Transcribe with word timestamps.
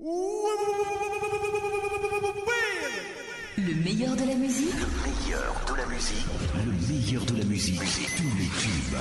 Le 0.00 0.06
meilleur 3.84 4.16
de 4.16 4.24
la 4.26 4.34
musique. 4.34 4.74
Le 4.74 4.86
meilleur 5.06 5.54
de 5.68 5.76
la 5.76 5.86
musique. 5.86 6.26
Le 6.56 6.72
meilleur 6.92 7.24
de 7.24 7.38
la 7.38 7.44
musique. 7.44 7.80
Tous 8.16 8.24
les 8.36 8.48
tubes. 8.58 8.98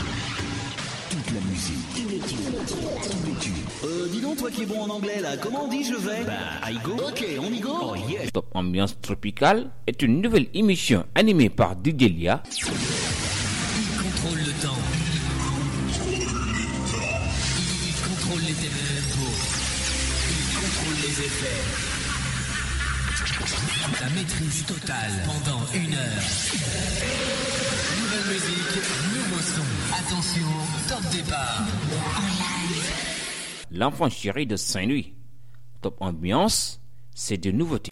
Toute 1.09 1.31
la 1.33 1.41
musique. 1.49 1.95
Tous 1.95 2.09
les 2.09 2.19
tubes. 2.19 2.55
Tous 2.67 3.25
les 3.25 3.33
tubes. 3.39 3.53
Euh, 3.85 4.07
dis 4.11 4.21
donc, 4.21 4.37
toi 4.37 4.51
qui 4.51 4.61
es 4.61 4.65
bon 4.67 4.81
en 4.83 4.89
anglais 4.91 5.19
là, 5.19 5.35
comment 5.37 5.65
on 5.65 5.67
dit 5.67 5.83
je 5.83 5.95
vais? 5.95 6.25
Bah, 6.25 6.61
I 6.69 6.77
go. 6.83 6.91
Ok, 6.93 7.25
on 7.39 7.51
y 7.51 7.59
go 7.59 7.71
Oh 7.81 7.95
yeah. 8.07 8.29
Top 8.31 8.45
Ambiance 8.53 8.95
Tropicale 9.01 9.71
est 9.87 9.99
une 10.03 10.21
nouvelle 10.21 10.45
émission 10.53 11.07
animée 11.15 11.49
par 11.49 11.73
DJ 11.73 12.03
Lia. 12.03 12.43
Maîtrise 24.15 24.65
totale 24.65 25.11
pendant 25.25 25.61
une 25.73 25.93
heure. 25.93 26.23
Nouvelle 27.99 28.33
musique, 28.33 28.75
nouveau 29.13 29.41
son. 29.41 29.63
Attention, 29.93 30.47
top 30.87 31.11
départ. 31.11 31.63
L'enfant 33.71 34.09
chéri 34.09 34.45
de 34.45 34.55
Saint-Louis. 34.55 35.13
Top 35.81 35.97
Ambiance, 35.99 36.79
c'est 37.15 37.37
de 37.37 37.51
nouveautés. 37.51 37.91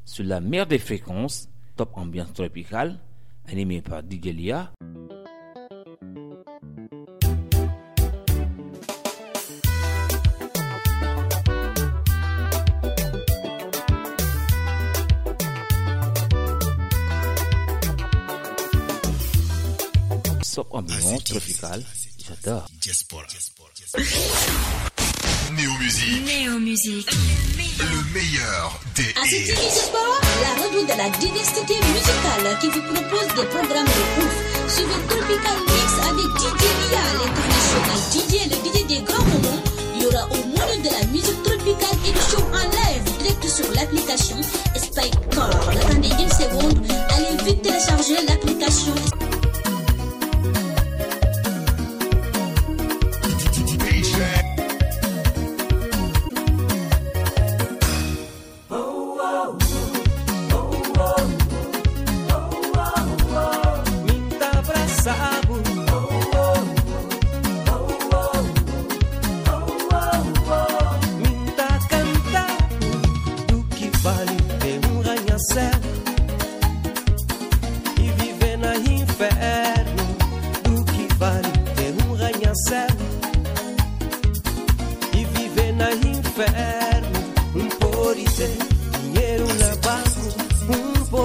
sur 0.11 0.25
la 0.25 0.41
meilleure 0.41 0.67
des 0.67 0.77
fréquences, 0.77 1.47
Top 1.77 1.91
Ambiance 1.93 2.33
Tropicale, 2.33 2.99
animé 3.47 3.81
par 3.81 4.01
DJ 4.01 4.25
Lia. 4.25 4.73
Top 20.53 20.67
Ambiance 20.71 21.23
Tropicale, 21.23 21.83
j'adore. 22.27 22.67
Diaspora. 25.51 25.55
Néo-musique. 25.55 26.25
Néo-musique. 26.25 27.11
Le 27.79 28.13
meilleur 28.13 28.79
des 28.95 29.13
À 29.19 29.25
cette 29.25 29.49
émission, 29.49 29.91
la 30.41 30.61
radio 30.61 30.81
de 30.83 30.97
la 30.97 31.09
diversité 31.17 31.73
musicale 31.73 32.57
qui 32.59 32.67
vous 32.67 32.81
propose 32.81 33.27
des 33.35 33.47
programmes 33.49 33.85
de 33.85 34.23
ouf. 34.23 34.35
Suivez 34.67 35.01
Tropical 35.09 35.59
Mix 35.67 35.91
avec 36.07 36.29
DJ 36.39 36.63
Lia, 36.79 37.03
l'international 37.19 37.99
DJ, 38.11 38.49
le 38.49 38.57
DJ 38.63 38.87
des 38.87 39.01
grands 39.01 39.23
moments. 39.25 39.63
Il 39.95 40.03
y 40.03 40.05
aura 40.05 40.25
au 40.27 40.35
monde 40.35 40.83
de 40.83 40.89
la 40.89 41.05
musique 41.07 41.43
tropicale 41.43 41.97
et 42.07 42.11
du 42.11 42.19
show 42.19 42.43
en 42.53 42.65
live 42.69 43.03
direct 43.19 43.47
sur 43.47 43.65
l'application 43.73 44.37
Spycore. 44.75 45.69
Attendez 45.69 46.09
une 46.09 46.31
seconde, 46.31 46.85
allez 47.09 47.43
vite 47.43 47.61
télécharger 47.61 48.25
l'application 48.27 48.93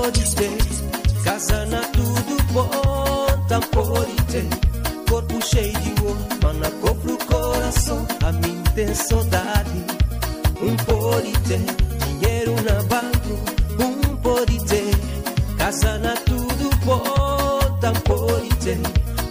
Casa 0.06 0.36
casana 1.24 1.80
tudo 1.92 2.42
bom, 2.52 3.46
tamporite, 3.48 4.48
corpo 5.10 5.44
cheio 5.44 5.72
de 5.80 6.00
ouro, 6.00 6.26
manacou 6.44 6.94
pro 6.94 7.18
coração, 7.26 8.06
a 8.24 8.30
mim 8.30 8.62
tem 8.76 8.94
saudade, 8.94 9.84
um 10.62 10.76
porite, 10.76 11.58
dinheiro 12.06 12.54
na 12.62 12.80
banco, 12.84 13.82
um 13.82 14.16
porite, 14.18 14.92
casana 15.58 16.14
tudo 16.24 16.70
bom, 16.84 17.78
tamporite, 17.80 18.78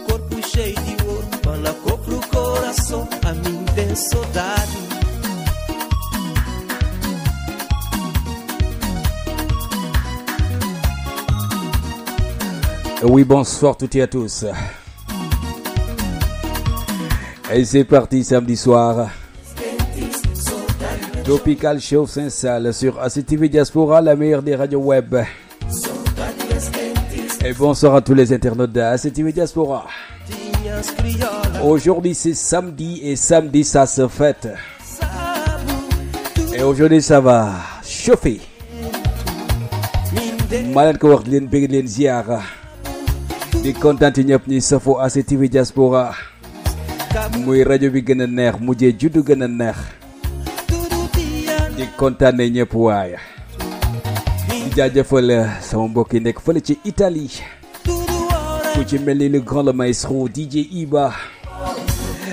corpo 0.10 0.46
cheio 0.46 0.76
de 0.76 1.08
ouro, 1.08 1.28
manacou 1.46 1.98
pro 2.00 2.20
coração, 2.28 3.08
a 3.24 3.32
mim 3.32 3.64
tem 3.76 3.96
saudade. 3.96 4.85
Oui, 13.08 13.24
bonsoir 13.24 13.78
toutes 13.78 13.96
et 13.96 14.02
à 14.02 14.08
tous. 14.08 14.46
Et 17.54 17.64
c'est 17.64 17.84
parti 17.84 18.24
samedi 18.24 18.58
soir. 18.58 19.10
Tropical 21.24 21.80
Show 21.80 22.08
s'installe 22.08 22.74
sur 22.74 23.00
ACTV 23.00 23.50
Diaspora, 23.50 24.02
la 24.02 24.16
meilleure 24.16 24.42
des 24.42 24.56
radios 24.56 24.80
web. 24.80 25.16
Et 27.46 27.54
bonsoir 27.54 27.96
à 27.96 28.02
tous 28.02 28.16
les 28.16 28.34
internautes 28.34 28.72
de 28.72 28.82
ACTV 28.82 29.32
Diaspora. 29.32 29.86
Aujourd'hui 31.64 32.16
c'est 32.16 32.34
samedi 32.34 33.02
et 33.04 33.16
samedi 33.16 33.64
ça 33.64 33.86
se 33.86 34.08
fête. 34.08 34.48
Et 36.56 36.64
aujourd'hui 36.64 37.04
ça 37.04 37.20
va 37.20 37.52
chauffer. 37.86 38.42
leen 40.76 40.98
ko 41.00 41.10
wax 41.12 41.28
leen 41.28 41.48
di 43.66 43.74
kontaan 43.74 44.14
ci 44.14 44.22
ñëpp 44.22 44.46
safo 44.62 45.02
ACTV 45.02 45.50
Diaspora. 45.50 46.14
Muy 47.42 47.64
rajo 47.66 47.90
bi 47.90 48.02
gën 48.06 48.22
a 48.22 48.28
neex 48.30 48.60
mujjee 48.62 48.94
juddu 48.94 49.24
gën 49.26 49.42
a 49.42 49.48
neex. 49.50 49.78
Di 51.74 51.86
kontaane 51.98 52.46
ñëpp 52.54 52.74
jaajëfal 54.78 55.30
sama 55.66 55.88
fële 56.46 56.62
ci 56.62 56.78
Italie. 56.86 57.42
Ku 58.78 58.84
le 59.34 59.40
grand 59.42 59.74
maestro 59.74 60.28
DJ 60.30 60.70
Iba. 60.86 61.12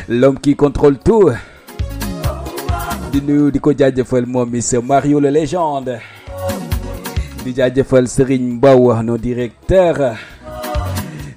L'homme 0.08 0.38
qui 0.38 0.54
contrôle 0.54 0.98
tout. 0.98 1.32
Di 3.10 3.20
nuyu 3.22 3.50
di 3.50 3.58
ko 3.58 3.72
jaajëfal 3.72 4.26
moom 4.26 4.52
Mario 4.84 5.18
le 5.18 5.30
légende 5.30 5.96
di 7.44 7.52
jaajëfal 7.54 8.06
Serigne 8.06 8.54
Mbaw 8.60 9.02
no 9.02 9.16
directeur 9.18 10.14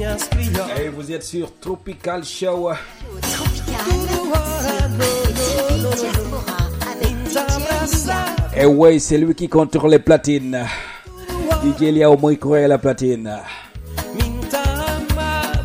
et 0.00 0.88
vous 0.88 1.12
êtes 1.12 1.22
sur 1.22 1.52
Tropical 1.60 2.24
Show 2.24 2.70
Et 8.56 8.66
ouais, 8.66 8.98
c'est 8.98 9.18
lui 9.18 9.34
qui 9.34 9.48
contrôle 9.48 9.90
les 9.90 9.98
platines. 9.98 10.64
DJ 11.62 11.82
Lia 11.92 12.10
au 12.10 12.16
moins 12.16 12.34
croit 12.36 12.66
la 12.66 12.78
platine. 12.78 13.30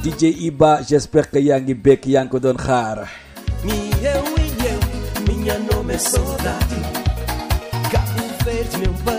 DJ 0.04 0.24
Iba, 0.42 0.80
j'espère 0.88 1.30
que 1.30 1.40
yaa 1.40 1.60
ngi 1.60 1.74
bekk 1.75 2.06
yaa 2.08 2.24
ngi 2.24 2.32
ko 2.32 2.40
doon 2.40 2.58
xaar. 2.58 3.04
Minha 5.28 5.58
nome 5.60 5.94
é 5.94 5.98
saudade 5.98 6.75
Cabo 7.92 8.24
Verde, 8.46 8.78
meu 8.78 8.94
pedaço 9.04 9.19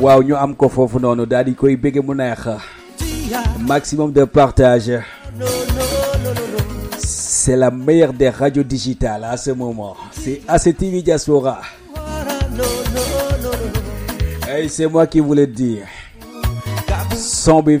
waaw 0.00 0.22
ñu 0.22 0.36
am 0.36 0.54
ko 0.54 0.68
foofu 0.68 0.98
noonu 1.00 1.26
daal 1.26 1.44
di 1.44 1.54
koy 1.54 1.74
bëgg 1.76 1.96
mu 2.06 2.14
neex. 2.14 2.40
Maximum 3.66 4.12
de 4.12 4.24
partage. 4.24 4.92
C'est 6.98 7.56
la 7.56 7.70
meilleure 7.70 8.12
des 8.12 8.28
radios 8.28 8.62
digitales 8.62 9.24
à 9.24 9.36
ce 9.36 9.50
moment. 9.50 9.96
C'est 10.12 10.40
ACTV 10.46 11.02
Diaspora. 11.02 11.60
Et 14.58 14.68
c'est 14.68 14.86
moi 14.86 15.06
qui 15.06 15.20
vous 15.20 15.34
le 15.34 15.46
dis. 15.46 15.78
Son 17.16 17.62
bi 17.62 17.78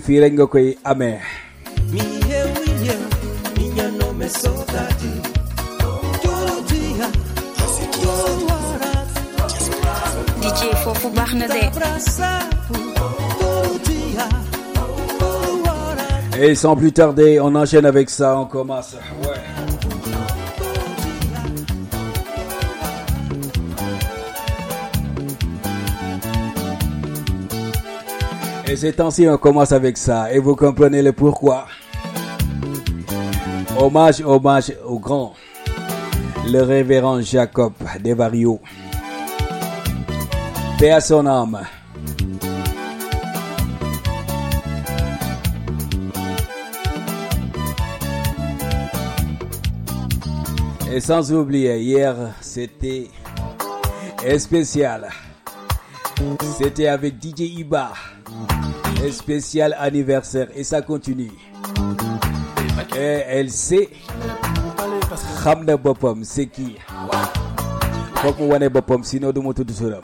et 16.40 16.54
sans 16.54 16.76
plus 16.76 16.92
tarder 16.92 17.40
on 17.40 17.54
enchaîne 17.54 17.86
avec 17.86 18.10
ça 18.10 18.38
on 18.38 18.46
commence 18.46 18.96
Et 28.70 28.76
ces 28.76 28.92
temps-ci, 28.92 29.26
on 29.26 29.38
commence 29.38 29.72
avec 29.72 29.96
ça. 29.96 30.30
Et 30.30 30.38
vous 30.38 30.54
comprenez 30.54 31.00
le 31.00 31.14
pourquoi. 31.14 31.64
Hommage, 33.78 34.20
hommage 34.22 34.74
au 34.84 34.98
grand, 34.98 35.32
le 36.46 36.60
révérend 36.60 37.22
Jacob 37.22 37.72
Desvario. 38.00 38.60
Paix 40.78 40.90
à 40.90 41.00
son 41.00 41.24
âme. 41.26 41.60
Et 50.98 51.00
sans 51.00 51.32
oublier, 51.32 51.78
hier, 51.78 52.16
c'était 52.40 53.06
spécial. 54.36 55.08
C'était 56.58 56.88
avec 56.88 57.22
DJ 57.22 57.42
Iba. 57.42 57.92
Un 59.06 59.12
spécial 59.12 59.76
anniversaire 59.78 60.48
et 60.56 60.64
ça 60.64 60.82
continue. 60.82 61.30
Et 62.96 63.22
elle 63.28 63.52
sait 63.52 63.88
xam 65.40 65.64
na 65.64 65.76
boppam 65.76 66.24
c'est 66.24 66.46
qui 66.46 66.74
mu 68.40 68.46
wane 68.50 68.68
boppam 68.68 69.04
sinon 69.04 69.32
ma 69.42 69.54
tudd 69.54 69.70
turam 69.72 70.02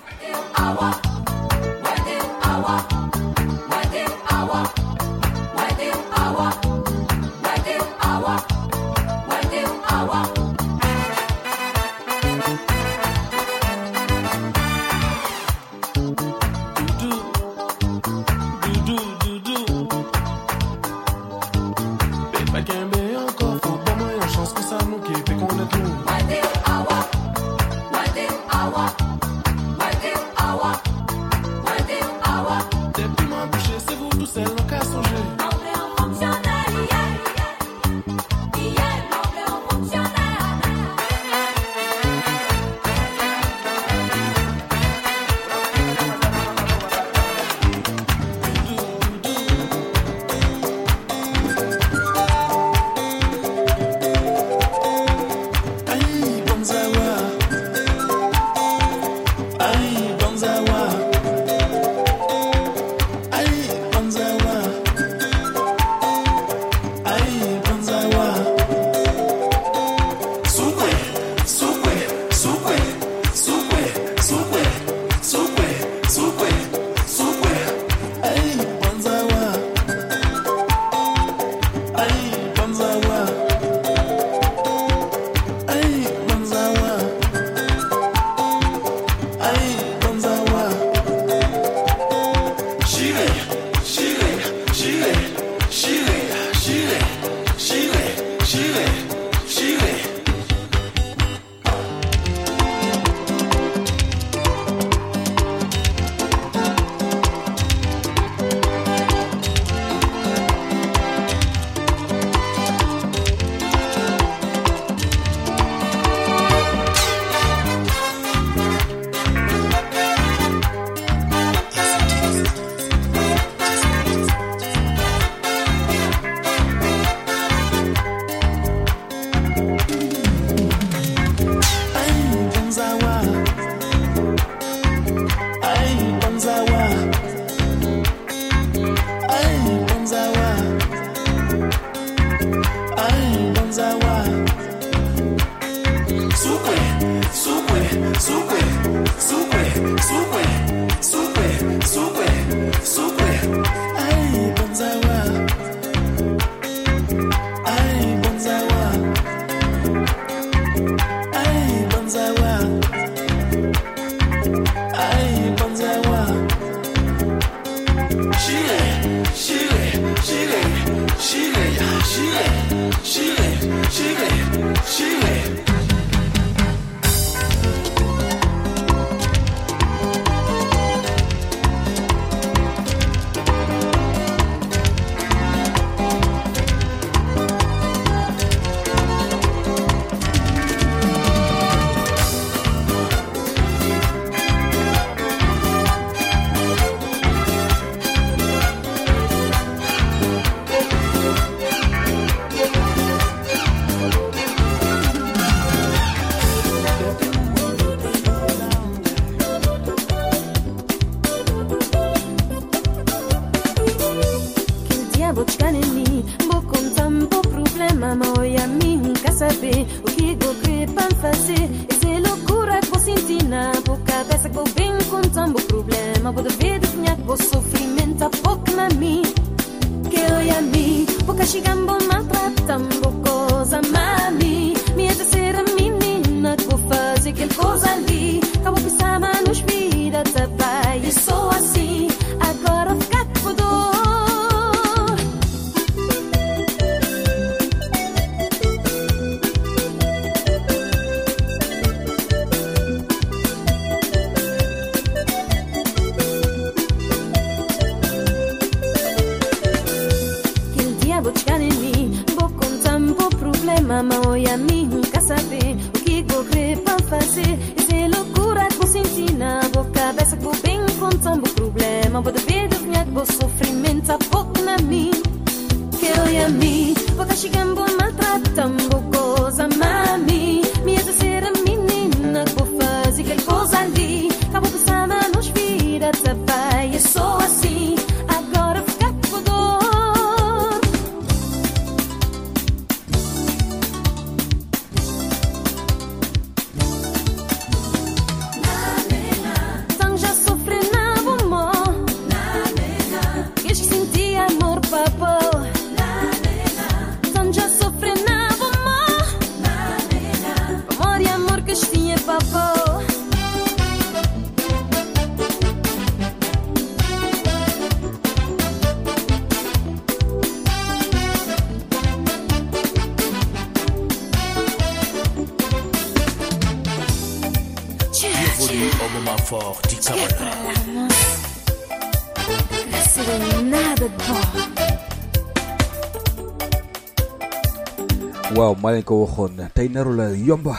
maa 338.85 338.93
leen 338.93 339.05
ko 339.09 339.25
waxoon 339.25 339.57
naru 339.93 340.13
la 340.13 340.29
yomba 340.37 340.77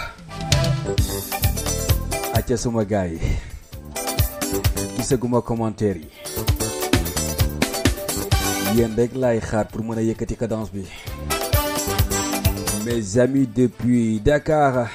acha 2.38 2.54
suma 2.58 2.86
gaay 2.86 3.12
yi 3.18 3.34
gisaguma 4.98 5.42
commentaire 5.42 6.02
yi 6.06 6.10
yéen 8.78 8.94
rek 8.98 9.16
lay 9.18 9.40
xaar 9.42 9.66
pour 9.68 9.82
meuna 9.84 10.02
yekati 10.06 10.36
cadence 10.38 10.70
bi. 10.72 10.86
Mes 12.86 13.18
amis 13.18 13.48
depuis 13.48 14.20
Dakar. 14.22 14.86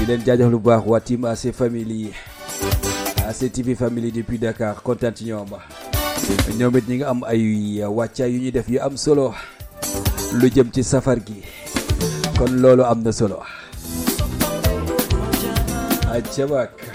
Di 0.00 0.06
len 0.08 0.24
jaajëf 0.24 0.48
lu 0.48 0.58
bax 0.58 0.80
wa 0.86 1.00
team 1.00 1.24
AC 1.28 1.52
family 1.52 2.08
AC 3.28 3.52
TV 3.52 3.74
family 3.76 4.08
depuis 4.10 4.38
Dakar 4.40 4.80
konten 4.82 5.12
ci 5.14 5.24
ñoom 5.28 5.52
ñi 6.88 6.96
nga 6.96 7.10
am 7.12 7.20
ay 7.28 7.76
ya, 7.84 7.90
wacha 7.92 8.24
yu 8.26 8.40
ñi 8.40 8.48
def 8.50 8.64
yu 8.68 8.80
am 8.80 8.96
solo 8.96 9.34
lu 10.40 10.48
jëm 10.54 10.68
ci 10.74 10.82
safar 10.82 11.18
gi. 11.26 11.38
Kon 12.38 12.52
loolu 12.62 12.82
am 12.84 13.02
na 13.02 13.12
solo. 13.12 13.38
Ajabaak 16.14 16.93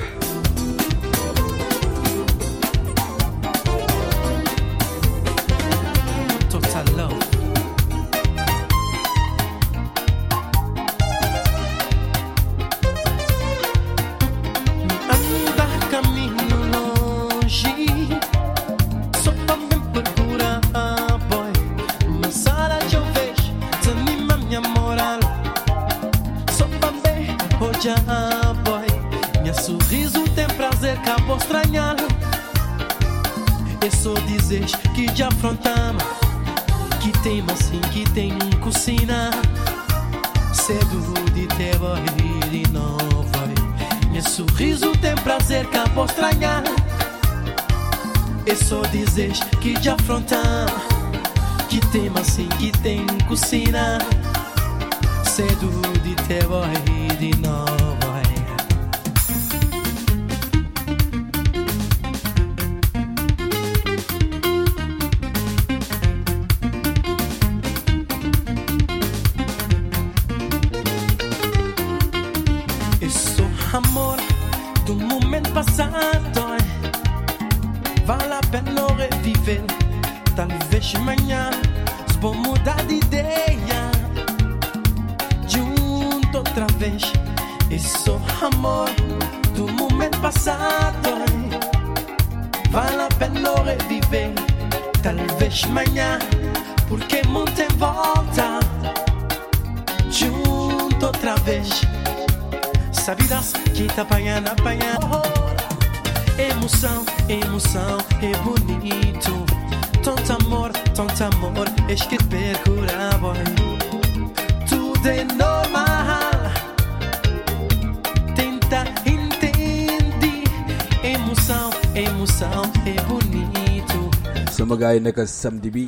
fay 124.99 125.07
naka 125.07 125.23
samedi 125.27 125.69
bi. 125.71 125.85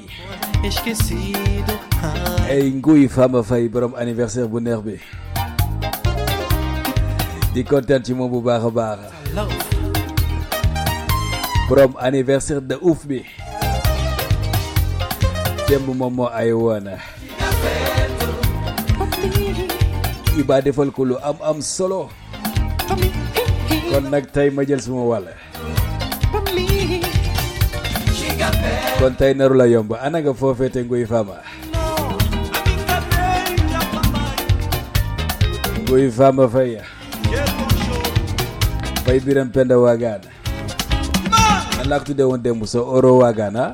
Ay 2.48 2.72
nguy 2.72 3.08
Famba 3.12 3.44
Faye 3.44 3.68
borom 3.68 3.92
anniversaire 3.96 4.48
bu 4.48 4.60
neex 4.64 4.80
bi. 4.84 4.96
Di 7.54 7.64
kontaan 7.68 8.04
ci 8.04 8.14
moom 8.16 8.32
bu 8.32 8.40
borom 11.68 11.94
anniversaire 12.00 12.62
de 12.64 12.76
ouf 12.82 13.04
bi. 13.06 13.20
Démb 15.68 15.88
moom 15.92 16.14
moo 16.16 16.28
ay 16.32 16.52
woona 16.52 16.96
Iba 20.40 20.62
defal 20.64 20.92
ko 20.96 21.04
lu 21.04 21.16
am 21.24 21.36
am 21.44 21.60
solo. 21.62 22.08
Kon 23.92 24.08
ma 24.08 24.64
jël 24.64 24.80
kon 29.02 29.18
tey 29.18 29.34
la 29.34 29.66
yomb 29.66 29.98
ana 29.98 30.22
nga 30.22 30.30
fofete 30.30 30.78
te 30.78 30.86
nguy 30.86 31.10
faama 31.10 31.42
nguy 35.90 36.06
faama 36.14 36.46
fay 36.46 36.78
fay 39.02 39.18
biram 39.26 39.50
penda 39.50 39.74
waagaan 39.82 40.22
man 41.82 41.86
laa 41.90 41.98
ko 41.98 42.14
tuddee 42.14 42.30
so 42.30 42.38
démb 42.38 42.62
sa 42.70 42.80
oro 42.86 43.18
waagaan 43.26 43.58
ah 43.58 43.72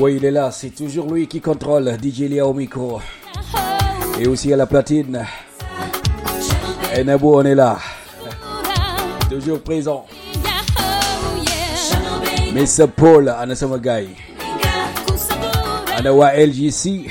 Oui, 0.00 0.14
il 0.16 0.24
est 0.24 0.30
là, 0.30 0.52
c'est 0.52 0.70
toujours 0.70 1.12
lui 1.12 1.26
qui 1.26 1.40
contrôle 1.40 1.96
DJ 2.00 2.20
Léa 2.28 2.46
au 2.46 2.54
micro. 2.54 3.00
Et 4.20 4.28
aussi 4.28 4.52
à 4.52 4.56
la 4.56 4.66
platine. 4.66 5.24
Et 6.96 7.04
on 7.04 7.44
est 7.44 7.54
là. 7.56 7.78
Toujours 9.30 9.60
présent. 9.60 10.06
Mr. 12.54 12.86
Paul 12.94 13.28
Anasamagai. 13.28 14.10
Anawa 15.96 16.32
LGC. 16.36 17.10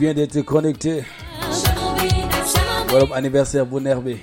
vient 0.00 0.14
d'être 0.14 0.40
connectée 0.40 1.04
borom 2.88 3.12
anniversaire 3.12 3.66
bi 3.66 4.16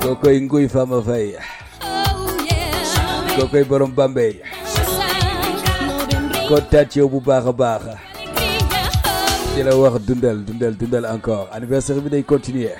kookoy 0.00 0.40
nguy 0.40 0.68
Fama 0.68 1.02
Faye. 1.02 1.36
Kookoy 3.36 3.64
borom 3.68 3.92
Bambey. 3.92 4.40
Kontaan 6.48 6.88
ci 6.88 6.98
yow 7.00 7.08
bu 7.12 7.20
baax 7.20 7.46
a 7.46 7.52
baax. 7.52 7.82
Di 9.54 9.62
la 9.62 9.76
wax 9.76 10.00
dundal 10.06 10.40
dundal 10.44 10.74
dundal 10.76 11.04
encore. 11.06 11.48
Anniversaire 11.52 12.00
bi 12.00 12.24
continuer. 12.24 12.76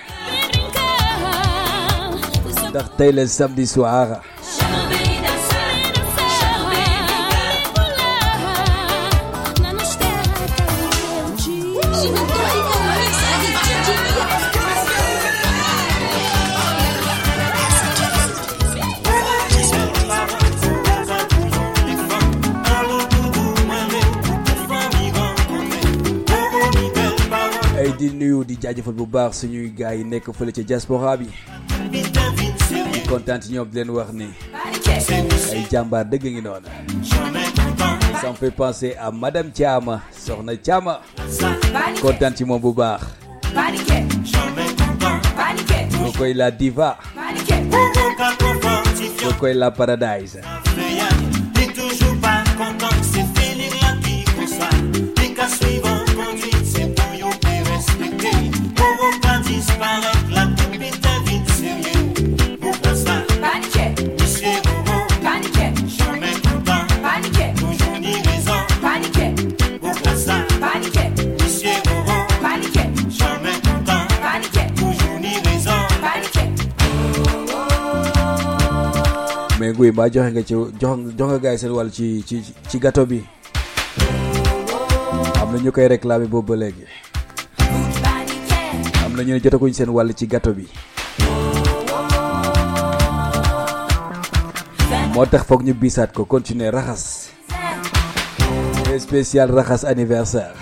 Samedi 3.26 3.66
soir 3.66 4.22
jaajëfal 28.68 28.92
bu 28.94 29.06
baax 29.06 29.40
suñuy 29.40 29.70
gars 29.72 29.94
yi 29.96 30.04
nekk 30.04 30.28
fële 30.36 30.52
ca 30.52 30.62
diaspora 30.62 31.16
bi. 31.16 31.26
Di 31.90 32.02
leen 33.72 33.90
wax 33.90 34.10
ça 38.20 38.30
me 38.30 38.34
fait 38.34 38.50
penser 38.50 38.94
à 38.98 39.10
madame 39.10 39.50
Thiama 39.50 40.00
soxna 40.12 40.56
Thiama. 40.56 41.00
Kontaan 42.02 42.34
ci 42.36 42.44
moom 42.44 42.60
bu 42.60 42.74
la 46.34 46.50
diva. 46.50 46.98
Koo 49.22 49.32
koy 49.38 49.54
la 49.54 49.70
paradise 49.70 50.40
mais 79.68 79.76
guy 79.76 79.90
mbaa 79.92 80.08
joxe 80.08 80.32
nga 80.32 80.42
ci 80.42 80.54
jox 80.80 80.98
nga 81.28 81.38
gars 81.38 81.52
yi 81.52 81.58
seen 81.58 81.72
wàll 81.72 81.90
ci 81.90 82.24
ci 82.26 82.42
ci 82.68 82.78
gâteau 82.78 83.06
bi. 83.06 83.22
Am 85.42 85.52
na 85.52 85.58
ñu 85.58 85.72
koy 85.72 85.86
réclamer 85.88 86.26
boobu 86.28 86.56
ba 86.56 86.66
am 89.04 89.16
na 89.16 89.22
ñu 89.24 89.32
ne 89.34 89.40
jotaguñ 89.40 89.72
seen 89.72 89.90
ci 90.16 90.26
gâteau 90.26 90.52
bi. 90.54 90.66
Moo 95.14 95.26
tax 95.26 95.44
ñu 95.64 95.74
biisaat 95.74 96.12
ko 96.14 96.24
continuer 96.24 96.70
raxas. 96.72 97.30
Spécial 98.98 99.50
raxas 99.50 99.84
anniversaire. 99.84 100.54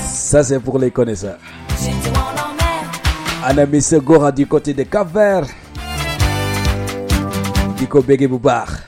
Ça 0.00 0.42
c'est 0.44 0.60
pour 0.60 0.78
les 0.78 0.90
connaisseurs. 0.90 1.38
Ana 3.44 3.66
Miss 3.66 3.94
Gora 3.94 4.30
du 4.32 4.46
côté 4.46 4.74
de 4.74 4.82
Cap-Vert 4.84 5.46
di 7.78 7.86
ko 7.86 8.02
béggee 8.02 8.26
bu 8.26 8.42
baax. 8.42 8.87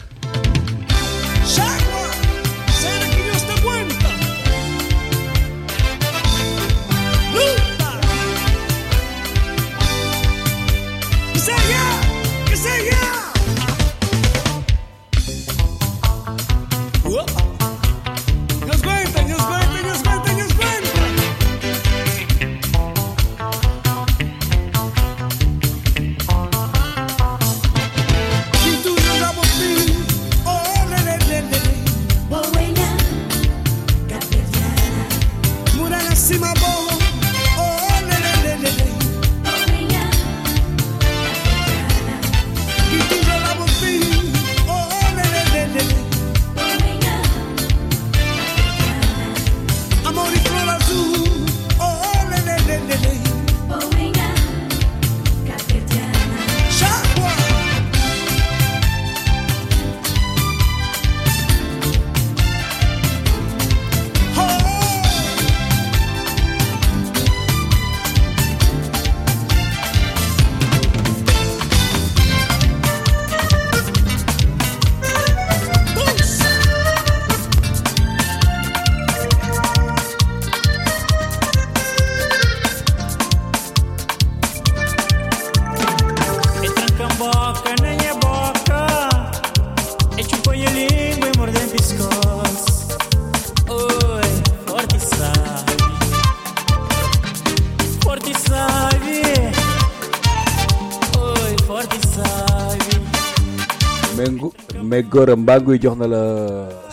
Gora 105.21 105.35
mbaa 105.35 105.59
nguy 105.61 105.77
jox 105.77 105.97
na 105.97 106.07
la 106.07 106.21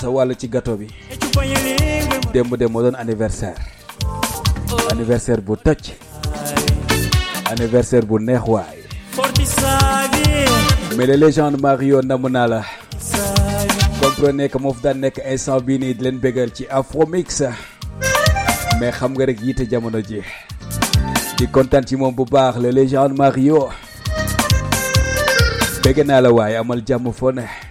sa 0.01 0.11
wàll 0.13 0.37
ci 0.37 0.49
gâteau 0.49 0.77
bi. 0.77 0.87
Démb 2.33 2.55
démb 2.61 2.75
doon 2.77 2.93
anniversaire. 2.95 3.57
anniversaire 4.93 5.41
bu 5.41 5.57
toj. 5.57 5.97
anniversaire 7.51 8.05
bu 8.05 8.19
neex 8.21 8.43
waay. 8.47 8.85
Mais 10.99 11.07
les 11.07 11.17
légendes 11.17 11.57
Mario 11.59 12.03
namm 12.03 12.29
naa 12.29 12.47
la. 12.47 12.63
comprenez 14.03 14.51
que 14.51 14.59
moo 14.59 14.75
fi 14.75 14.83
daan 14.83 15.01
nekk 15.01 15.23
instant 15.25 15.61
bii 15.65 15.79
nii 15.79 15.95
di 15.95 16.05
leen 16.05 16.19
bégal 16.19 16.53
ci 16.53 16.67
Afromix. 16.69 17.43
mais 18.79 18.91
xam 18.93 19.13
nga 19.17 19.25
rek 19.25 19.41
yitte 19.41 19.65
jamono 19.71 20.03
ji. 20.03 20.21
di 21.39 21.47
kontaan 21.49 21.87
ci 21.87 21.97
moom 21.97 22.15
bu 22.15 22.27
baax 22.31 22.59
les 22.61 22.73
légendes 22.73 23.17
Mario. 23.17 23.71
bégg 25.83 26.05
naa 26.05 26.21
la 26.21 26.31
waaye 26.31 26.57
amal 26.59 26.83
jàmm 26.87 27.11
foo 27.13 27.33
ne. 27.33 27.68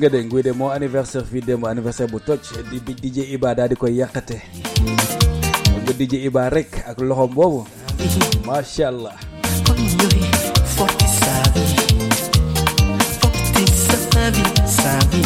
Nga 0.00 0.08
de 0.08 0.24
nguy 0.24 0.42
de 0.42 0.52
moo 0.56 0.70
anniversaire 0.72 1.26
fii 1.30 1.42
démb 1.44 1.66
anniversaire 1.68 2.08
bu 2.12 2.18
toj 2.24 2.40
di 2.72 2.80
DJ 2.80 3.18
Iba 3.36 3.52
daal 3.54 3.68
di 3.68 3.76
koy 3.76 3.92
yàqate 4.00 4.36
nga 5.84 5.92
DJ 5.98 6.14
Iba 6.28 6.48
rek 6.48 6.70
ak 6.88 6.96
loxom 7.04 7.30
boobu. 7.36 7.60
Macha 8.48 8.88
allah 8.88 9.12
Forti 10.80 11.06
sabi, 11.20 11.64
forti 13.20 13.64
sabi, 13.76 14.44
sabi, 14.64 15.20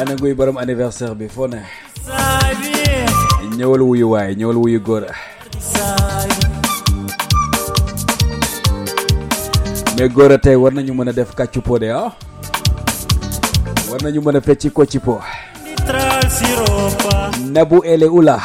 ana 0.00 0.14
guy 0.14 0.34
borom 0.34 0.56
anniversaire 0.58 1.14
bi 1.14 1.28
fo 1.28 1.46
ne? 1.48 1.62
Ñëwal 3.58 3.82
wuyu 3.82 4.10
waay 4.10 4.34
ñëwal 4.34 4.56
wuyu 4.56 4.80
góor. 4.80 5.04
Mais 9.98 10.08
góor 10.08 10.32
a 10.32 10.38
tey 10.38 10.54
war 10.54 10.72
nañu 10.72 10.94
mën 10.94 11.08
a 11.08 11.12
def 11.12 11.34
kàccu 11.34 11.60
po 11.60 11.78
de 11.78 11.90
ah? 11.90 12.12
War 13.90 14.00
nañu 14.02 14.20
mën 14.22 14.36
a 14.36 14.40
fecci 14.40 14.70
ko 14.70 14.84
ci 14.86 14.98
po. 14.98 15.20
Nabu 17.50 17.82
ele 17.84 18.06
ula 18.06 18.38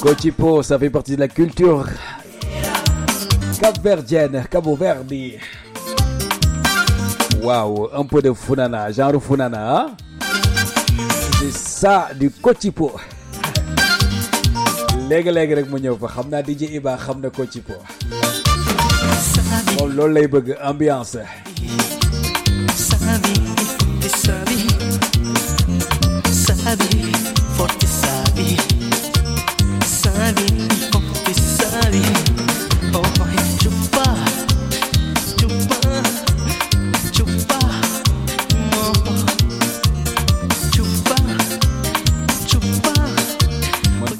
nga 0.00 0.62
ça 0.62 0.78
fait 0.78 0.90
partie 0.90 1.14
de 1.14 1.20
la 1.20 1.28
culture. 1.28 1.86
Capverdienne 3.60 4.44
Cabo 4.50 4.74
Verde 4.74 5.12
waaw 7.42 7.90
un 7.94 8.04
peu 8.04 8.20
de 8.22 8.32
funana 8.32 8.90
genre 8.92 9.22
funana 9.22 9.76
hein? 9.76 9.86
c'est 11.38 11.52
ça 11.52 12.08
du 12.18 12.30
naa 16.30 16.42
DJ 16.42 16.62
Iba 16.74 16.96
ambiance 20.62 21.16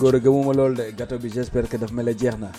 góor 0.00 0.14
a 0.14 0.18
gëmuma 0.18 0.52
loolu 0.54 0.74
de 0.76 0.84
gâteau 0.96 1.18
bi 1.18 1.30
j'espère 1.30 1.68
que 1.68 1.76
daf 1.76 1.92
mel 1.92 2.08
jeex 2.18 2.36
na 2.38 2.50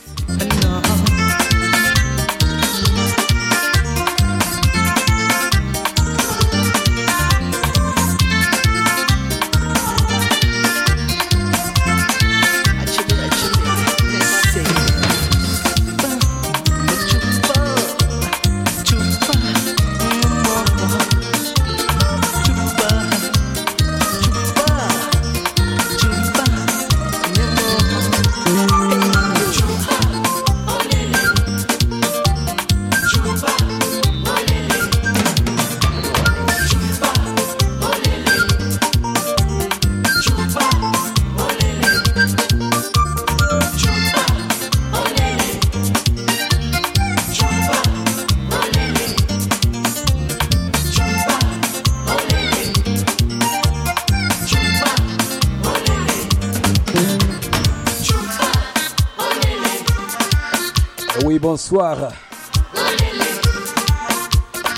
Bonsoir. 61.72 62.12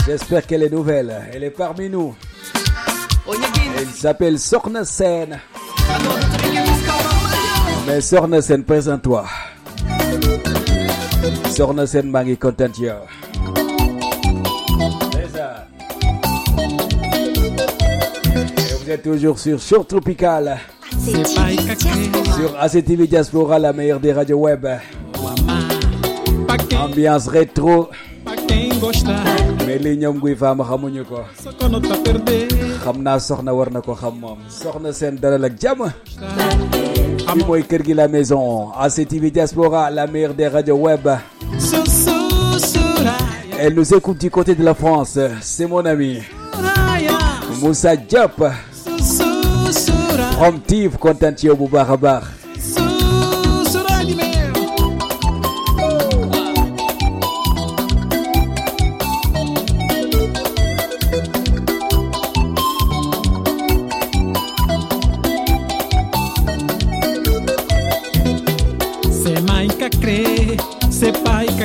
J'espère 0.05 0.45
qu'elle 0.45 0.61
est 0.61 0.69
nouvelle. 0.69 1.11
Elle 1.33 1.43
est 1.43 1.49
parmi 1.49 1.89
nous. 1.89 2.13
Elle 3.75 3.87
s'appelle 3.87 4.37
Sorna 4.37 4.85
Sen. 4.85 5.39
Mais 7.87 7.99
Sorna 7.99 8.43
Sen, 8.43 8.63
présente-toi. 8.63 9.25
Sorna 11.49 11.87
Sen, 11.87 12.11
Mangi 12.11 12.37
Content 12.37 12.71
yow. 12.77 12.93
C'est 15.13 15.35
ça. 15.35 15.65
Et 18.35 18.83
vous 18.83 18.91
êtes 18.91 19.01
toujours 19.01 19.39
sur 19.39 19.59
Show 19.59 19.83
Tropical. 19.83 20.59
Sur 21.03 22.55
ACTV 22.59 23.07
Diaspora, 23.07 23.57
la 23.57 23.73
meilleure 23.73 23.99
des 23.99 24.13
radios 24.13 24.37
web. 24.37 24.67
Ambiance 26.83 27.27
rétro. 27.29 27.89
mais 29.65 29.77
lii 29.79 29.97
ñoom 29.97 30.19
guy 30.19 30.35
faama 30.35 30.63
xamuñu 30.69 31.03
ko. 31.05 31.19
Xam 32.83 32.97
naa 33.03 33.19
soxna 33.19 33.53
war 33.53 33.71
na 33.71 33.81
ko 33.81 33.93
xam 33.95 34.15
moom. 34.19 34.37
Soxna 34.49 34.91
seen 34.93 35.15
dalal 35.21 35.45
ak 35.45 35.53
jàmm. 35.61 35.81
Fi 37.31 37.39
mooy 37.47 37.63
kër 37.63 37.83
gi 37.85 37.93
la 37.93 38.07
maison. 38.07 38.71
ACTV 38.77 39.31
Diaspora 39.31 39.89
la 39.91 40.07
meilleure 40.07 40.33
des 40.33 40.47
radios 40.49 40.75
web. 40.77 41.07
Elle 43.59 43.75
nous 43.75 43.93
écoute 43.93 44.17
du 44.19 44.29
côté 44.29 44.53
de 44.55 44.63
la 44.63 44.73
France. 44.73 45.17
C'est 45.41 45.67
mon 45.67 45.85
ami. 45.85 46.19
Moussa 47.61 47.95
Diop. 47.95 48.43
From 50.37 50.59
Tiv 50.67 50.97
kontaan 50.99 51.37
ci 51.37 51.47
yow 51.47 51.55
bu 51.55 51.67
baax 51.69 51.89
a 51.89 51.97
baax 51.97 52.23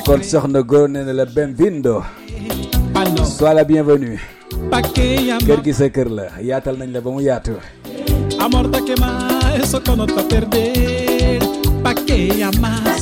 kon 0.08 0.22
soxna 0.24 0.62
la 1.12 1.26
benvindo. 1.26 2.02
Sois 3.36 3.52
la 3.52 3.62
bienvenue. 3.64 4.16
Kër 5.46 5.60
gi 5.64 5.72
sa 5.74 5.84
la. 6.08 6.26
Yaatal 6.40 6.76
nañ 6.80 6.90
la 6.94 7.00
ba 7.04 7.10
mu 7.10 7.20
yaatu. 7.20 7.52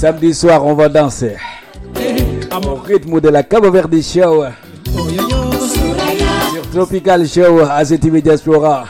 Samedi 0.00 0.34
soir 0.34 0.66
on 0.66 0.74
va 0.74 0.88
danser. 0.88 1.38
Au 2.50 2.74
rythme 2.82 3.20
de 3.20 3.28
la 3.28 3.44
Cabo 3.44 3.70
Verde 3.70 4.02
Show. 4.02 4.44
Sur 6.52 6.66
Tropical 6.72 7.28
Show 7.28 7.62
Diaspora 8.20 8.84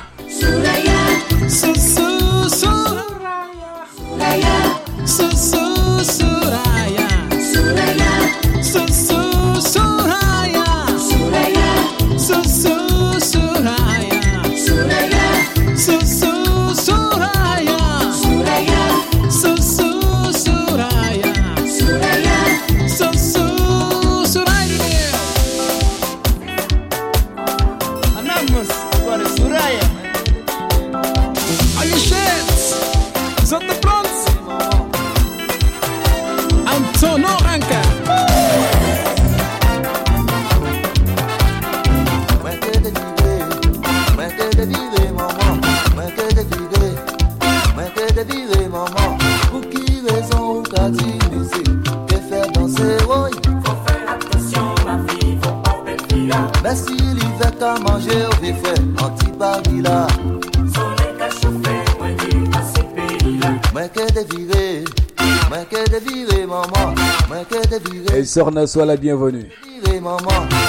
Sorna, 68.36 68.66
sois 68.66 68.84
la 68.84 68.98
bienvenue. 68.98 69.46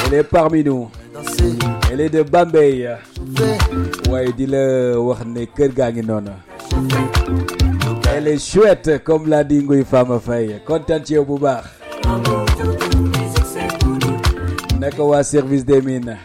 Elle 0.06 0.14
est 0.14 0.24
parmi 0.24 0.64
nous. 0.64 0.90
Elle 1.92 2.00
est 2.00 2.10
de 2.10 2.24
Bambay. 2.24 2.96
Ouais, 4.10 4.32
dis-le, 4.32 4.96
Elle 8.16 8.28
est 8.30 8.38
chouette 8.38 9.04
comme 9.04 9.28
la 9.28 9.44
dingue 9.44 9.84
femme 9.84 10.18
faille. 10.22 10.62
Contente 10.66 11.12
au 11.20 11.26
boubar. 11.26 11.64
Nakawa 14.80 15.22
service 15.24 15.66
des 15.66 15.82
mines? 15.82 16.16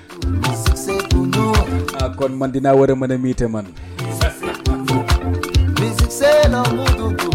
Ah, 2.00 2.12
kon 2.16 2.28
man 2.28 2.52
dina 2.52 2.72
man. 2.72 3.66
Musique 5.80 6.06
c'est 6.08 6.48
l'amour 6.48 7.31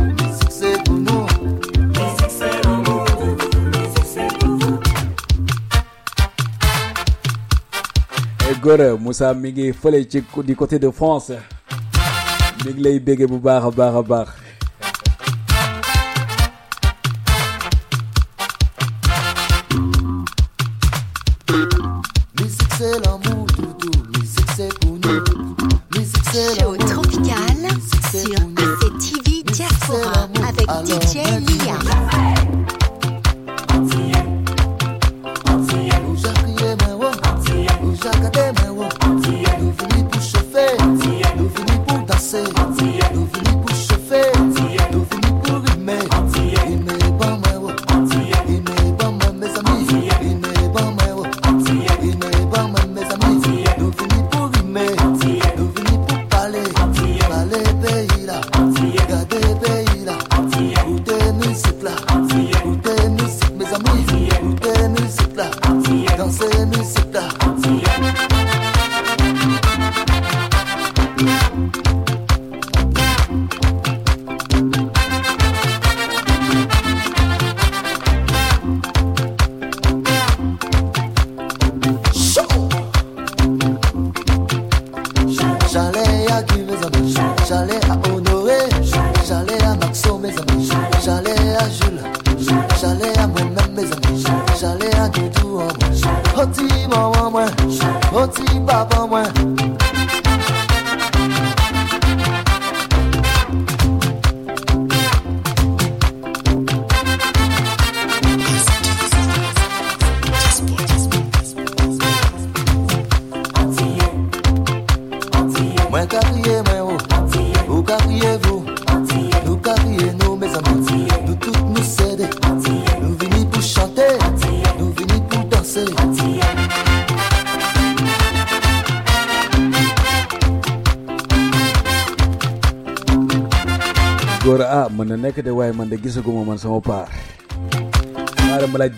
Moussa 8.99 9.34
mi 9.34 9.51
ngi 9.53 9.72
du 10.43 10.55
côté 10.55 10.78
de 10.78 10.89
France 10.89 11.32
mi 12.65 12.74
ngi 12.74 12.82
lay 12.84 12.99
bu 13.26 13.39
baax 13.39 13.63
a. 14.11 14.47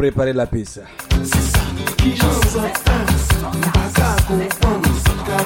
préparer 0.00 0.32
la 0.32 0.46
piste. 0.46 0.80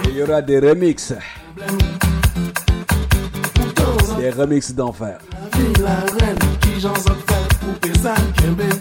Il 0.04 0.16
y 0.16 0.22
aura 0.22 0.40
des 0.40 0.60
remixes. 0.60 1.12
Des 4.16 4.30
remixes 4.30 4.72
d'enfer. 4.72 5.18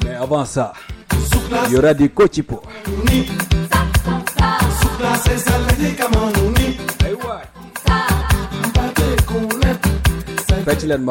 Mais 0.06 0.14
avant 0.14 0.46
ça, 0.46 0.74
il 1.68 1.74
y 1.74 1.78
aura 1.78 1.96
du 1.96 2.08
Kochipo. 2.12 2.62
Eh 2.88 3.26
Faites-le 10.66 10.98
de 10.98 11.04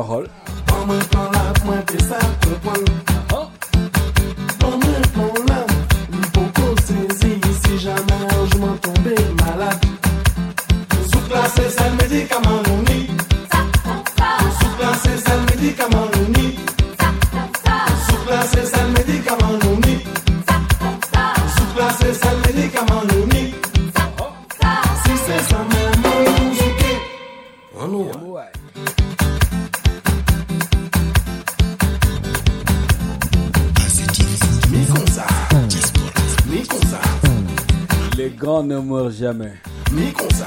ne 38.72 38.80
meurt 38.80 39.12
jamais. 39.12 39.52
Ni 39.92 40.12
comme 40.12 40.30
ça. 40.30 40.46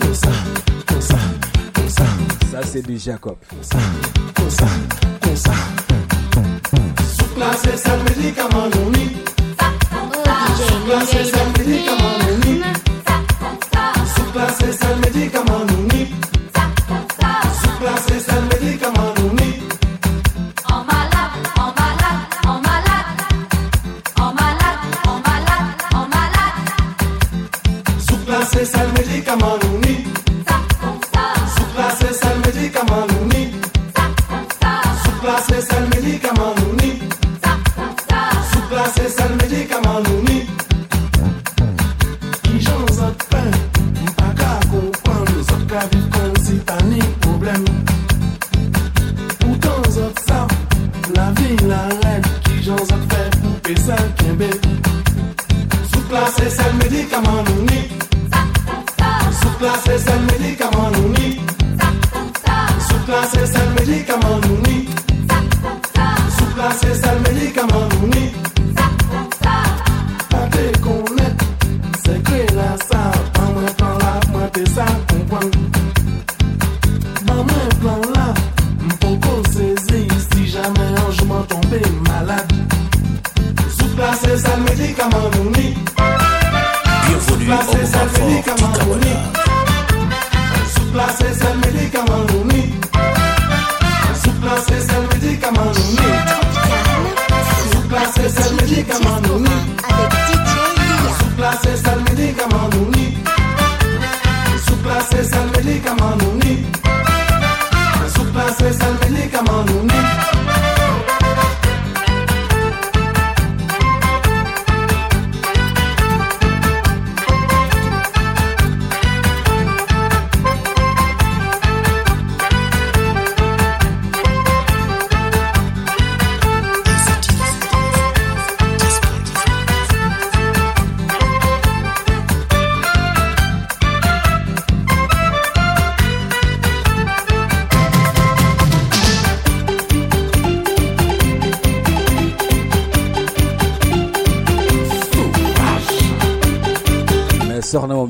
Comme 0.00 0.14
ça. 0.14 0.30
Comme 0.86 1.00
ça. 1.02 1.18
Comme 1.74 1.88
ça. 1.88 2.04
Ça, 2.50 2.60
c'est 2.64 2.82
du 2.82 2.98
Jacob. 2.98 3.36
Comme 3.48 3.62
ça. 3.62 3.78
Comme 4.34 4.50
ça. 4.50 4.66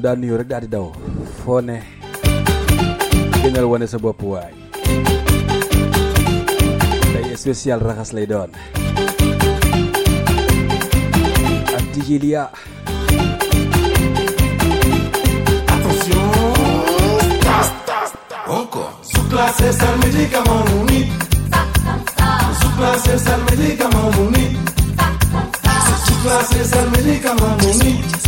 Daa 0.08 0.16
nuyu 0.16 0.40
rek 0.40 0.48
daal 0.48 0.64
di 0.64 0.72
daw 0.72 0.88
foo 1.44 1.60
ne 1.60 1.76
gënal 3.44 3.66
wane 3.68 3.84
sa 3.92 4.00
bopp 4.00 4.24
waay 4.24 4.54
tey 7.12 7.36
spécial 7.36 7.76
raxas 7.84 8.16
lay 8.16 8.24
doon 8.24 8.48
ak 11.76 11.84
DJ 11.92 12.08
Lia 12.24 12.44
Encore. 18.48 18.96
Sous 19.04 19.24
classe 19.28 19.60
sal 19.76 19.94
médicament 20.00 20.64
nous 20.72 20.84
ni. 20.88 21.00
Sous 22.60 22.72
classe 22.80 23.12
sal 23.24 23.40
médicament 23.50 24.08
nous 24.16 24.30
ni. 24.32 24.56
Sous 26.08 26.16
classe 26.24 26.56
sal 26.64 26.64
médicament 26.64 26.64
nous 26.64 26.64
ni. 26.64 26.64
Sous 26.64 26.64
classe 26.64 26.64
sal 26.64 26.86
médicament 26.96 27.56
nous 27.60 27.76
ni. 27.84 28.27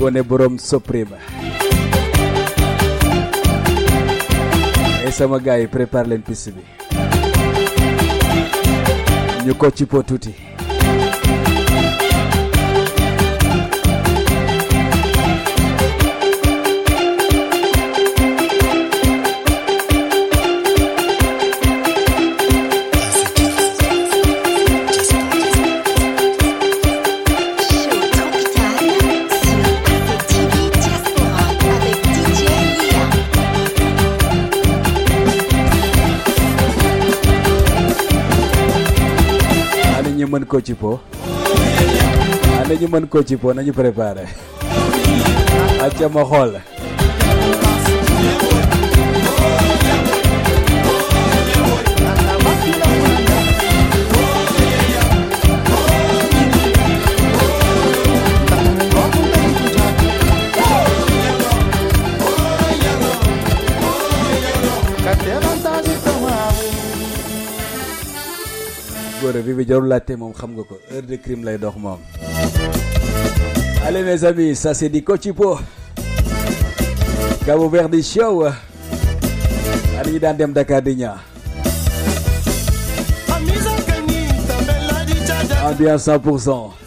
ngoone 0.00 0.22
borom 0.22 0.56
suprême 0.58 1.12
et 5.06 5.10
sama 5.12 5.38
gars 5.38 5.58
yi 5.60 5.66
prépare 5.66 6.08
leen 6.08 6.22
piste 6.22 6.50
bi. 6.54 6.62
Ñu 9.44 9.54
ko 9.54 9.70
ci 9.70 9.84
po 9.86 10.02
tuuti 10.02 10.32
ana 40.50 40.58
ñu 40.58 40.58
mën 40.58 40.58
ko 40.58 40.60
ci 40.62 40.74
po 40.74 41.00
ana 42.64 42.74
ñu 42.74 42.88
mën 42.88 43.06
ko 43.08 43.22
ci 43.22 43.36
po 43.36 43.52
nañu 43.54 43.72
préparé 43.72 44.24
acca 45.84 46.08
ma 46.08 46.22
xool 46.24 46.52
góore 69.30 69.42
bi 69.46 69.54
bi 69.54 69.64
jarul 69.68 69.86
laajte 69.88 70.16
moom 70.16 70.32
xam 70.34 70.50
nga 70.54 70.62
ko. 70.68 70.74
Heure 70.90 71.06
de 71.06 71.16
crime 71.22 71.44
lay 71.44 71.58
dox 71.58 71.76
moom. 71.76 71.98
Allez 73.86 74.02
mes 74.02 74.24
amis 74.24 74.56
ça 74.56 74.74
c'est 74.74 74.88
du 74.88 75.02
Kochipo 75.04 75.58
Cabo 77.46 77.68
Verde 77.68 78.02
show. 78.02 78.42
Ana 79.98 80.10
ñu 80.10 80.18
daan 80.18 80.36
dem 80.36 80.52
Dakar 80.52 80.82
di 80.82 80.94
ñaa 80.96 81.18
ambiance 85.68 86.08
100% 86.10 86.40
Show 86.42 86.79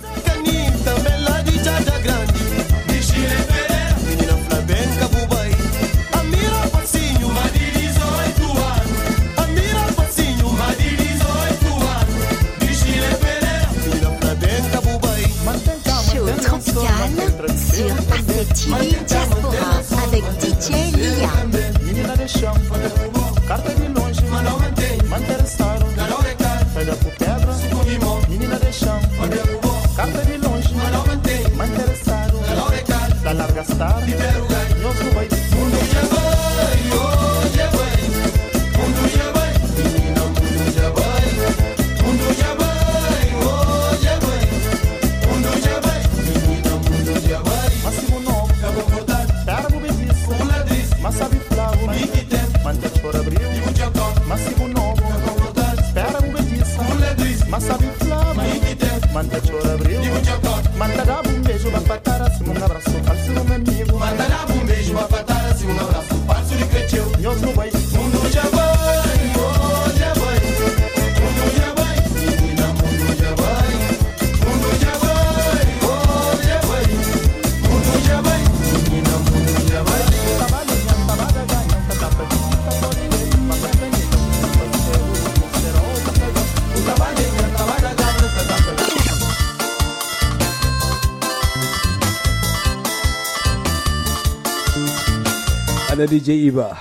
DJ 96.06 96.30
Iba. 96.48 96.78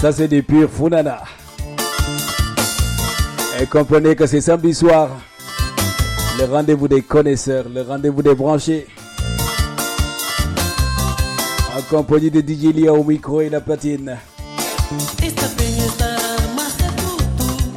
Ça, 0.00 0.12
c'est 0.12 0.28
des 0.28 0.42
purs 0.42 0.70
Funana. 0.70 1.22
Et 3.60 3.66
comprenez 3.66 4.16
que 4.16 4.26
c'est 4.26 4.40
samedi 4.40 4.72
soir, 4.72 5.10
le 6.38 6.44
rendez-vous 6.46 6.88
des 6.88 7.02
connaisseurs, 7.02 7.66
le 7.68 7.82
rendez-vous 7.82 8.22
des 8.22 8.34
branchés. 8.34 8.86
En 11.76 11.82
compagnie 11.82 12.30
de 12.30 12.40
DJ 12.40 12.72
Lia 12.74 12.92
au 12.92 13.04
micro 13.04 13.40
et 13.42 13.50
la 13.50 13.60
platine. 13.60 14.16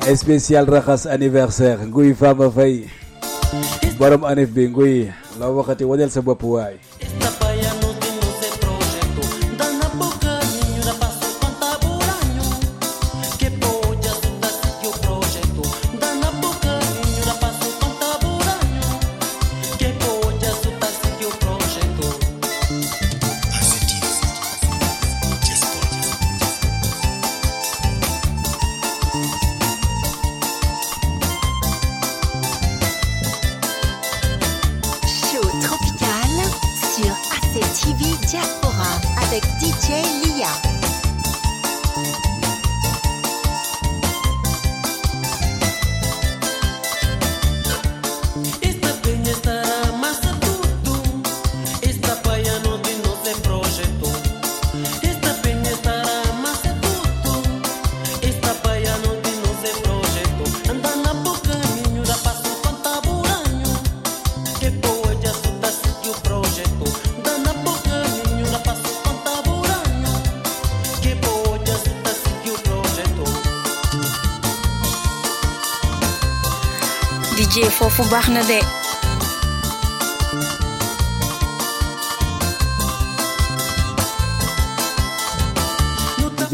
Et 0.08 0.16
spécial 0.16 0.70
Rajas 0.70 1.08
anniversaire, 1.10 1.80
Ngouy 1.86 2.14
Fama 2.14 2.50
Faye. 2.50 2.88
Borom 3.98 4.24
Anif 4.26 4.50
la 5.40 5.50
waxati 5.50 5.84
wadel 5.84 6.10
sa. 6.10 6.22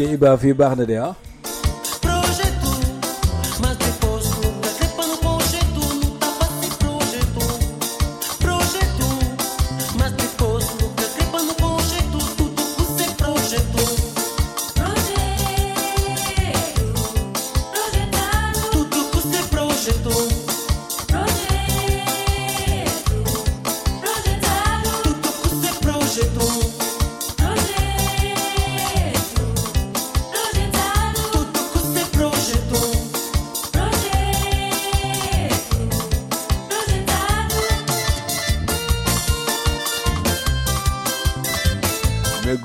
Iba 0.16 0.36
baax 0.36 0.76
na 0.76 0.84
de 0.84 0.94
ah 0.96 1.14
ya? 1.14 1.29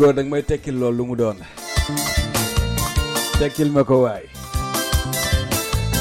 góor 0.06 0.14
nag 0.22 0.30
may 0.30 0.46
tekkil 0.46 0.78
loolu 0.78 0.98
lu 1.02 1.04
mu 1.10 1.16
doon. 1.18 1.38
Tekkil 3.42 3.74
ma 3.74 3.82
ko 3.82 4.06
waay 4.06 4.22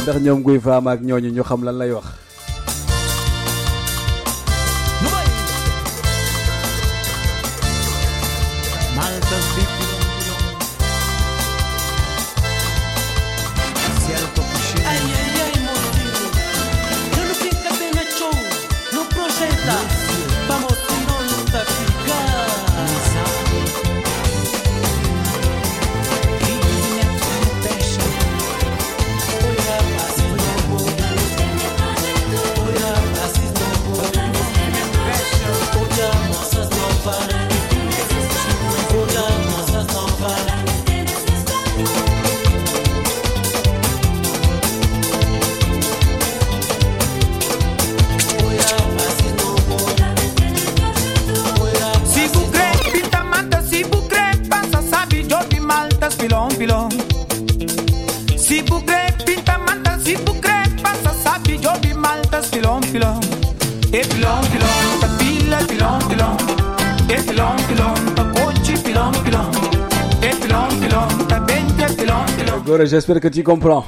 ndax 0.05 0.21
ñoom 0.21 0.45
guy 0.45 0.61
faama 0.61 0.93
ak 0.93 1.01
ñooñu 1.01 1.33
ñu 1.33 1.41
xam 1.41 1.65
lan 1.65 1.81
lay 1.81 1.89
wax. 1.97 2.24
j'espère 72.95 73.19
que 73.19 73.27
tu 73.27 73.43
comprends. 73.43 73.85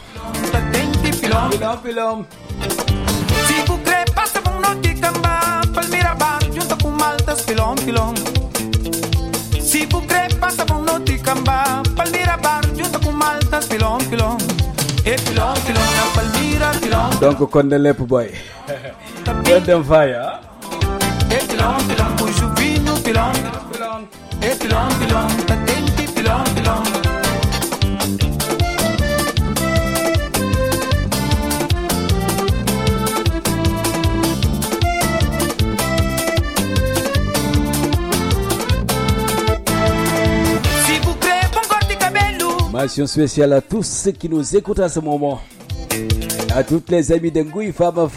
Si 3.47 3.55
fu 3.67 3.75
crepa 3.85 4.25
sa 4.27 4.41
bon 4.41 4.59
boy 18.07 18.31
Mention 42.99 43.13
spéciale 43.13 43.53
à 43.53 43.61
tous 43.61 43.83
ceux 43.83 44.13
qui 44.13 44.27
nous 44.27 44.57
écoutent 44.57 44.79
à 44.79 44.89
ce 44.89 45.01
moment. 45.01 45.43
À 46.55 46.65
toutes 46.65 46.89
les 46.89 47.13
amies 47.13 47.31
d'Engui 47.31 47.71
Fama 47.71 48.09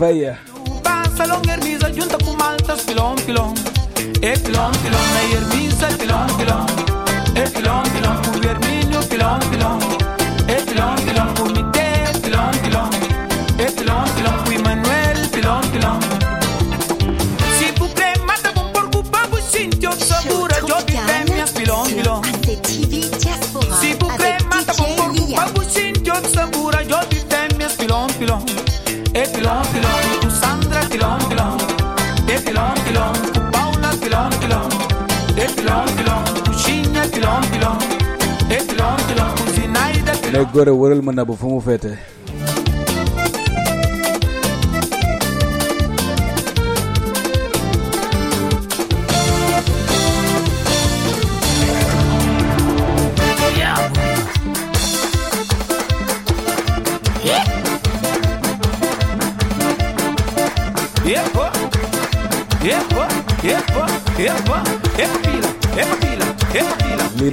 ne 40.31 40.45
góor 40.53 40.67
a 40.69 40.71
wëral 40.71 41.01
ma 41.01 41.11
nabu 41.11 41.33
fu 41.35 41.47
mu 41.49 41.59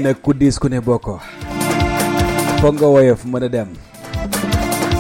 nag 0.07 0.23
ku 0.23 0.31
diis 0.31 0.55
ku 0.63 0.71
ne 0.71 0.79
bokkoo 0.79 1.19
foog 2.63 2.75
nga 2.79 2.87
woyof 2.95 3.27
mën 3.27 3.43
a 3.47 3.49
dem 3.51 3.71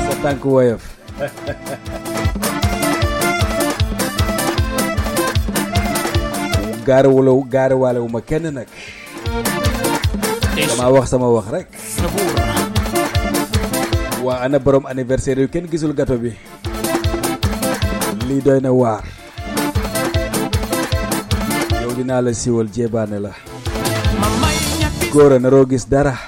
sa 0.06 0.14
tànk 0.22 0.42
woyof. 0.42 0.82
Gaari 6.86 7.06
wala 7.06 7.30
gaari 7.54 7.74
waale 7.78 7.98
wu 8.02 8.08
ma 8.10 8.18
kenn 8.20 8.50
nag 8.50 8.66
dama 10.74 10.90
wax 10.90 11.06
sama 11.14 11.30
wax 11.30 11.46
rek. 11.54 11.68
Waa 14.26 14.42
ana 14.42 14.58
borom 14.58 14.90
anniversaire 14.90 15.38
yu 15.46 15.48
kenn 15.48 15.70
gisul 15.70 15.94
gato 15.94 16.18
bi. 16.18 16.34
Lii 18.26 18.42
doy 18.42 18.58
na 18.58 18.74
waar. 18.74 19.06
Yow 21.82 21.94
dinaa 21.94 22.18
la 22.26 22.34
la 23.22 23.32
Gora 25.16 25.38
na 25.38 25.48
rogi 25.48 25.78
darah. 25.88 26.18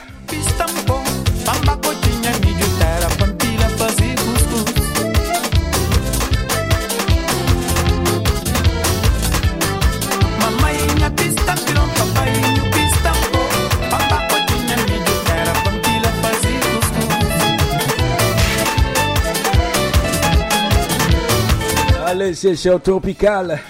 Allez, 22.06 22.34
c'est 22.34 22.48
le 22.48 22.56
show 22.56 22.78
tropical. 22.78 23.60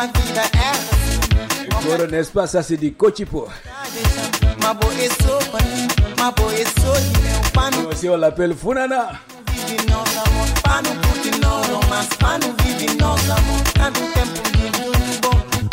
Ancora 0.00 2.04
eh. 2.04 2.06
n'est-ce 2.06 2.30
pas, 2.30 2.46
ça 2.46 2.62
c'est 2.62 2.76
du 2.76 2.92
Kochipo. 2.92 3.48
Aussi 7.90 8.08
on 8.08 8.16
l'appelle 8.16 8.54
Funana. 8.54 9.08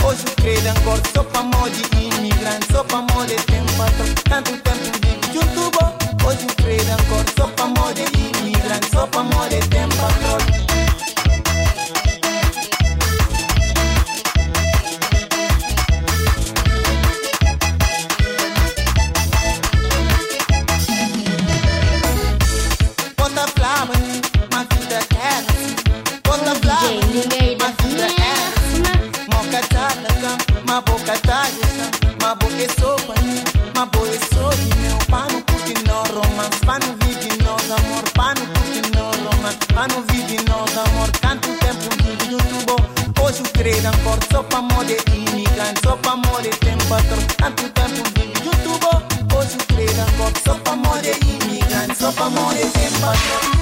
Hoje 0.04 0.26
crede 0.36 0.70
ancora, 0.70 1.02
só 1.14 1.24
pra 1.24 1.42
mó 1.42 1.68
de 1.68 1.82
imigrante, 1.98 2.68
só 2.72 2.84
pra 2.84 3.02
mó 3.02 3.26
de 3.26 3.36
tempo 3.36 3.82
atrás, 3.82 4.14
tanto 4.30 4.52
tempo 4.62 4.92
vivo 5.02 5.34
junto 5.34 5.72
bom. 5.72 5.92
Hoje 6.28 6.46
crede 6.58 6.92
ancora, 6.92 7.26
só 7.38 7.48
pra 7.48 7.66
mó 7.66 7.92
de 7.92 8.04
imigrante, 8.40 8.88
só 8.92 9.08
pra 9.08 9.24
mó 9.24 9.48
de 9.50 9.60
tempo 9.68 10.06
atrás. 10.06 10.75
Pano 36.66 36.96
vive 37.02 37.44
nós 37.44 37.70
amor 37.70 38.04
Pano 38.16 38.42
puti 38.48 38.82
no 38.96 39.30
romance 39.30 39.58
Pano 39.74 40.04
vive 40.10 40.38
nós 40.50 40.76
amor 40.76 41.10
Tanto 41.22 41.50
tempo 41.60 41.90
vive 42.04 42.32
YouTube. 42.32 43.22
Hoje 43.22 43.42
o 43.42 43.50
credo 43.54 43.88
ancora 43.88 44.20
Só 44.32 44.42
pra 44.42 44.62
mode 44.62 44.98
imigrante 45.14 45.82
Só 45.84 45.96
pra 45.98 46.16
mode 46.16 46.50
tem 46.50 46.78
patrão 46.90 47.22
Tanto 47.38 47.70
tempo 47.70 48.04
vive 48.16 48.46
YouTube. 48.46 48.88
Hoje 49.38 49.58
o 49.58 49.76
credo 49.76 50.02
ancora 50.02 50.34
Só 50.44 50.56
pra 50.56 50.76
mode 50.76 51.12
imigrante 51.22 51.96
Só 52.00 52.12
pra 52.12 52.30
mode 52.30 52.60
tem 52.60 53.55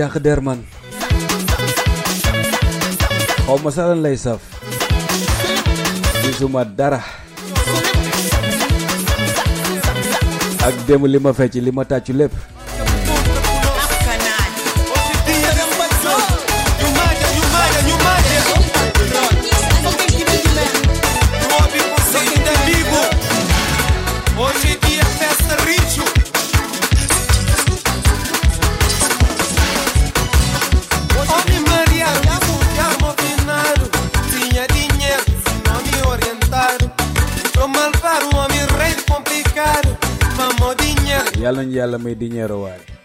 bëgguma 0.00 0.12
ku 0.12 0.16
yàq 0.16 0.22
der 0.22 0.40
man 0.40 0.60
xaw 3.46 3.58
ma 3.62 3.70
sax 3.70 3.86
lan 3.88 4.00
lay 4.02 4.16
saf 4.16 4.40
gisuma 6.24 6.64
dara 6.64 7.00
ak 10.66 10.74
démb 10.86 11.04
li 11.06 11.18
ma 11.18 11.32
fecc 11.32 11.54
li 11.60 11.70
ma 11.72 11.84
tàccu 11.84 12.12
lépp 12.12 12.32
nañ 41.60 41.68
yàlla 41.76 41.98
may 42.00 42.14
di 42.16 42.26
ñeeruwaay 42.32 42.99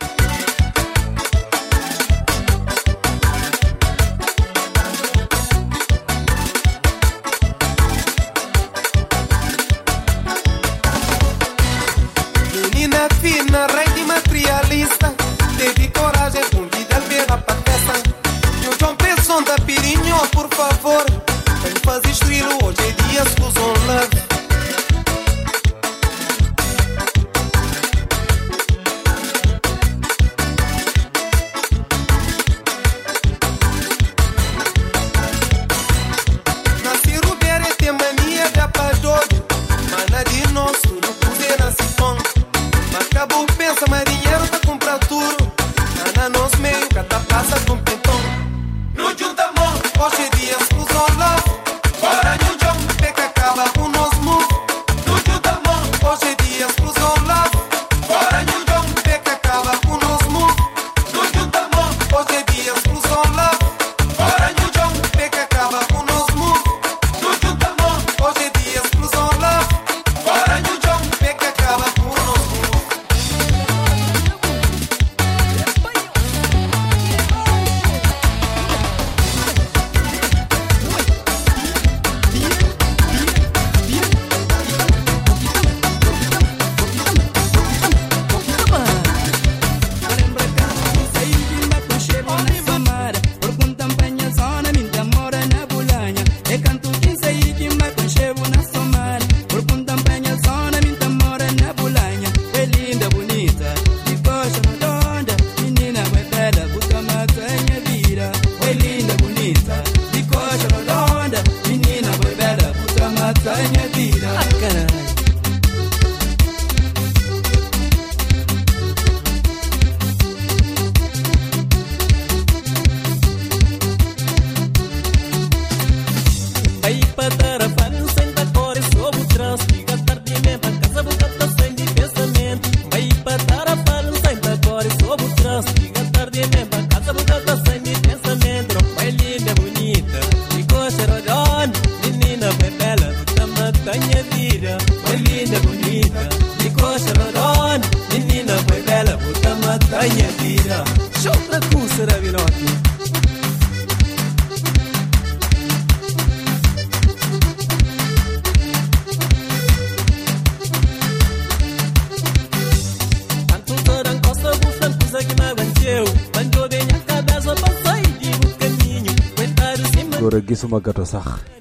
ma 170.76 170.82
gato 170.82 171.06
sax. 171.06 171.55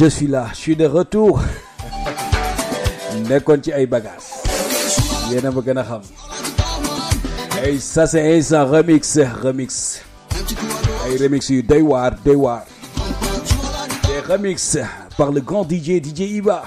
Je 0.00 0.06
suis 0.06 0.26
là, 0.28 0.46
je 0.54 0.56
suis 0.56 0.76
de 0.76 0.86
retour. 0.86 1.42
nekkoon 3.28 3.60
ci 3.62 3.70
ay 3.76 3.84
bagages. 3.86 4.32
A 7.60 7.78
ça 7.78 8.06
c'est 8.06 8.54
un 8.54 8.64
remix 8.64 9.18
remix. 9.42 10.00
Ay 11.06 11.18
remix 11.20 11.50
yu 11.50 11.62
doy 11.62 11.84
des 12.24 12.34
remix 14.26 14.78
par 15.18 15.32
le 15.32 15.42
grand 15.42 15.68
DJ 15.68 16.00
DJ 16.02 16.20
Iba. 16.40 16.62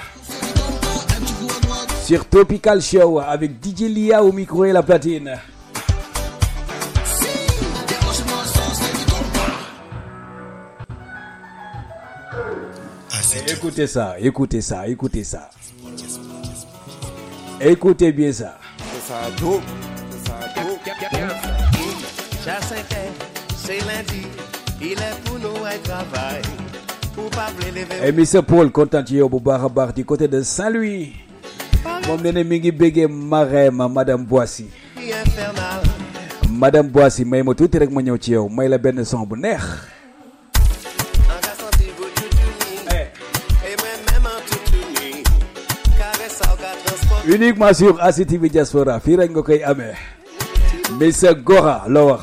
Sur 2.05 2.29
Tropical 2.29 2.83
Show 2.83 3.19
avec 3.19 3.53
DJ 3.65 3.89
Lia 3.89 4.23
au 4.23 4.31
micro 4.31 4.63
et 4.65 4.73
la 4.73 4.83
platine 4.83 5.39
Écoutez 13.65 13.87
ça, 13.87 14.15
écoutez 14.19 14.59
ça, 14.59 14.87
écoutez 14.89 15.23
ça. 15.23 15.49
Écoutez 17.61 18.11
bien 18.11 18.29
ça. 18.33 18.59
Tout. 19.37 19.61
Tout. 20.57 20.81
Pour. 27.15 27.29
Pour 27.29 28.13
Monsieur 28.13 28.41
Paul 28.41 28.69
baax 28.69 29.63
a 29.63 29.69
baax 29.69 29.93
du 29.95 30.03
côté 30.03 30.27
de 30.27 30.41
Saint-Louis. 30.41 31.13
moom 32.05 32.21
nee 32.21 32.33
na 32.33 32.43
mi 32.43 32.59
ngi 32.59 32.71
béggee 32.71 33.07
Marème 33.07 33.87
madame 33.89 34.25
Boissy. 34.25 34.67
madame 36.51 36.89
Boissy 36.89 37.23
may 37.23 37.41
ma 37.43 37.53
tuuti 37.55 37.77
rek 37.79 37.91
ma 37.91 38.01
ñëw 38.01 38.17
ci 38.17 38.31
yow 38.33 38.49
may 38.49 38.67
la 38.67 38.77
benn 38.77 39.05
son 39.05 39.23
bu 39.25 39.39
uniquement 47.25 47.73
sur 47.73 48.01
ACTV 48.01 48.49
Diaspora 48.49 48.99
fii 48.99 49.15
rek 49.15 49.31
nga 49.31 49.41
koy 49.43 49.61
Gora 51.43 51.83
la 51.87 52.01
wax. 52.03 52.21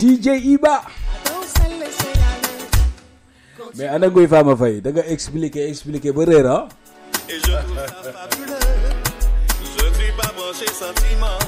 DJ 0.00 0.26
Iba. 0.54 0.82
mais 3.76 3.88
ana 3.88 4.06
nguy 4.08 4.28
Fama 4.28 4.56
Faye 4.56 4.80
da 4.80 4.90
nga 4.92 5.02
expliquer 5.06 5.68
expliquer 5.68 6.12
ba 6.12 6.22
ah? 6.46 6.68
Et 7.28 7.34
je 7.34 7.40
trouve 7.40 7.76
ça 7.76 8.12
fabuleux. 8.12 8.54
Je 9.78 9.84
ne 9.86 9.94
suis 9.94 10.12
pas 10.12 10.30
branché 10.36 10.66
sentiment, 10.66 11.38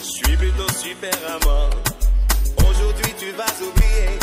je 0.00 0.08
suis 0.08 0.36
plutôt 0.36 0.70
super 0.72 1.12
amant. 1.34 1.68
Aujourd'hui, 2.68 3.12
tu 3.18 3.30
vas 3.32 3.52
oublier 3.60 4.18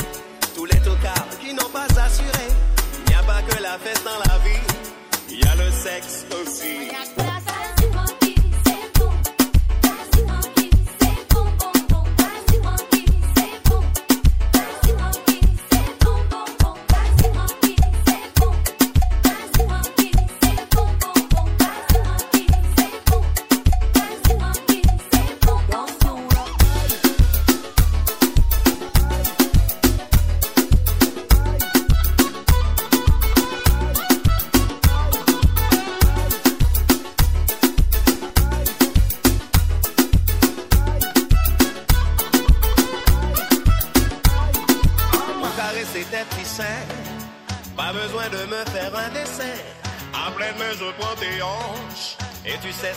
tous 0.56 0.66
les 0.66 0.80
tocards 0.80 1.28
qui 1.42 1.54
n'ont 1.54 1.70
pas 1.74 1.86
assuré. 2.02 2.48
Il 3.06 3.10
n'y 3.10 3.16
a 3.16 3.24
pas 3.24 3.42
que 3.48 3.62
la 3.62 3.78
fête 3.78 4.02
dans 4.06 4.20
la 4.32 4.38
vie, 4.40 4.64
le 5.64 5.72
sexe 5.72 6.26
aussi. 6.42 7.41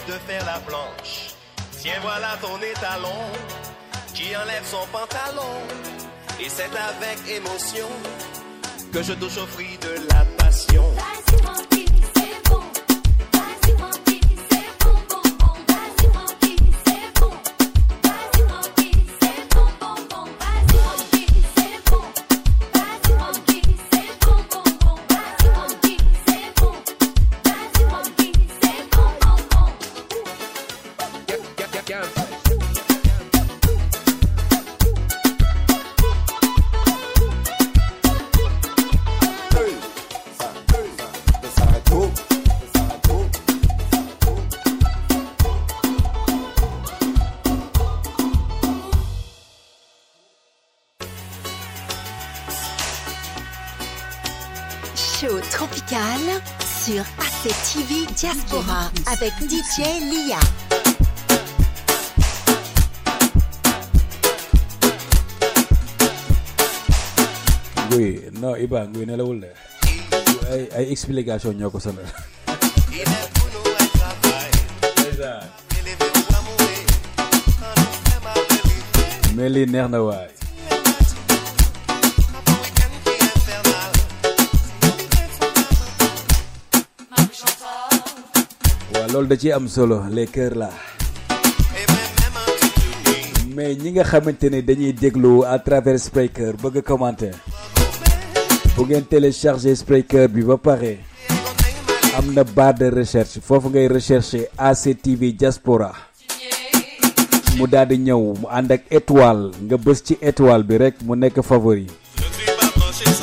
De 0.06 0.12
faire 0.26 0.44
la 0.44 0.58
planche. 0.60 1.34
Tiens, 1.80 2.00
voilà 2.02 2.36
ton 2.40 2.58
étalon 2.58 3.20
qui 4.14 4.36
enlève 4.36 4.64
son 4.64 4.86
pantalon. 4.92 5.54
Et 6.40 6.48
c'est 6.48 6.64
avec 6.64 7.18
émotion 7.28 7.86
que 8.92 9.02
je 9.02 9.12
touche 9.12 9.38
au 9.38 9.46
de 9.46 10.08
la 10.10 10.24
passion. 10.36 10.84
Avec 59.24 59.40
DJ 59.48 59.80
Lia. 60.04 60.36
nguy 67.88 68.28
non 68.36 68.52
Iba 68.60 68.84
nguy 68.86 69.06
nelawul 69.08 69.40
de. 69.40 69.48
ay 70.52 70.68
ay 70.76 70.84
explication 70.92 71.56
ñoo 71.56 71.70
ko 71.72 71.80
sonal. 71.80 72.04
mais 79.36 79.48
lii 79.48 79.64
na 79.66 80.00
waay. 80.04 80.43
Loolu 89.14 89.28
da 89.30 89.36
ciy 89.38 89.52
am 89.54 89.68
solo 89.68 90.02
les 90.10 90.26
cœurs 90.26 90.56
là. 90.58 90.70
mais 93.54 93.76
ñi 93.78 93.92
nga 93.92 94.02
xamante 94.02 94.50
ne 94.50 94.60
dañuy 94.60 94.92
déglu 94.92 95.44
à 95.46 95.58
travers 95.60 96.00
Spreaker 96.00 96.54
bëgg 96.62 96.82
commenter. 96.82 97.30
bu 98.76 98.82
ngeen 98.84 99.04
télécharger 99.06 99.76
Spreaker 99.76 100.28
bi 100.28 100.42
ba 100.42 100.56
pare. 100.56 100.98
am 102.18 102.32
na 102.34 102.42
barre 102.42 102.74
de 102.78 102.90
recherche 102.90 103.38
foofu 103.40 103.68
ngay 103.68 103.86
rechercher 103.86 104.48
ACTV 104.58 105.32
Diaspora. 105.38 105.92
mu 107.56 107.66
daal 107.68 107.86
di 107.88 107.96
ñëw 107.98 108.34
mu 108.40 108.46
ànd 108.50 108.72
ak 108.72 108.82
étoile 108.90 109.52
nga 109.62 109.76
bës 109.76 110.02
ci 110.02 110.18
étoile 110.20 110.64
bi 110.66 110.76
rek 110.76 110.94
mu 111.06 111.14
nekk 111.14 111.38
favori. 111.42 111.86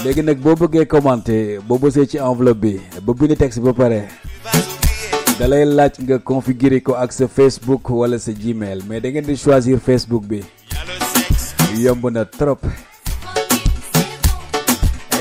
léegi 0.05 0.23
nag 0.23 0.39
boo 0.39 0.55
bëggee 0.55 0.87
commenter 0.87 1.59
boo 1.67 1.77
bësee 1.77 2.07
ci 2.07 2.17
enveloppe 2.17 2.61
bi 2.61 2.79
ba 3.03 3.11
bind 3.13 3.35
texte 3.37 3.59
ba 3.59 3.73
pare. 3.73 4.07
Da 5.39 6.17
configurer 6.19 6.81
ko 6.83 6.93
ak 6.95 7.11
sa 7.13 7.27
Facebook 7.27 7.85
wala 7.89 8.19
sa 8.19 8.31
Gmail 8.31 8.83
mais 8.87 8.99
da 9.01 9.09
ngeen 9.09 9.35
choisir 9.37 9.79
Facebook 9.79 10.23
bi. 10.25 10.41
yomb 11.77 12.03
na 12.11 12.25
trop. 12.25 12.59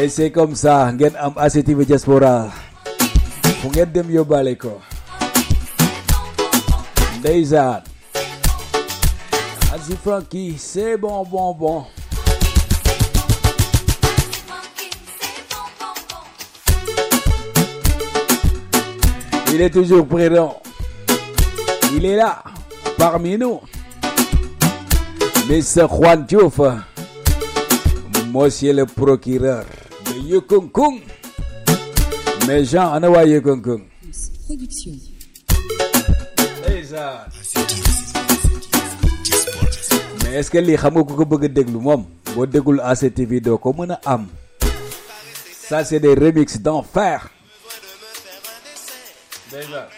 et 0.01 0.09
c'est 0.09 0.31
comme 0.31 0.55
ça 0.55 0.91
ngeen 0.93 1.15
am 1.17 1.35
Diaspora 1.85 2.51
fu 3.61 3.69
ngeen 3.69 3.93
dem 3.93 4.11
yóbbaale 4.11 4.57
ko. 4.57 4.81
Frankie 10.03 10.57
c'est 10.59 10.97
bon 10.97 11.23
bon 11.25 11.55
bon. 11.55 12.00
Il 19.53 19.61
est 19.61 19.71
toujours 19.71 20.07
présent. 20.07 20.61
Il 21.95 22.05
est 22.07 22.17
là, 22.17 22.43
parmi 22.97 23.37
nous. 23.37 23.61
Monsieur 25.49 25.87
Juan 25.89 26.25
Diouf, 26.25 26.61
Monsieur 28.33 28.73
le 28.73 28.87
procureur 28.87 29.65
de 30.07 30.21
Yukunkung. 30.29 31.01
Mais 32.47 32.65
Jean, 32.65 32.93
on 33.01 33.15
a 33.15 33.25
Yukunkung. 33.25 33.83
Production. 34.47 34.93
mais 40.25 40.37
est-ce 40.39 40.51
que 40.51 40.59
lii 40.59 40.77
xam 40.77 40.95
nga 40.95 41.05
ku 41.07 41.15
ko 41.19 41.25
bëgg 41.27 41.45
a 41.45 41.49
déglu 41.49 41.79
moom? 41.83 42.05
Boo 42.35 42.47
déggul 42.47 42.81
ACTV 42.83 43.41
doo 43.43 43.59
ko 43.59 43.73
mën 43.75 43.91
a 43.95 43.99
am 44.05 44.27
ça 45.69 45.85
c'est 45.85 46.01
des 46.01 46.15
remixes 46.15 46.59
d'enfer 46.61 47.31
Beyler. 49.53 49.89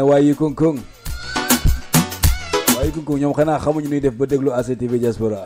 Juan 0.00 0.08
ana 0.08 0.08
waayi 0.08 0.32
kung 0.34 0.54
kung. 0.56 0.78
Waayi 2.76 2.90
kung 2.92 3.04
kung 3.04 3.20
ñoom 3.20 3.34
xanaa 3.36 3.60
xamuñu 3.60 3.88
nuy 3.88 4.00
def 4.00 4.14
ba 4.16 4.24
déglu 4.26 4.50
ACTV 4.52 4.96
diaspora. 4.98 5.44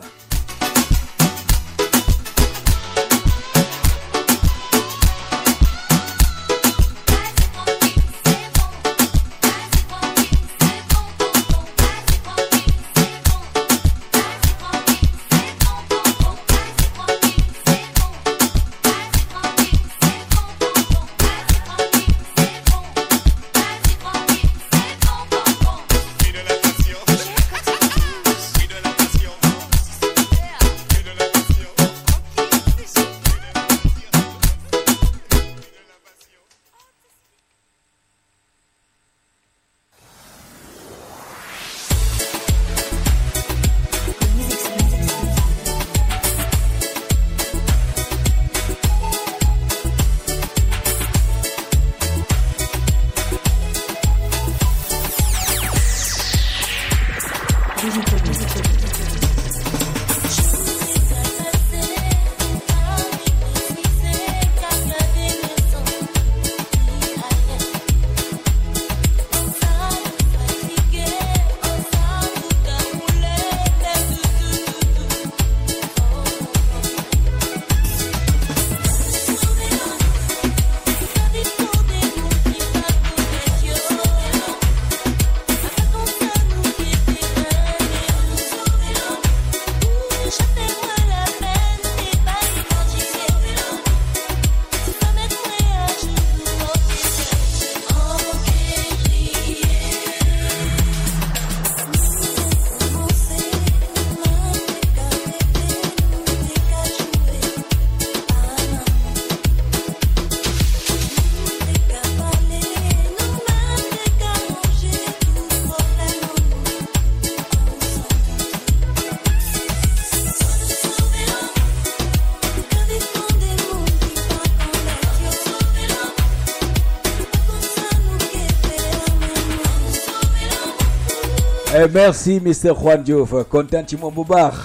Merci 131.95 132.43
Mr 132.43 132.75
Juan 132.75 132.99
Diouf 133.07 133.31
kontaan 133.47 133.87
ci 133.87 133.95
moom 133.95 134.11
bu 134.11 134.25
baax 134.27 134.55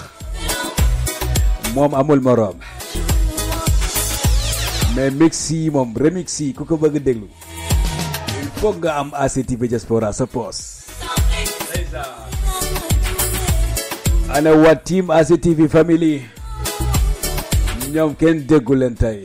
moom 1.71 1.95
amul 1.95 2.19
morom 2.19 2.59
mais 4.95 5.15
mix 5.15 5.39
yi 5.55 5.69
moom 5.71 5.93
remix 5.95 6.35
yi 6.43 6.49
ku 6.51 6.65
ko 6.67 6.75
bëgg 6.75 6.99
déglu 6.99 7.29
il 8.41 8.49
faut 8.59 8.75
nga 8.83 8.97
am 8.99 9.13
ACTV 9.15 9.69
diaspora 9.71 10.11
sa 10.11 10.27
poos 10.27 10.59
ana 14.35 14.51
waa 14.51 14.75
team 14.75 15.07
ACTV 15.09 15.71
family 15.71 16.13
ñoom 17.95 18.11
kenn 18.19 18.43
déggu 18.43 18.75
leen 18.75 18.95
tey 18.99 19.23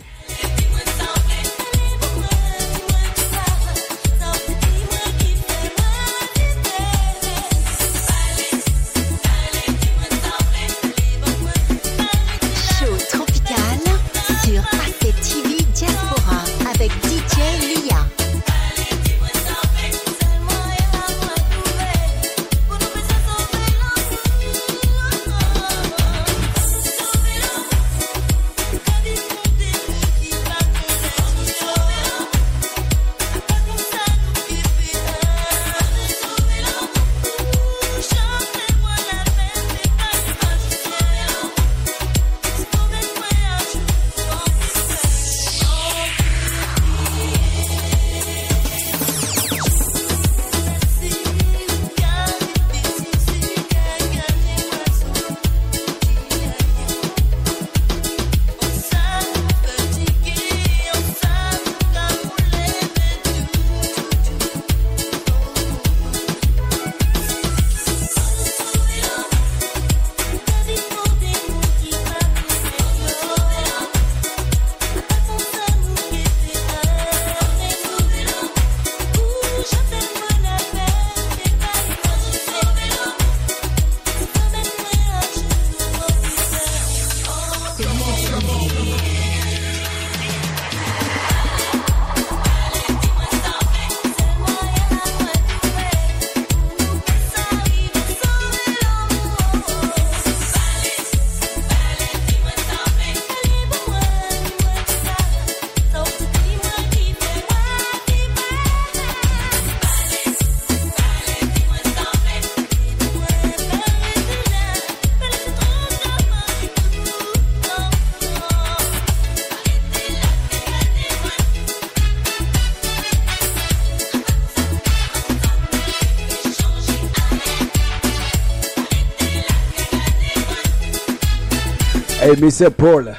Mr. 132.46 132.70
Paul, 132.70 133.12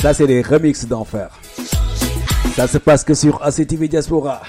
ça 0.00 0.12
c'est 0.12 0.26
des 0.26 0.42
remixes 0.42 0.86
d'enfer. 0.88 1.30
Ça 2.56 2.66
se 2.66 2.78
passe 2.78 3.04
que 3.04 3.14
sur 3.14 3.40
ACTV 3.40 3.86
Diaspora. 3.86 4.42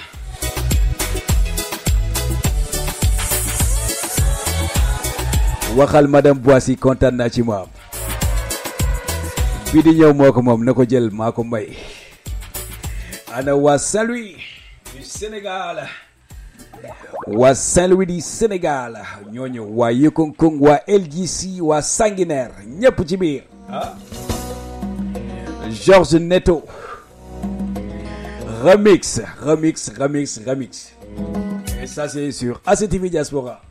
waxal 5.78 6.08
madame 6.08 6.40
Boissy 6.40 6.78
kontaan 6.80 7.18
naa 7.20 7.30
ci 7.30 7.44
moom 7.44 7.68
bii 9.74 9.84
di 9.84 9.94
na 10.00 10.74
ko 10.74 10.86
jël 10.88 11.10
maa 11.12 11.32
ko 11.36 11.44
may 11.44 11.68
Saint-Louis 13.78 14.38
du 14.96 15.04
Sénégal 15.04 15.84
waa 17.28 17.54
Saint-Louis 17.54 18.06
du 18.06 18.22
Sénégal 18.22 19.04
ñooñu 19.34 19.60
waa 19.76 19.92
Yekongkong 19.92 20.58
waa 20.62 20.80
LGC 20.88 21.60
waa 21.62 21.82
Sanguinaire 21.82 22.56
ñépp 22.80 23.04
Georges 25.72 26.16
Neto. 26.16 26.64
Remix 28.64 29.22
remix 29.42 29.92
remix 30.00 30.40
remix. 30.46 30.94
Et 31.82 31.88
ça 31.88 32.08
c'est 32.08 32.32
sur 32.32 32.62
ACTV 32.66 33.10
Diaspora 33.10 33.62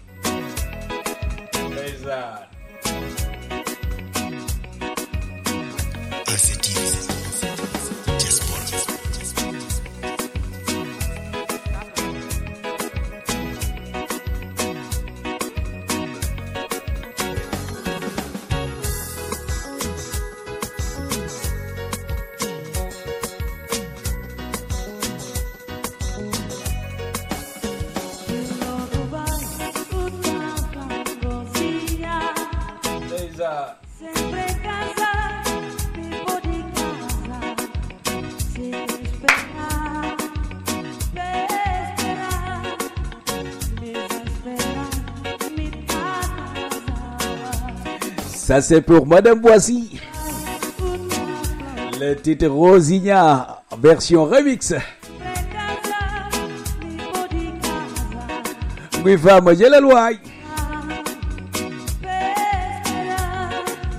C'est 48.61 48.81
pour 48.83 49.07
Madame 49.07 49.41
Boissy. 49.41 50.01
Le 52.01 52.15
titre 52.15 52.47
Rosigna, 52.47 53.63
version 53.81 54.25
remix. 54.25 54.73
Muy 59.05 59.19
fama 59.19 59.55
jëlal 59.55 59.85
waay. 59.85 60.19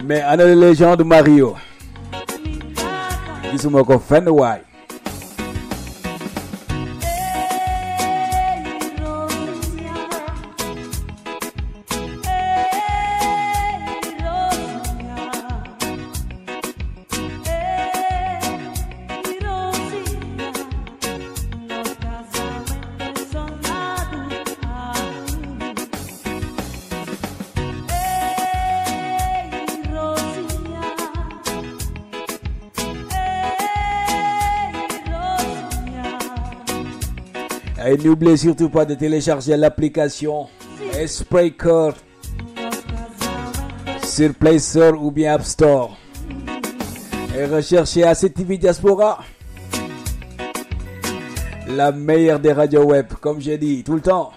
Mais 0.03 0.21
ana 0.21 0.45
le 0.45 0.55
légende 0.55 1.03
Mario. 1.03 1.55
Gisuma 3.51 3.83
ko 3.83 3.99
n'oubliez 38.05 38.37
surtout 38.37 38.69
pas 38.69 38.85
de 38.85 38.93
télécharger 38.93 39.57
l'application 39.57 40.47
Spreaker 41.05 41.93
sur 44.03 44.33
Play 44.35 44.59
Store 44.59 45.03
ou 45.03 45.11
bien 45.11 45.33
App 45.33 45.43
Store. 45.43 45.97
Et 47.37 47.45
recherchez 47.45 48.03
ACTV 48.03 48.57
Diaspora. 48.57 49.19
La 51.67 51.91
meilleure 51.91 52.39
des 52.39 52.53
radios 52.53 52.85
web, 52.85 53.07
comme 53.19 53.41
j'ai 53.41 53.57
dit 53.57 53.83
tout 53.83 53.95
le 53.95 54.01
temps. 54.01 54.31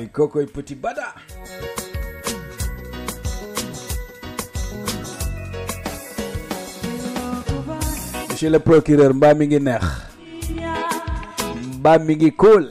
Waay 0.00 0.08
kookoy 0.08 0.46
petit 0.46 0.74
bada 0.80 1.14
monsieur 8.28 8.50
le 8.50 8.58
procureur 8.58 9.14
mbaa 9.14 9.34
mi 9.34 9.46
ngi 9.46 9.60
neex 9.60 9.84
mbaa 11.78 11.98
mi 11.98 12.16
ngi 12.16 12.30
cool 12.32 12.70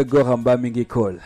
Mr. 0.00 0.04
Gora 0.08 0.36
mbaa 0.36 0.56
mi 0.56 0.70
ngi 0.70 0.84
cool 0.84 1.20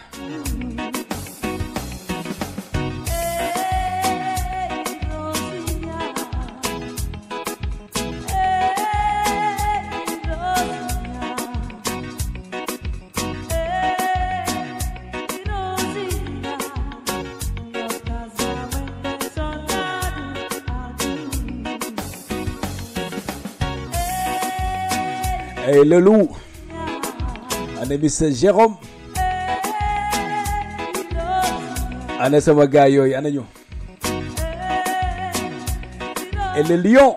et 25.66 25.84
le 25.84 25.98
loup 25.98 26.28
ana 27.94 27.98
Mr. 28.02 28.30
Jérôme 28.34 28.74
ana 32.20 32.40
sama 32.40 32.66
gars 32.66 32.88
yooyu 32.88 33.14
et 36.56 36.62
le 36.62 36.76
lion 36.76 37.16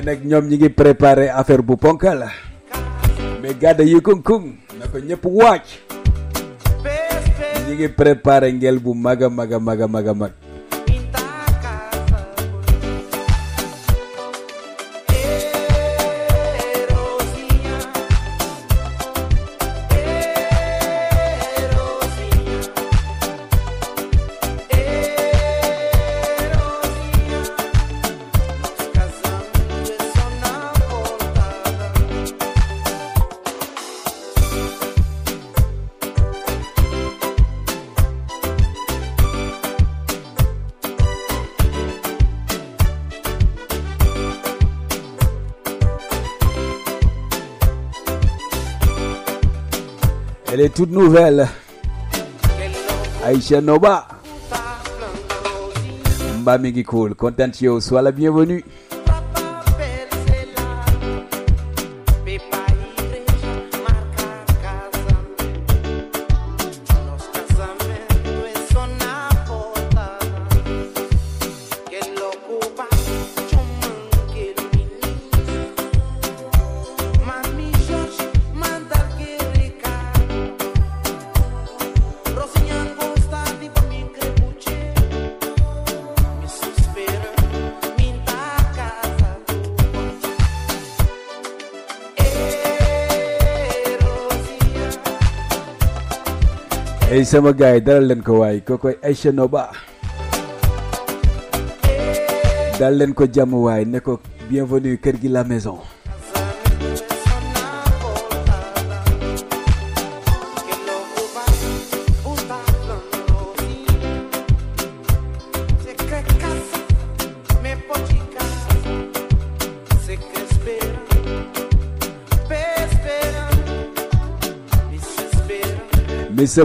mais 0.00 0.16
nag 0.16 0.24
ñoom 0.24 0.48
ñi 0.48 0.56
ngi 0.56 0.68
préparé 0.70 1.28
affaire 1.28 1.62
bu 1.62 1.76
ponka 1.76 2.14
la 2.14 2.28
mais 3.42 3.54
gàdda 3.54 3.84
yu 3.84 4.00
kunkung 4.00 4.56
na 4.78 4.86
ko 4.88 4.98
ñëpp 4.98 5.24
waaj. 5.24 5.62
Ñi 7.68 7.74
ngi 7.74 7.88
préparé 7.88 8.52
ngel 8.52 8.78
bu 8.78 8.94
mag 8.94 9.20
Elle 50.52 50.62
est 50.62 50.74
toute 50.74 50.90
nouvelle. 50.90 51.46
Aïcha 53.24 53.60
Noba. 53.60 54.08
Mba 56.40 56.58
mi 56.58 56.72
ngi 56.72 56.82
cool. 56.82 57.14
Content 57.14 57.52
ci 57.52 57.64
yow. 57.66 57.80
Sois 57.80 58.02
la 58.02 58.10
bienvenue. 58.10 58.64
Sama 97.30 97.54
gars 97.54 97.78
dalal 97.86 98.10
leen 98.10 98.22
ko 98.26 98.42
waay 98.42 98.58
Noba. 99.30 99.70
dal 102.74 102.98
leen 102.98 103.14
ko 103.14 103.22
jàmm 103.30 103.54
waay 103.54 103.84
ne 103.86 104.00
ko 104.02 104.18
bienvenue 104.50 104.98
la 105.30 105.44
maison. 105.46 105.78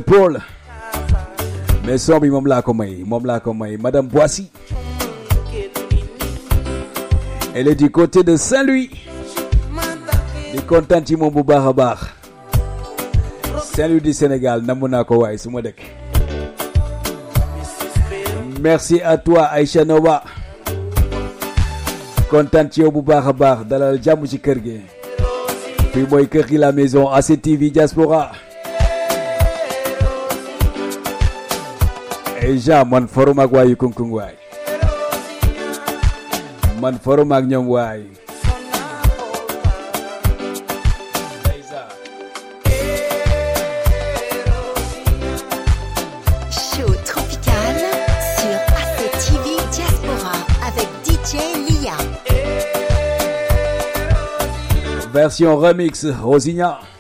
Paul. 0.02 0.55
Mais 1.86 1.98
son 2.02 2.20
bi 2.20 2.30
moom 2.30 2.48
laa 2.48 2.62
ko 2.64 2.74
may 3.54 3.78
madame 3.78 4.08
Boissy. 4.08 4.50
elle 7.54 7.68
est 7.68 7.76
du 7.76 7.92
côté 7.92 8.24
de 8.24 8.36
Saint-Louis. 8.36 8.90
di 10.52 10.60
kontaan 10.66 11.06
ci 11.06 11.16
moom 11.16 11.30
bu. 11.32 11.44
Saint-Louis 13.62 14.02
du 14.02 14.14
Sénégal 14.14 14.62
namm 14.64 14.88
merci 18.62 19.02
à 19.02 19.18
toi 19.18 19.44
Aïcha 19.44 19.86
Noba. 19.86 20.24
kontaan 22.30 22.68
ci 22.72 22.82
yow 22.82 22.92
bu 22.92 23.02
baax 23.02 23.28
a 23.28 23.34
baax 23.34 23.66
dalal 23.70 24.02
jàmm 24.02 24.26
ci 24.26 24.40
kër 24.40 24.58
gi. 24.64 24.82
fii 25.94 26.58
la 26.58 26.72
maison 26.72 27.08
ACTV 27.12 27.70
Diaspora. 27.70 28.45
Jean 32.54 32.86
man 32.86 33.08
forum 33.10 33.40
ak 33.42 33.50
waayu 33.50 33.74
kunkung 33.74 34.14
waay. 34.14 34.38
man 36.78 37.00
forum 37.02 37.32
ak 37.34 37.42
ñoom 37.50 37.66
waay. 37.74 38.06
Show 46.54 46.90
tropical 47.02 47.76
sur 48.38 48.58
ACTV 48.78 49.46
Diaspora 49.74 50.36
avec 50.70 50.88
DJ 51.02 51.34
Lia. 51.66 51.98
version 55.12 55.58
remix 55.58 56.06
Rosigna. 56.22 56.95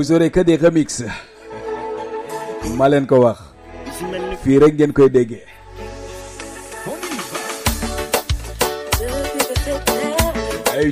Vous 0.00 0.12
aurez 0.12 0.30
que 0.30 0.40
des 0.40 0.56
remixes. 0.56 1.04
ma 2.78 2.88
leen 2.88 3.06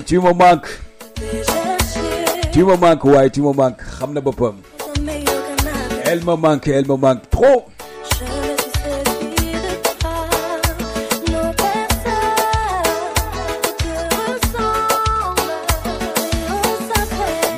tu 0.05 0.19
me 0.21 0.33
manques. 0.35 0.69
tu 2.53 2.65
me 2.65 2.77
manques 2.77 3.05
waaye 3.05 3.31
tu 3.31 3.41
me 3.41 3.51
manques 3.55 3.81
elle 6.05 6.23
me 6.23 6.35
manque 6.37 6.69
elle 6.69 6.87
me 6.87 6.97
manque 6.97 7.31
trop. 7.31 7.65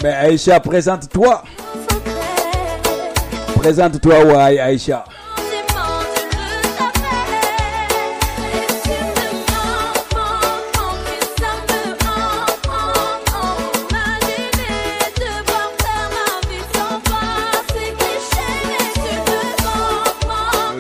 Mais 0.03 0.13
Aïcha 0.13 0.61
présente-toi. 0.61 1.43
présente-toi 3.57 4.25
waay 4.25 4.59
Aïcha. 4.59 5.05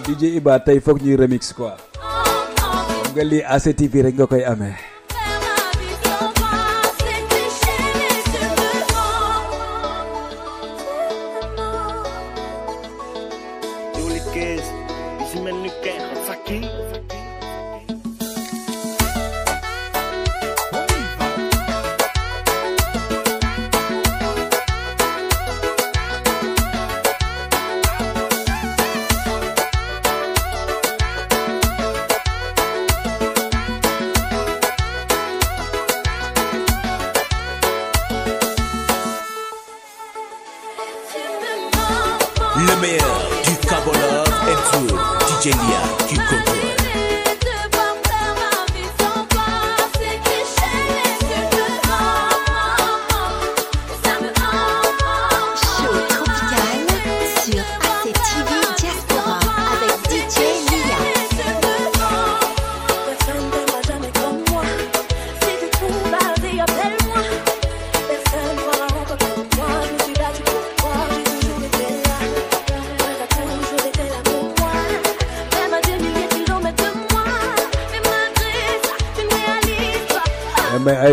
DJ 0.06 0.36
Iba 0.36 0.58
tey 0.60 0.80
foog 0.80 0.98
ñuy 1.02 1.16
remix 1.16 1.52
quoi 1.52 1.76
xam 1.96 3.12
nga 3.14 3.24
lii 3.24 3.42
ACTV 3.46 3.94
rek 4.06 4.14
nga 4.18 4.26
koy 4.26 4.42
amee 4.44 4.74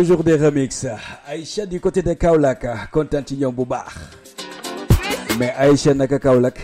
toujours 0.02 0.24
des 0.24 0.34
remix 0.34 0.84
Aïcha 1.28 1.64
du 1.64 1.78
côté 1.78 2.02
de 2.02 2.12
Kaolack 2.14 2.66
kontaan 2.90 3.22
ci 3.24 3.36
ñoom 3.36 3.54
bu 3.54 3.62
mais 5.38 5.54
Aïcha 5.56 5.94
naka 5.94 6.18
Kaolack? 6.18 6.58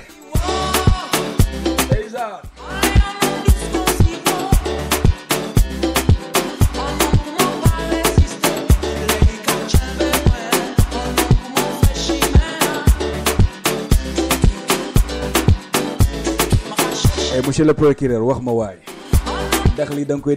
Et 17.37 17.47
monsieur 17.47 17.65
le 17.65 17.73
procureur 17.73 18.25
wax 18.27 18.43
ma 18.43 18.51
waay. 18.51 18.79
Ndax 19.75 19.91
lii 19.95 20.05
da 20.05 20.17
koy 20.17 20.37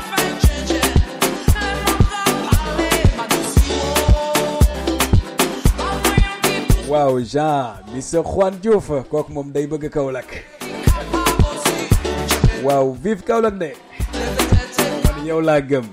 waaw 6.91 7.15
Jean 7.23 7.79
monsieur 7.93 8.23
Juan 8.23 8.51
Diouf 8.61 8.89
kooku 9.09 9.31
moom 9.31 9.51
day 9.55 9.63
bëgg 9.67 9.87
Kaolack 9.93 10.31
waaw 12.67 12.91
vive 13.03 13.23
Kaolack 13.23 13.55
de 13.61 13.69
man 15.07 15.25
yow 15.25 15.39
laa 15.39 15.61
gëm 15.63 15.87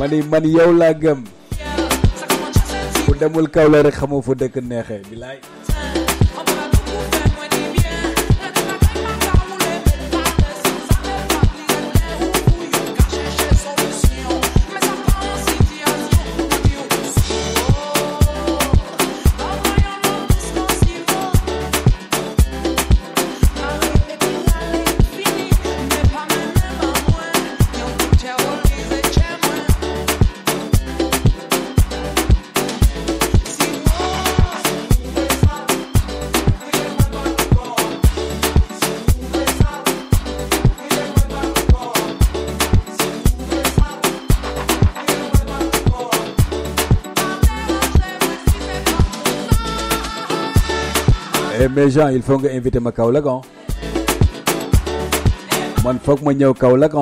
mani 0.00 0.22
man 0.32 0.44
yow 0.56 0.72
laa 0.72 0.94
gëm 0.96 1.20
ku 3.04 3.12
demul 3.20 3.48
Kaolack 3.52 3.84
rek 3.92 3.96
xamoo 4.00 4.22
fu 4.24 4.32
dëkk 4.34 4.56
neexee 4.64 5.02
bilaay 5.12 5.36
mais 51.74 51.90
Jean 51.90 52.08
il 52.08 52.22
faut 52.22 52.38
nga 52.38 52.50
inviter 52.52 52.80
ma 52.80 52.92
Kaolack 52.92 53.24
ah 53.26 53.40
man 55.84 55.98
foog 56.04 56.22
ma 56.22 56.32
ñëw 56.32 56.52
Kaolack 56.54 56.94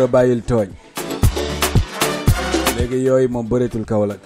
Maodo 0.00 0.12
bàyyil 0.12 0.40
tooñ. 0.48 0.68
Léegi 2.76 2.98
yooyu 3.06 3.28
moom 3.28 3.46
bëreetul 3.50 3.84
Kaolack 3.84 4.20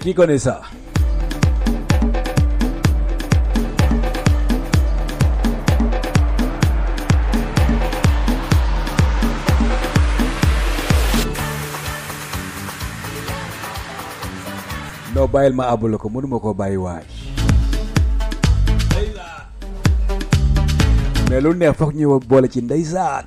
qui 0.00 0.14
connaît 0.14 0.38
ça 0.38 0.62
non 15.14 15.26
bàyyil 15.28 15.52
ma 15.54 15.64
àbb 15.72 15.84
ko 16.00 16.08
mënuma 16.08 16.38
koo 16.40 16.54
bàyyi 16.54 16.76
waay 16.76 17.04
mais 21.30 21.40
lu 21.44 21.54
neex 21.54 21.76
foog 21.78 21.92
ñu 21.94 22.18
boole 22.28 22.48
ci 22.48 22.60
ndeysaan 22.62 23.24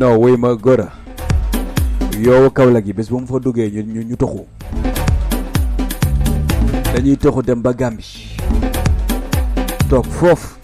non 0.00 0.16
wuy 0.16 0.32
ma 0.40 0.54
góora 0.56 0.88
yow 2.16 2.48
Kaolack 2.50 2.84
gi 2.86 2.92
bés 2.96 3.08
bu 3.10 3.20
mu 3.20 3.26
fa 3.26 3.38
duggee 3.38 3.68
ñu 3.70 4.00
ñu 4.02 4.16
toxu. 4.16 4.46
Dañuy 6.94 7.16
toxu 7.18 7.42
dem 7.42 7.60
ba 7.60 7.72
Gàmbi 7.74 8.04
toog 9.90 10.06
foofu. 10.06 10.56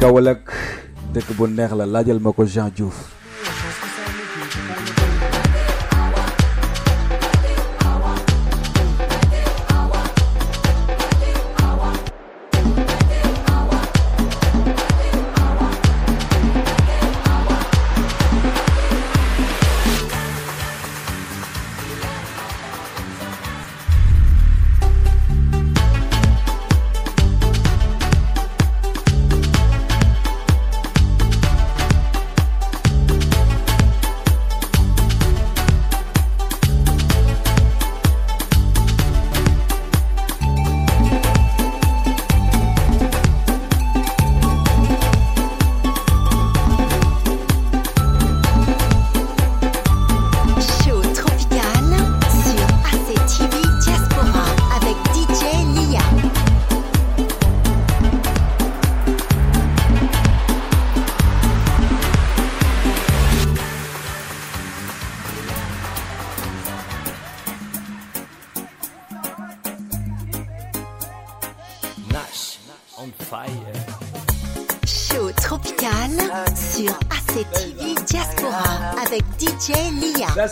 Kaolack 0.00 0.50
dëkk 1.14 1.36
bu 1.38 1.46
neex 1.46 1.70
la 1.78 1.86
laajal 1.86 2.18
ma 2.18 2.32
ko 2.32 2.44
Jean 2.46 2.70
Diouf. 2.74 3.13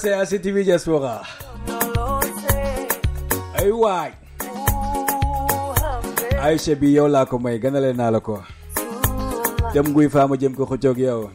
C'est 0.02 0.12
ACTV 0.12 0.66
ay 3.54 3.70
waay 3.70 4.10
Aïcha 6.42 6.74
bi 6.74 6.90
yow 6.98 7.06
laa 7.06 7.24
ko 7.24 7.38
may 7.38 7.58
ganale 7.62 7.92
naa 7.94 8.10
la 8.10 8.18
ko. 8.18 8.42
Dem 9.72 9.86
nguy 9.92 10.08
faama 10.10 10.34
jëm 10.36 10.56
ko 10.58 10.66
xëccoog 10.66 10.98
yow. 10.98 11.30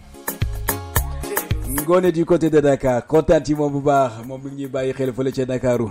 Ngoone 1.69 2.11
du 2.11 2.25
côté 2.25 2.49
de 2.49 2.59
Dakar 2.59 3.07
kontaan 3.07 3.45
ci 3.45 3.55
moom 3.55 3.71
bu 3.71 3.79
baax 3.79 4.19
moom 4.27 4.41
mi 4.43 4.51
ngi 4.51 4.63
ñuy 4.63 4.67
bàyyi 4.71 4.93
xel 4.93 5.13
fële 5.13 5.31
ca 5.31 5.45
Dakaru 5.45 5.87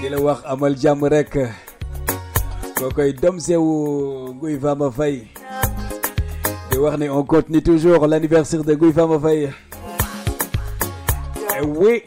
di 0.00 0.08
la 0.08 0.20
wax 0.20 0.38
amal 0.46 0.76
jàmm 0.78 1.02
rek. 1.10 1.34
Koo 2.78 2.90
koy 2.94 3.12
doom 3.12 3.40
sewu 3.40 4.30
nguy 4.38 4.54
faama 4.60 4.90
fay. 4.92 5.26
Di 6.70 6.78
wax 6.78 6.96
ne 6.98 7.08
on 7.10 7.24
continue 7.26 7.62
toujours 7.62 8.06
l'anniversaire 8.06 8.62
de 8.62 8.74
nguy 8.76 8.92
faama 8.92 9.18
fay. 9.18 9.50
Eh 11.56 12.02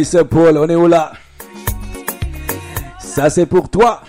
Mr. 0.00 0.24
Paul, 0.24 0.56
on 0.56 0.66
est 0.66 0.74
où 0.76 0.86
là? 0.86 1.12
Ça 2.98 3.28
c'est 3.28 3.44
pour 3.44 3.68
toi. 3.68 4.00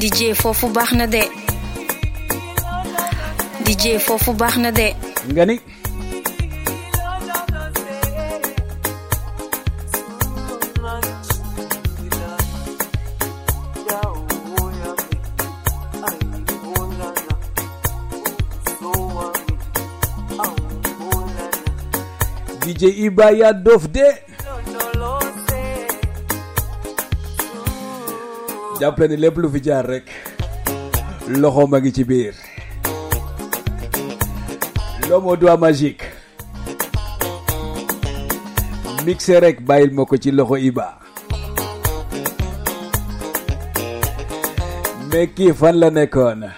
DJ 0.00 0.32
foofu 0.34 0.68
baax 0.68 0.92
na 0.94 1.06
de 1.06 1.20
DJ 3.66 3.98
foofu 3.98 4.32
baax 4.32 4.56
na 4.56 4.72
de 4.72 4.88
nga 5.32 5.46
ni 5.46 5.60
DJ 22.82 22.98
Iba 23.06 23.30
yaa 23.30 23.52
dof 23.54 23.86
de 23.94 24.02
jàppale 28.80 29.08
ni 29.08 29.16
lépp 29.22 29.36
lu 29.38 29.48
fi 29.54 29.60
jaar 29.62 29.86
rek 29.86 30.06
loxo 31.28 31.66
ma 31.70 31.78
ngi 31.78 31.92
ci 31.92 32.04
biir. 32.04 32.34
Magique 35.60 36.02
mixé 39.06 39.38
rek 39.40 39.62
bàyyil 39.62 39.94
ma 39.94 40.02
ko 40.04 40.16
ci 40.16 40.32
loxo 40.32 40.56
Iba. 40.58 40.98
Mais 45.12 45.30
kii 45.36 45.52
fan 45.54 45.78
la 45.78 45.90
nekkoon? 45.90 46.50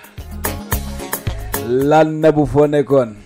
Lan 1.69 2.09
na 2.21 2.33
bu 2.33 2.47
foo 2.47 2.67
nekkoon 2.67 3.24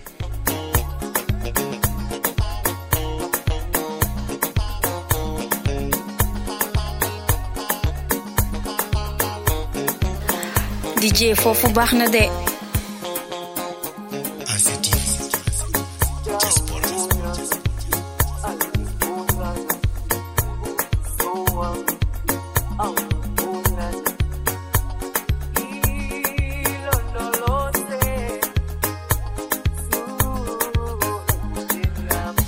DJ 11.01 11.33
foofu 11.33 11.67
baax 11.69 11.93
na 11.93 12.07
de 12.07 12.23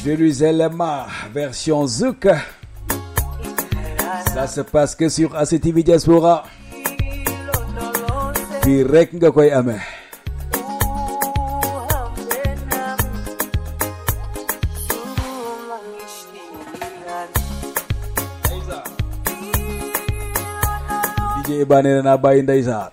Jérusalem 0.03 0.83
version 1.33 1.87
Zouk. 1.87 2.27
Ça 4.33 4.47
se 4.47 4.61
passe 4.61 4.95
que 4.95 5.07
sur 5.07 5.35
ACTV 5.37 5.83
Diaspora. 5.83 6.43
Fii 8.61 8.81
rek 8.93 9.09
nga 9.17 9.29
koy 9.35 9.49
amee. 9.59 9.83
DJ 21.41 21.61
Iba 21.65 21.81
nee 21.83 21.93
na 21.99 22.01
naa 22.05 22.17
bàyyi 22.23 22.41
ndeysaan. 22.43 22.91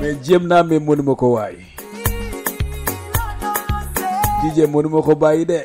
mais 0.00 0.16
jéem 0.24 0.44
naa 0.48 0.62
mais 0.64 0.80
mënuma 0.86 1.14
ko 1.20 1.26
waay. 1.36 1.56
DJ 4.42 4.58
mënuma 4.72 5.02
ko 5.06 5.12
bàyyi 5.14 5.44
de. 5.50 5.60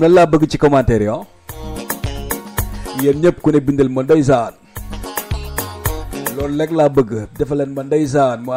Xam 0.00 0.08
na 0.08 0.16
laa 0.16 0.26
bëgg 0.32 0.48
ci 0.48 0.56
commentaire 0.56 1.04
yo 1.04 1.16
yéen 3.04 3.20
ñëpp 3.20 3.36
ku 3.44 3.50
ne 3.52 3.60
bindal 3.60 3.88
ma 3.92 4.00
ndeysaan. 4.02 4.52
Loolu 6.36 6.56
rek 6.60 6.70
laa 6.72 6.88
bëgg 6.88 7.10
defaleen 7.38 7.72
ma 7.76 7.82
ndeysaan 7.84 8.40
mu 8.44 8.50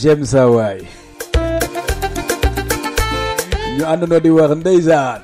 j'aime 0.00 0.24
ça 0.24 0.42
waay 0.54 0.78
ñu 3.76 3.82
àndandoo 3.92 4.20
di 4.24 4.30
wax 4.36 4.50
ndeysaan. 4.60 5.20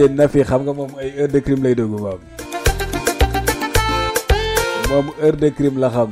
Ay 0.00 0.08
Nafi 0.18 0.40
xam 0.48 0.60
nga 0.64 0.72
moom 0.78 0.92
ay 1.00 1.08
heure 1.16 1.32
de 1.34 1.40
crime 1.44 1.62
lay 1.64 1.74
dugg 1.78 1.90
moom. 1.94 2.20
Moom 4.90 5.06
heure 5.22 5.36
de 5.42 5.48
crime 5.56 5.78
la 5.82 5.88
xam 5.94 6.10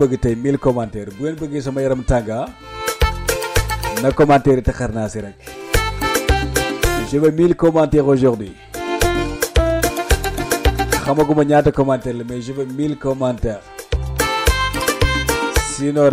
bëgg 0.00 0.16
tey 0.20 0.34
1000 0.34 0.56
commentaires. 0.58 1.12
Bu 1.16 1.24
ngeen 1.24 1.36
bëggee 1.40 1.60
sama 1.62 1.82
yaram 1.84 2.02
tànga 2.10 2.38
na 4.02 4.10
commentaire 4.12 4.62
yi 4.66 4.88
naa 4.94 5.08
si 5.08 5.20
rek. 5.20 5.36
Je 7.10 7.18
veux 7.18 7.30
1000 7.30 7.54
commentaires 7.54 8.06
aujourd'hui. 8.08 8.52
Xamaguma 11.04 11.44
ñaata 11.44 11.70
commentaire 11.72 12.16
la 12.16 12.24
mais 12.24 12.40
je 12.40 12.52
veux 12.52 12.64
1000 12.64 12.96
commentaires. 12.98 13.60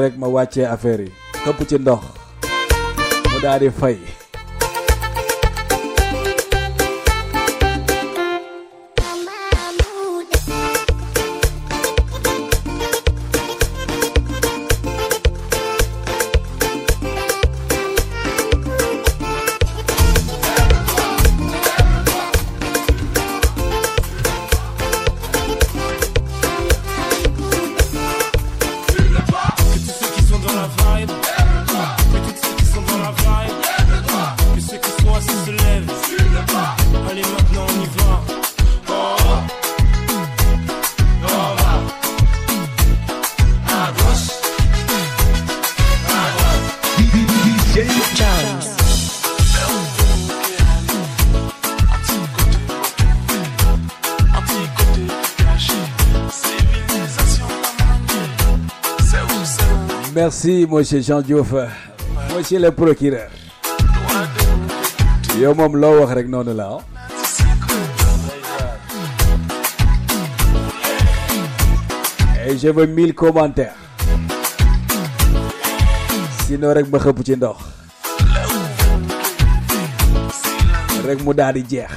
Rek 0.02 0.18
ma 0.18 0.28
wàccee 0.28 0.66
affaire 0.66 1.02
yi. 1.02 1.12
Këpp 1.46 1.68
ci 1.70 1.76
ndox. 1.80 2.04
Mu 3.32 3.40
daal 3.42 3.60
di 3.60 3.70
Merci, 60.40 60.68
monsieur 60.70 61.02
Jean 61.02 61.20
Diouf. 61.24 61.52
Monsieur 62.38 62.60
le 62.60 62.70
procureur. 62.72 63.28
yow 65.42 65.54
moom 65.58 65.76
loo 65.82 66.02
wax 66.02 66.12
rek 66.14 66.28
noonu 66.30 66.54
la 66.54 66.68
ah. 66.78 66.82
et 72.48 72.56
je 72.58 72.70
veux 72.70 72.86
mille 72.86 73.16
commentaires. 73.16 73.74
sinon 76.46 76.74
rek 76.78 76.88
ma 76.92 77.00
xëpp 77.02 77.24
ci 77.26 77.36
ndox. 77.36 77.58
rek 81.08 81.20
mu 81.26 81.34
daal 81.34 81.54
di 81.58 81.64
jeex. 81.66 81.90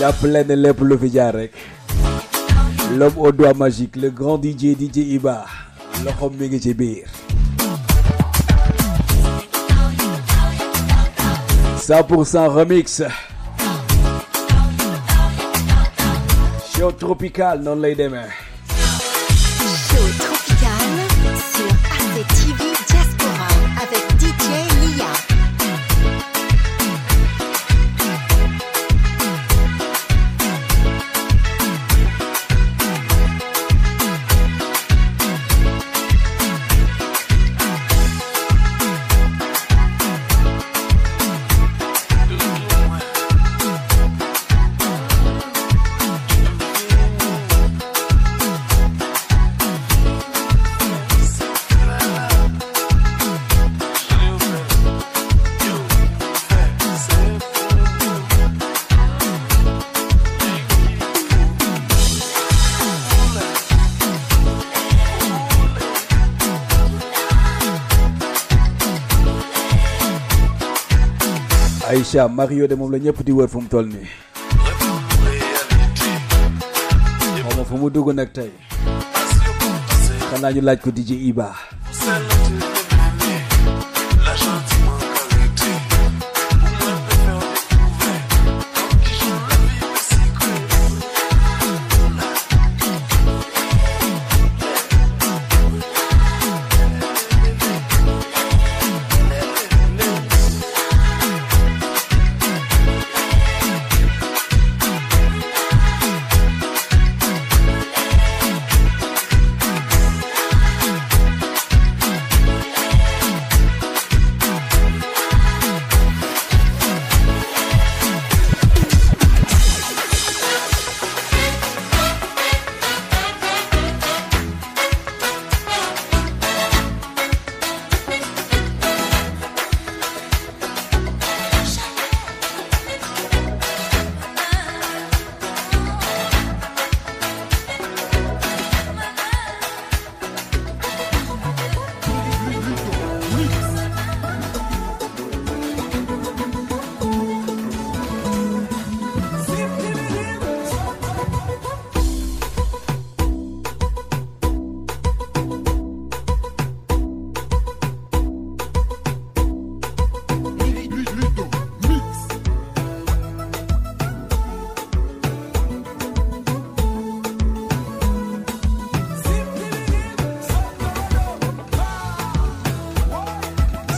jàpp 0.00 0.22
leen 0.26 0.50
lépp 0.62 0.80
lu 0.82 0.98
fi 0.98 1.10
jaar 1.14 1.34
rek. 1.34 1.65
L'homme 2.94 3.18
au 3.18 3.32
doigt 3.32 3.54
magique 3.54 3.96
le 3.96 4.10
grand 4.10 4.38
DJ 4.38 4.76
DJ 4.78 4.98
Iba 5.18 5.44
loxoom 6.04 6.34
mi 6.38 6.48
ngi 6.48 6.60
ci 6.60 6.74
biir. 6.74 7.06
100% 11.86 12.48
remix. 12.48 13.02
show 16.76 16.92
tropical 16.92 17.62
noonu 17.62 17.80
lay 17.82 17.94
demee. 17.94 18.45
Aïcha 72.16 72.28
Mario 72.32 72.66
de 72.66 72.74
moom 72.74 72.90
la 72.92 72.98
ñëpp 72.98 73.20
di 73.24 73.32
wër 73.32 73.48
fu 73.48 73.60
mu 73.60 73.68
toll 73.68 73.86
nii. 73.92 74.08
xaw 77.44 77.52
ma 77.56 77.64
fu 77.68 77.76
mu 77.76 77.90
dugg 77.92 78.08
nag 78.16 78.32
tey. 78.32 78.50
xanaa 80.30 80.52
ñu 80.54 80.60
laaj 80.64 80.80
ko 80.80 80.90
DJ 80.96 81.10
Iba. 81.28 81.52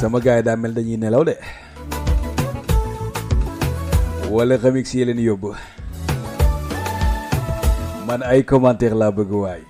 Sama 0.09 0.25
yi 0.25 0.41
daa 0.43 0.57
mel 0.57 0.73
dañuy 0.73 0.97
nelaw 0.97 1.21
de. 1.29 1.35
Wala 4.33 4.57
remix 4.57 4.95
yi 4.97 5.05
leen 5.05 5.21
yóbbu. 5.21 5.53
Man 8.09 8.25
ay 8.25 8.41
commentaire 8.43 8.97
laa 8.97 9.13
bëgg 9.13 9.29
waay. 9.43 9.61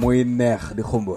Muy 0.00 0.24
neex 0.28 0.76
di 0.76 0.82
xumb. 0.84 1.08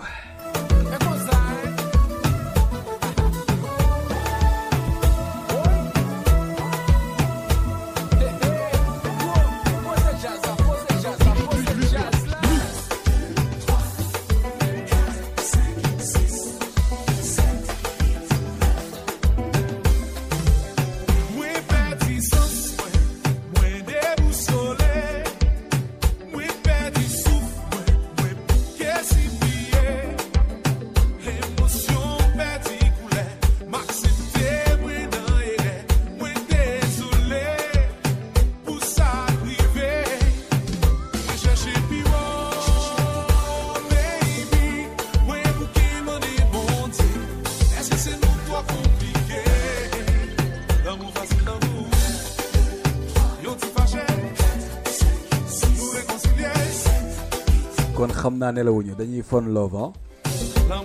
nelawuñu 58.52 58.96
dañuy 58.98 59.22
fon 59.22 59.54
loovan 59.54 59.92
ah. 59.92 60.80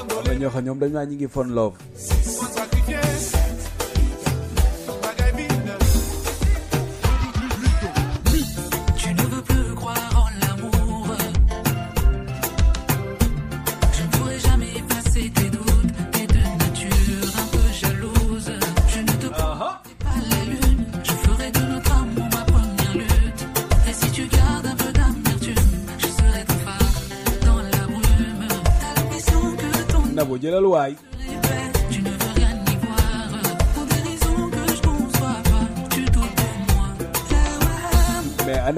am 0.00 0.24
na 0.26 0.34
ñoo 0.34 0.50
xam 0.50 0.64
ñoom 0.64 0.78
dañ 0.78 0.92
maa 0.92 1.06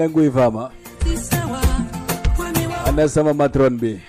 ana 0.03 0.09
nguy 0.11 0.31
faama. 0.31 0.71
Ana 2.85 3.07
sama 3.09 3.33
matron 3.33 3.77
bi. 3.79 4.01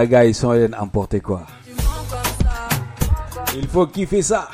Naga, 0.00 0.24
ils 0.24 0.34
sont 0.34 0.48
allés 0.48 0.66
emporter 0.78 1.20
quoi? 1.20 1.42
Il 3.54 3.68
faut 3.68 3.86
kiffer 3.86 4.22
ça. 4.22 4.48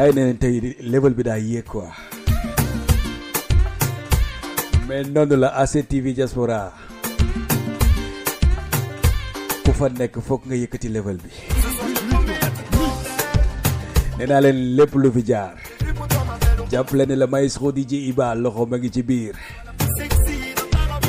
gars 0.00 0.08
yi 0.08 0.14
nee 0.16 0.24
nañ 0.32 0.38
tey 0.42 0.54
level 0.92 1.14
bi 1.18 1.22
daa 1.28 1.36
yéeg 1.38 1.64
quoi. 1.72 1.88
Mais 4.88 5.04
noonu 5.14 5.36
la 5.36 5.48
ACTV 5.62 6.06
diaspora. 6.18 6.72
Ku 9.64 9.70
fa 9.78 9.88
nekk 10.00 10.16
foog 10.28 10.42
nga 10.46 10.56
yëkkati 10.56 10.88
level 10.96 11.18
bi. 11.24 11.30
Nee 14.18 14.26
naa 14.30 14.40
leen 14.44 14.58
lépp 14.76 14.94
lu 15.02 15.12
fi 15.16 15.22
jaar. 15.30 15.54
Jàppale 16.70 17.04
ne 17.06 17.14
la 17.20 17.26
maestro 17.26 17.72
DJ 17.76 17.92
Iba 18.10 18.34
loxo 18.34 18.66
ma 18.70 18.76
ngi 18.78 18.90
ci 18.94 19.02
biir. 19.02 19.34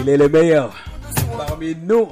Il 0.01 0.09
est 0.09 0.17
le 0.17 0.27
meilleur 0.27 0.69
parmi 1.37 1.75
nous. 1.87 2.07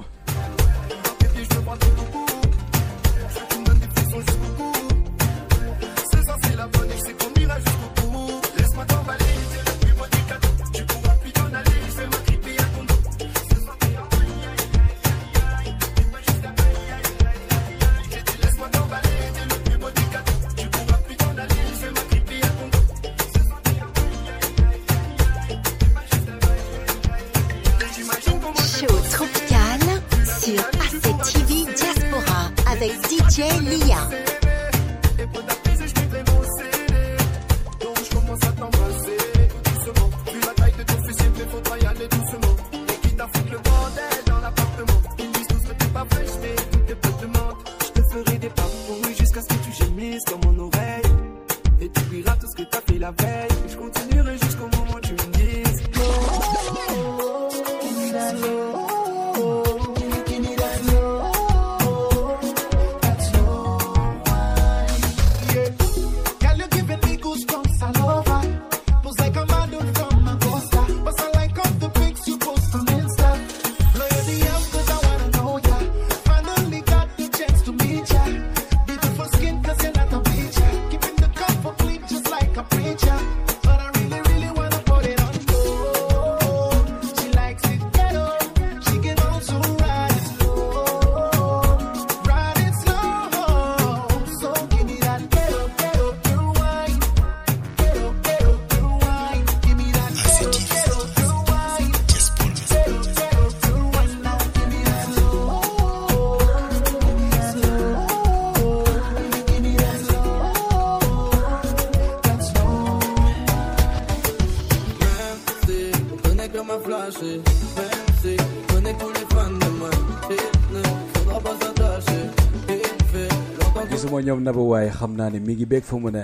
xam 125.00 125.12
naa 125.18 125.30
ne 125.34 125.40
mi 125.46 125.54
ngi 125.56 125.66
bég 125.72 125.84
fa 125.90 125.96
mu 126.02 126.10
ne. 126.12 126.24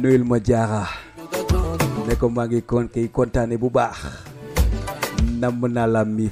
Nuyul 0.00 0.24
ma 0.30 0.36
jaaxa 0.48 0.82
ne 2.06 2.12
ko 2.20 2.26
maa 2.34 2.46
ngi 2.48 2.60
kon 2.70 2.86
kay 2.94 3.06
kontaane 3.16 3.54
bu 3.62 3.68
baax. 3.76 3.96
Namm 5.40 5.62
naa 5.74 5.86
la 5.94 6.00
mi 6.16 6.26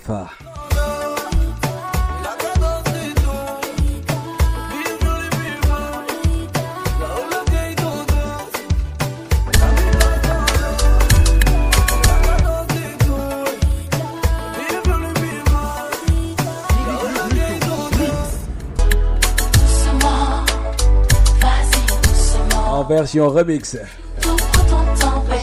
version 22.93 23.28
remix. 23.31 23.77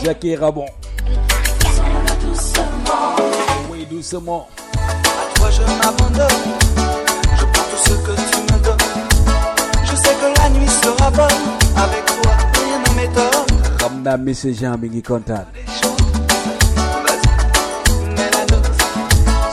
Jackie 0.04 0.36
Rabon. 0.36 0.66
Oui, 3.72 3.88
doucement. 3.90 4.48
À 4.78 5.38
toi 5.38 5.50
je 5.50 5.62
m'abandonne. 5.80 6.44
Je 7.40 7.46
prends 7.52 7.68
tout 7.72 7.82
ce 7.88 7.94
que 8.06 8.14
tu 8.30 8.40
me 8.54 8.58
donnes. 8.64 8.88
Je 9.84 9.96
sais 9.96 10.16
que 10.22 10.40
la 10.40 10.50
nuit 10.50 10.70
sera 10.70 11.10
bonne. 11.10 11.44
Avec 11.76 12.06
toi, 12.06 12.32
rien 12.54 12.80
ne 12.86 12.92
m'étonne. 12.96 13.82
Ramna 13.82 14.18
Messenger 14.18 14.74
Mingi 14.80 15.02
Content. 15.02 15.46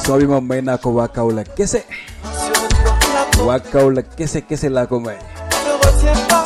Sorry, 0.05 0.27
mama, 0.27 0.57
ina 0.59 0.79
ko 0.79 0.91
wakaula 0.95 1.45
kese. 1.45 1.83
Wakaula 3.45 4.03
kese 4.03 4.43
kese 4.43 4.69
la 4.69 4.87
komai. 4.87 5.17
Ne 5.65 5.73
retiens 5.83 6.21
pas. 6.29 6.46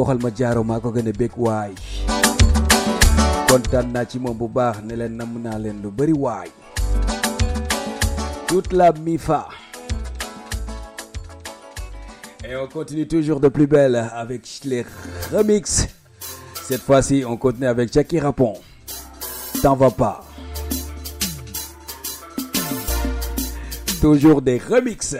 Waxal 0.00 0.18
ma 0.22 0.30
jaaro 0.38 0.62
maa 0.64 0.80
ko 0.80 0.90
gën 0.94 1.08
a 1.08 1.12
bég 1.12 1.32
waay. 1.36 1.72
Kontaan 3.48 3.92
naa 3.92 4.04
ci 4.04 4.18
moom 4.18 4.36
bu 4.38 4.48
baax 4.48 4.76
ne 4.86 4.94
leen 4.96 5.16
namm 5.16 5.38
naa 5.42 5.58
leen 5.58 5.82
lu 5.82 5.90
bari 5.90 6.12
waay. 6.12 6.48
Toute 8.48 8.72
la 8.72 8.92
mi-fa. 8.92 9.48
Et 12.44 12.56
on 12.56 12.66
continue 12.66 13.06
toujours 13.06 13.38
de 13.40 13.48
plus 13.48 13.66
belle 13.66 13.96
avec 14.12 14.42
les 14.64 14.84
remix 15.32 15.86
cette 16.70 16.82
fois-ci 16.82 17.24
on 17.26 17.36
continue 17.36 17.66
avec 17.66 17.92
Jackie 17.92 18.20
Rapon. 18.20 18.54
T'en 19.62 19.76
vas 19.76 19.90
pas. 19.90 20.24
Toujours 24.00 24.40
des 24.40 24.58
remixes 24.58 25.16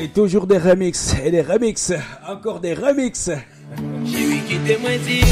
Et 0.00 0.06
toujours 0.06 0.46
des 0.46 0.58
remixes 0.58 1.16
et 1.24 1.32
des 1.32 1.42
remixes, 1.42 1.92
encore 2.28 2.60
des 2.60 2.72
remixes. 2.72 3.32
J'ai 4.04 4.22
eu 4.22 4.38
qui 4.48 4.56
témoin 4.58 4.96
dire, 4.98 5.26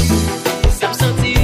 ça 0.77 0.89
me 0.89 0.93
sentit, 0.93 1.36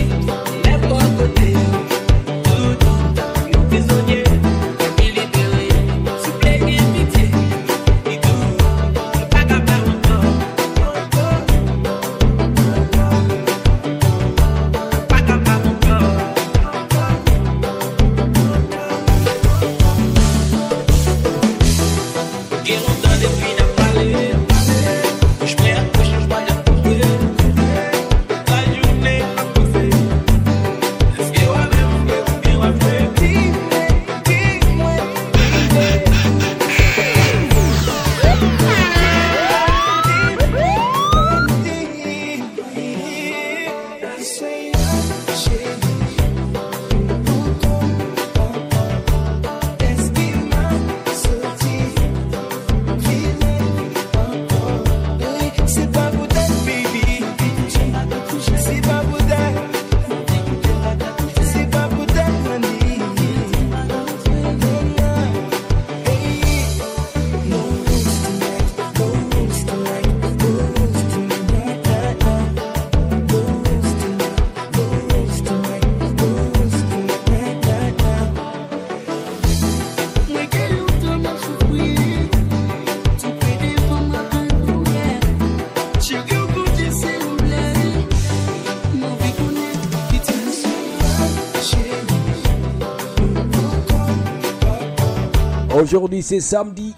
aujourd'hui 95.93 96.23
c'est 96.23 96.39
samedi. 96.39 96.95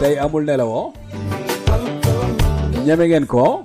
Tey 0.00 0.16
amul 0.16 0.44
nelaw 0.48 0.92
ñeme 2.86 3.04
ngeen 3.08 3.26
ko 3.28 3.59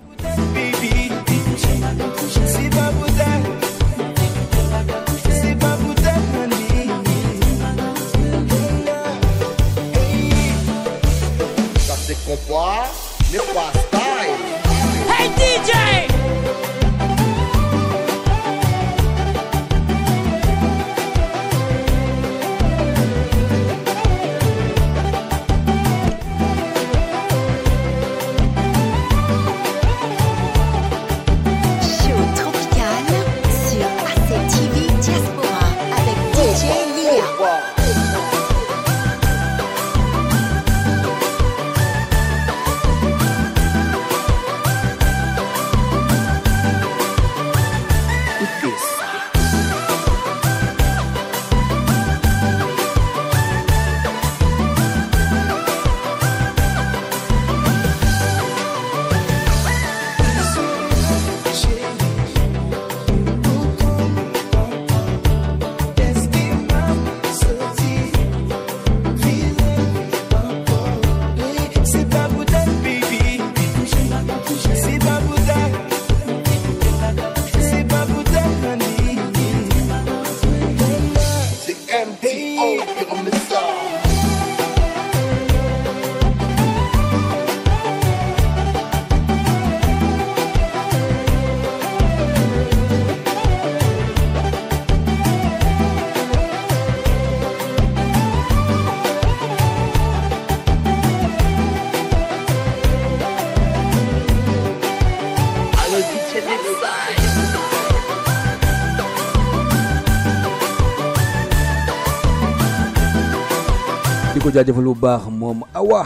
jaajëfal 114.56 114.88
bu 114.88 114.96
baax 114.96 115.24
moom 115.30 115.64
awa. 115.76 116.02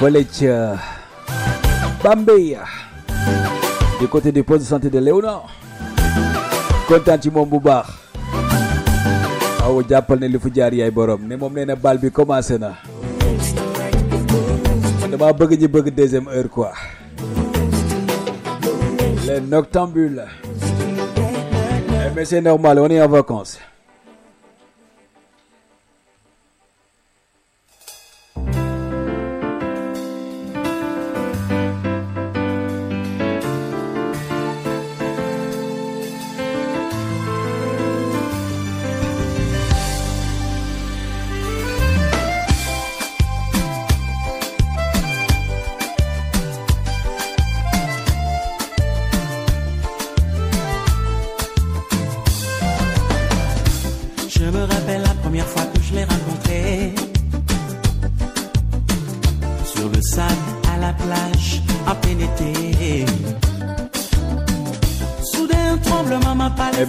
Fële 0.00 0.22
ca 0.32 0.80
du 4.00 4.08
côté 4.08 4.32
du 4.32 4.42
poste 4.42 4.62
de 4.64 4.68
santé 4.68 4.88
de 4.88 4.98
Léona. 4.98 5.42
Kontaan 6.88 7.20
ci 7.20 7.28
moom 7.30 7.48
awa 9.64 9.82
jàppal 9.88 10.18
ne 10.20 10.28
li 10.28 10.38
fu 10.40 10.48
jaar 10.54 10.72
ne 10.72 11.36
moom 11.36 11.52
nee 11.52 11.64
na 11.66 11.76
bal 11.76 11.98
na. 12.58 12.72
Dama 15.10 15.32
bëgg 15.68 15.92
deuxième 15.94 16.28
heure 16.28 16.48
Eh, 21.92 22.10
mais 22.16 22.24
c'est 22.24 22.40
normal 22.40 22.78
on 22.78 22.88
est 22.88 23.02
en 23.02 23.08
vacances 23.08 23.58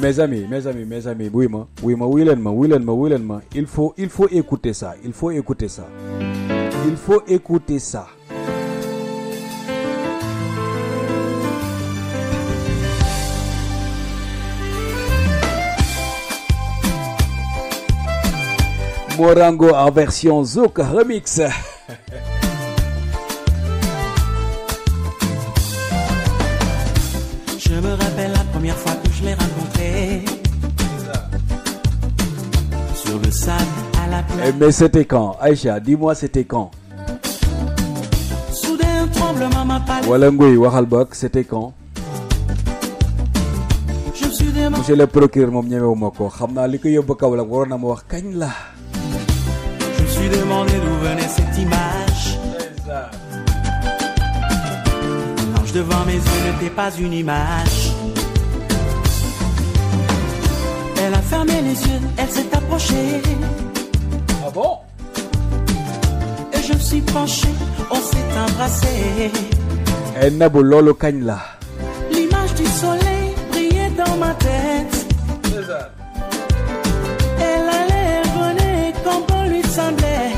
mes 0.02 0.20
amis, 0.20 0.46
mes 0.50 0.66
amis, 0.66 0.86
mes 0.86 1.08
amis, 1.08 1.30
oui, 1.32 1.48
moi, 1.48 1.68
oui, 1.84 1.96
moi, 1.96 2.08
oui, 2.08 2.26
moi, 2.36 2.54
oui, 2.94 3.18
moi. 3.20 3.42
Il 3.54 3.68
faut, 3.68 3.94
il 3.98 4.10
faut 4.10 4.28
écouter 4.30 4.74
ça. 4.74 4.96
Il 5.06 5.14
faut 5.14 5.30
écouter 5.30 5.68
ça. 5.68 5.88
Il 6.88 6.96
faut 6.96 7.22
écouter 7.28 7.78
ça. 7.78 8.08
Morango 19.18 19.70
en 19.70 19.92
version 19.92 20.44
Zouk 20.44 20.80
remix. 20.80 21.40
Je 27.60 27.74
me 27.76 27.92
rappelle 27.92 28.32
la 28.32 28.44
première 28.52 28.76
fois 28.76 28.94
que 28.94 29.12
je 29.12 29.24
l'ai 29.24 29.34
rencontré 29.34 29.51
Sur 33.12 33.20
le 33.20 33.30
sable, 33.30 33.66
à 34.02 34.08
la 34.10 34.24
plage. 34.24 34.48
Eh, 34.48 34.54
mais 34.58 34.72
c'était 34.72 35.04
quand? 35.04 35.36
Aïcha, 35.42 35.82
dis-moi 35.82 36.16
c'était 36.16 36.46
quand? 36.46 36.72
Soudain 38.54 39.04
un 39.04 39.08
tremblement 39.08 39.66
m'a 39.66 39.82
parlé 39.82 40.08
Wala 40.08 40.32
Ngoy, 40.32 40.56
waxal 40.56 40.86
bok, 40.86 41.10
c'était 41.14 41.44
quand? 41.44 41.74
Je 44.16 44.26
me 44.28 44.32
suis 44.32 44.46
demandé 44.54 44.78
Monsieur 44.78 44.96
le 44.96 45.08
procureur 45.08 45.52
moom 45.52 45.68
ñemewuma 45.68 46.10
ko. 46.18 46.30
Xam 46.30 46.54
naa 46.54 46.68
li 46.68 46.80
ko 46.80 46.88
yóbbu 46.88 47.16
Kaolack 47.20 47.52
waroon 47.52 47.68
na 47.68 47.78
ma 47.78 47.88
wax 47.88 48.04
la. 48.34 48.48
Je 49.98 50.04
me 50.04 50.08
suis 50.08 50.30
demandé 50.30 50.72
d'où 50.80 50.96
venait 51.06 51.28
cette 51.28 51.58
image. 51.58 52.40
L'ange 55.54 55.74
devant 55.74 56.06
mes 56.06 56.14
yeux 56.14 56.44
n'était 56.48 56.74
pas 56.74 56.92
une 56.98 57.12
image. 57.12 57.91
Fermé 61.32 61.58
les 61.70 61.78
yeux, 61.90 62.02
elle 62.20 62.32
s'est 62.36 62.52
approchée. 62.60 63.10
Ah 64.46 64.52
bon? 64.58 64.72
Et 66.56 66.62
je 66.68 66.74
me 66.74 66.84
suis 66.90 67.02
penché, 67.16 67.50
on 67.96 68.02
s'est 68.10 68.30
embrassé. 68.46 69.32
Eh 70.24 70.30
Nabou 70.40 70.62
loolu 70.72 70.94
kañ 71.02 71.18
la 71.30 71.40
L'image 72.14 72.54
du 72.62 72.68
soleil 72.82 73.28
brillait 73.52 73.94
dans 74.02 74.16
ma 74.24 74.32
tête. 74.46 74.96
Elle 77.50 77.68
allait 77.80 78.10
et 78.20 78.28
venait 78.40 78.94
comme 79.06 79.24
bon 79.30 79.44
lui 79.52 79.64
semblait. 79.78 80.32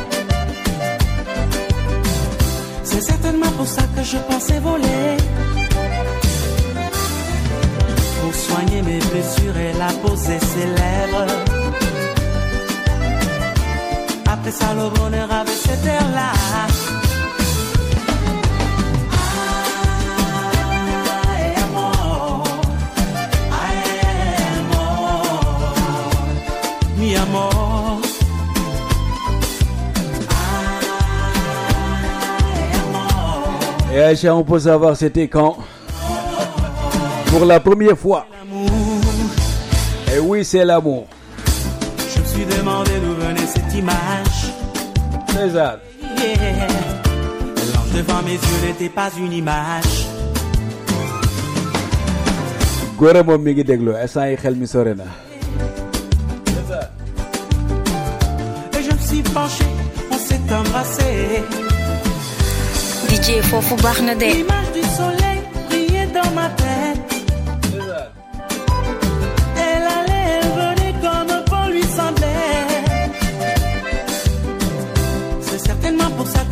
C'est 2.90 3.04
certainement 3.12 3.52
pour 3.58 3.68
ça 3.76 3.84
que 3.96 4.04
je 4.12 4.18
pensais 4.30 4.60
voler 4.68 5.08
pour 8.24 8.34
soigner 8.34 8.82
mes 8.82 9.00
blessures, 9.00 9.58
elle 9.58 9.82
a 9.82 9.92
posé 10.06 10.40
ses 10.40 10.68
lèvres. 10.80 11.28
Après 14.26 14.52
ça, 14.52 14.74
le 14.74 14.88
bonheur 14.98 15.30
avait 15.32 15.52
cet 15.52 15.86
air-là. 15.86 16.32
Mi 26.98 27.16
amor, 27.18 28.00
Et 33.96 34.30
on 34.30 34.44
peut 34.44 34.60
savoir 34.60 34.96
c'était 34.96 35.28
quand? 35.28 35.58
Pour 37.34 37.46
la 37.46 37.60
première 37.60 37.98
fois. 37.98 38.28
Et 40.16 40.20
oui, 40.20 40.46
c'est 40.46 40.64
l'amour. 40.64 41.08
Je 42.14 42.20
me 42.22 42.26
suis 42.26 42.46
demandé 42.46 42.92
d'où 43.04 43.14
venait 43.26 43.48
cette 43.48 43.74
image. 43.74 44.54
C'est 45.30 45.50
ça. 45.50 45.80
Yeah. 46.00 46.68
L'ange 47.74 47.92
devant 47.96 48.22
mes 48.22 48.34
yeux 48.34 48.68
n'était 48.68 48.90
pas 48.90 49.10
une 49.18 49.34
image. 49.34 50.06
Gore 53.00 53.24
moom 53.26 53.42
mi 53.42 53.52
ngi 53.56 53.64
déglu 53.64 53.96
instant 54.04 54.28
yi 54.30 54.36
xel 54.38 54.56
mi 54.56 54.68
sore 54.68 54.94
na. 54.96 55.06
Et 58.78 58.84
je 58.88 58.92
me 58.94 59.00
suis 59.08 59.24
penché, 59.24 59.66
on 60.12 60.18
s'est 60.28 60.46
embrassé. 60.60 61.42
DJ 63.10 63.42
foofu 63.50 63.76
baax 63.82 64.02
na 64.04 64.14
de. 64.14 64.26
L'image 64.26 64.72
du 64.78 64.84
soleil 64.98 65.40
brillait 65.68 66.08
dans 66.14 66.32
ma 66.36 66.48
tête. 66.50 66.63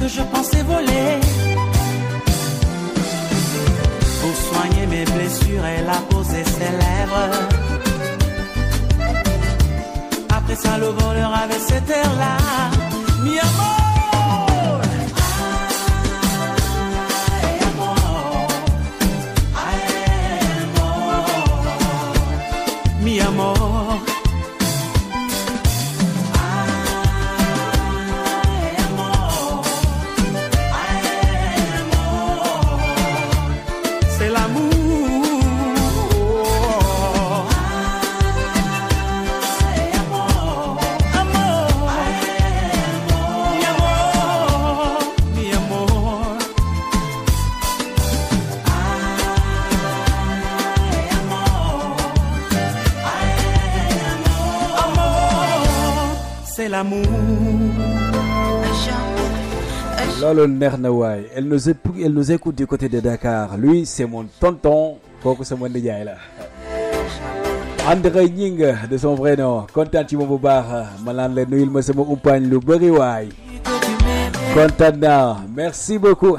Que 0.02 0.08
je 0.08 0.22
pensais 0.24 0.64
voler. 0.64 1.20
Pour 4.22 4.36
soigner 4.48 4.86
mes 4.88 5.06
blessures, 5.06 5.66
elle 5.66 5.90
a 5.90 6.02
posé 6.10 6.44
ses 6.44 6.72
lèvres. 6.84 7.30
Après 10.38 10.56
ça, 10.56 10.78
le 10.78 10.88
voleur 10.88 11.32
avait 11.44 11.60
cet 11.60 11.88
air-là. 11.90 12.38
C'est 60.20 60.48
neex 60.48 60.78
na 60.78 60.92
waay 60.92 61.26
elle 61.36 61.46
nous 61.46 61.70
écoute 61.70 61.96
elle 62.04 62.14
nous 62.14 62.32
écoute 62.32 62.56
du 62.56 62.68
côté 62.68 62.88
de 62.90 63.00
Dakar. 63.00 63.58
Lui 63.58 63.86
c'est 63.86 64.06
mon 64.06 64.26
tonton. 64.40 64.98
Sama 65.44 65.70
nijaay 65.70 66.04
la. 66.04 66.16
André 67.88 68.30
Ñing 68.30 68.64
de 68.90 68.98
son 68.98 69.16
vrai 69.16 69.36
nom. 69.36 69.66
Kontaan 69.74 70.08
ci 70.08 70.16
moom 70.16 70.28
bu 70.30 70.38
baax 70.38 70.66
ma 71.04 71.14
naan 71.14 71.36
la 71.36 71.46
nuyul 71.46 71.70
ma 71.70 71.82
sama 71.82 72.02
umpaañ 72.02 72.42
lu 72.50 72.60
bëri 72.60 72.90
waay 72.90 73.30
kontaan 74.54 75.00
naa 75.00 75.38
merci 75.56 75.98
beaucoup. 75.98 76.38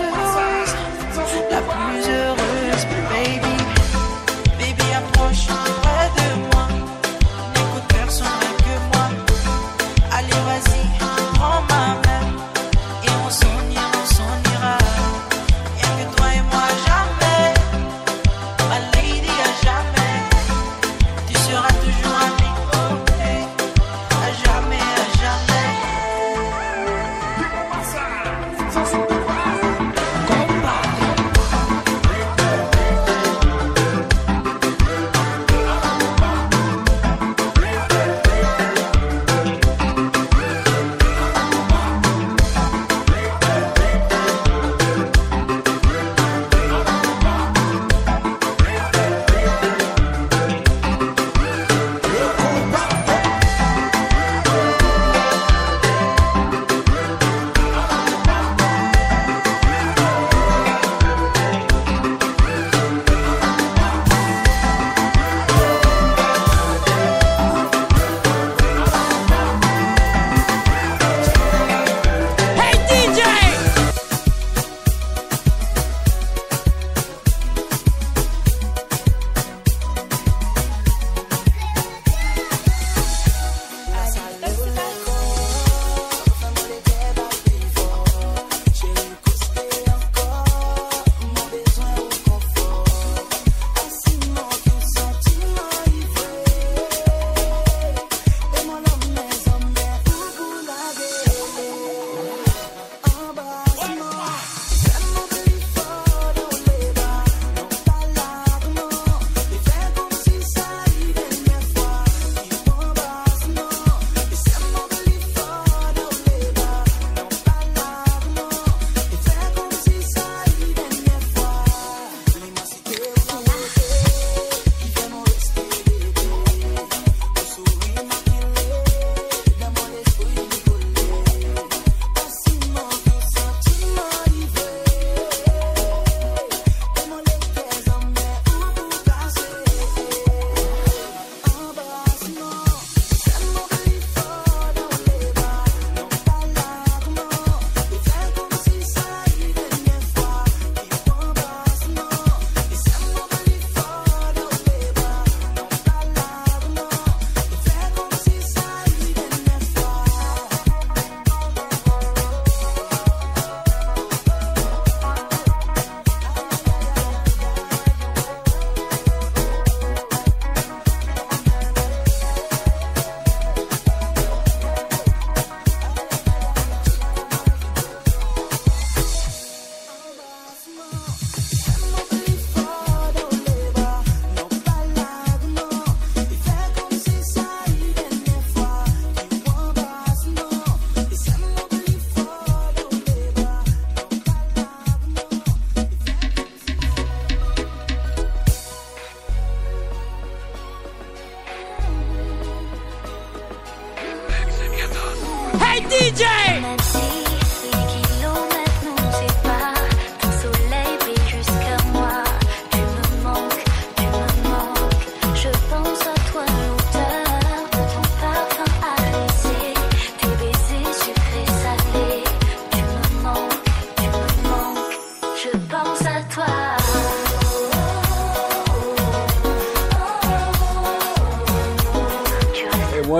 La 0.00 0.27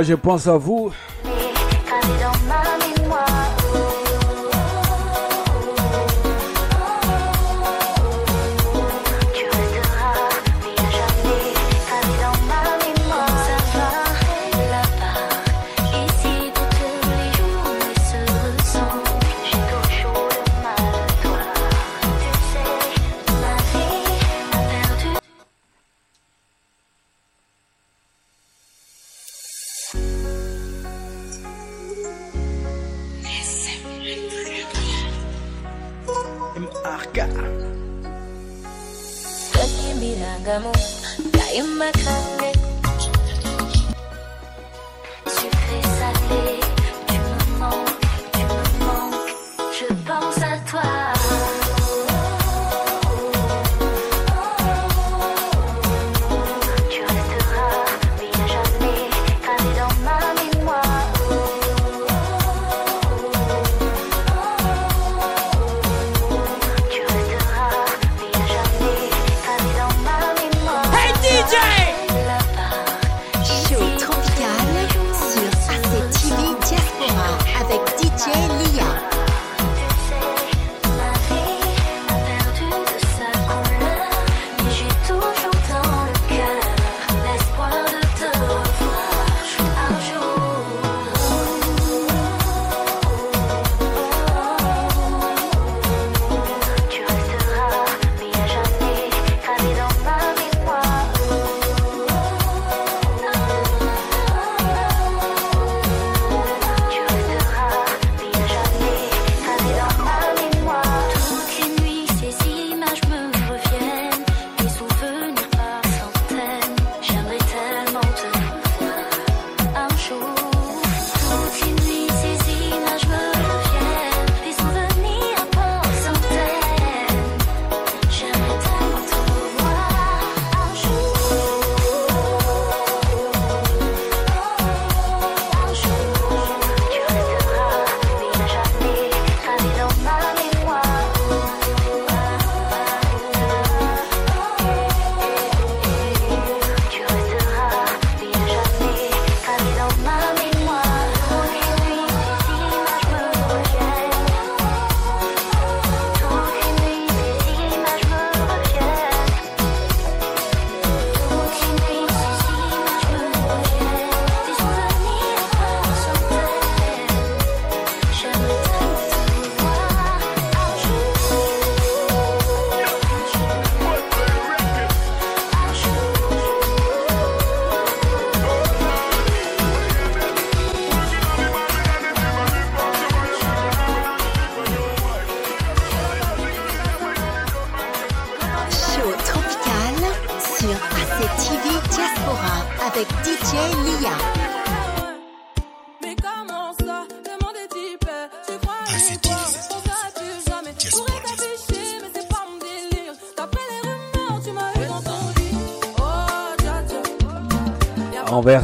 je 0.08 0.14
pense 0.14 0.46
à 0.46 0.56
vous. 0.56 0.90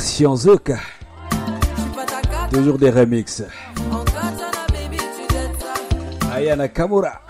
version 0.05 0.36
Toujours 2.50 2.78
des 2.78 2.91
remixes. 2.91 3.42
Ayana 6.31 6.68
Kamura. 6.68 7.23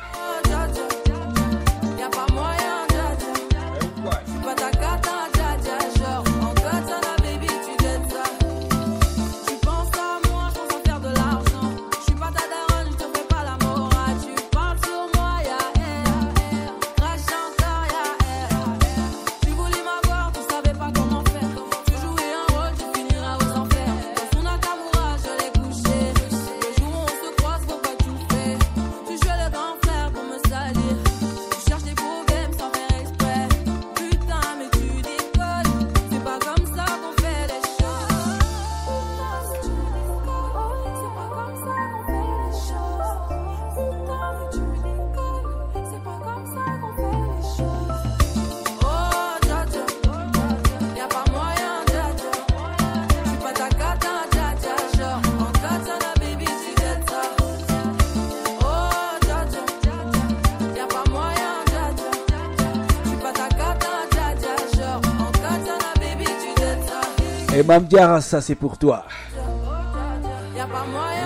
Mam 67.74 67.86
Diara, 67.86 68.20
ça 68.20 68.40
c'est 68.40 68.54
pour 68.54 68.78
toi. 68.78 69.04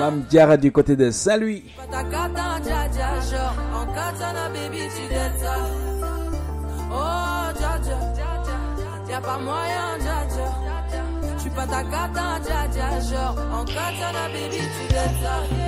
Mam 0.01 0.23
Diara 0.31 0.57
du 0.57 0.73
côté 0.73 0.97
de 0.97 1.10
Saint-Louis. 1.10 1.62
Y'a 9.10 9.20
pas 9.20 9.39
moyen, 9.39 9.99
dja 10.01 10.27
dja. 10.33 10.49
J'suis 11.39 11.51
pas 11.51 11.67
ta 11.67 11.83
katana, 11.83 12.39
dja 12.41 12.68
dja, 12.73 13.01
genre 13.01 13.36
en 13.52 13.65
katana, 13.65 14.28
baby, 14.33 14.59
tu 14.59 14.93
dettes 14.93 15.67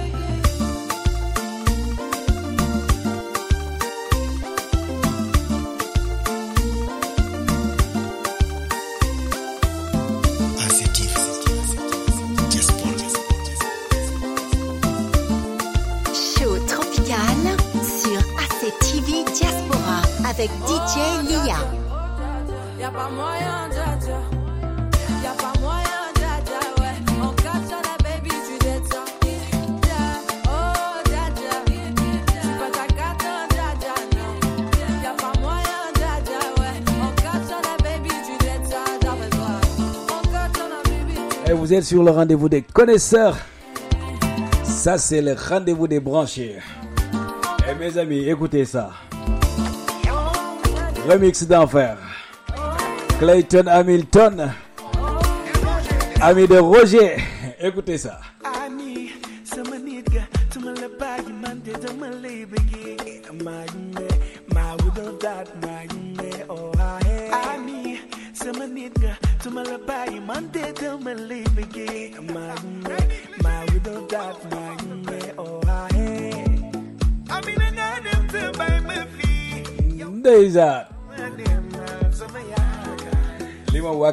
êtes 41.75 41.85
sur 41.85 42.03
le 42.03 42.11
rendez-vous 42.11 42.49
des 42.49 42.63
connaisseurs. 42.63 43.37
Ça, 44.65 44.99
c'est 44.99 45.21
le 45.21 45.35
rendez-vous 45.35 45.87
des 45.87 46.01
branchés. 46.01 46.57
Et 47.69 47.75
mes 47.75 47.99
amis, 47.99 48.29
écoutez 48.29 48.65
ça. 48.65 48.91
Remix 51.09 51.47
d'enfer. 51.47 51.97
Clayton 53.19 53.67
Hamilton. 53.67 54.53
Ami 56.21 56.47
de 56.47 56.59
Roger. 56.59 57.17
Écoutez 57.61 57.99
ça. 57.99 58.21
Bàyyi 70.53 70.73
man 70.73 70.75
de 70.75 70.81
dama 70.81 71.13
lay 71.29 71.45
bëggee 71.57 72.21
maa 72.35 72.55
ngi 72.65 72.89
ne 72.89 72.99
maa 73.45 73.63
wudal 73.71 74.01
daat 74.13 74.39
maa 74.53 74.73
ngi 74.75 74.95
ne 75.07 75.19
oh 75.39 75.61
aye 75.79 76.09
Amina 77.35 77.67
nga 77.77 77.89
dem 78.05 78.23
te 78.33 78.43
bay 78.59 78.77
ma 78.87 78.99
fii 79.17 80.05
Ndeysaan. 80.21 80.85
ma 81.09 81.27
dem 81.39 81.65
na 81.75 81.85
sama 82.19 82.41
yaakaar 82.53 83.73
li 83.73 83.79
ma 83.85 83.91
waa 84.01 84.13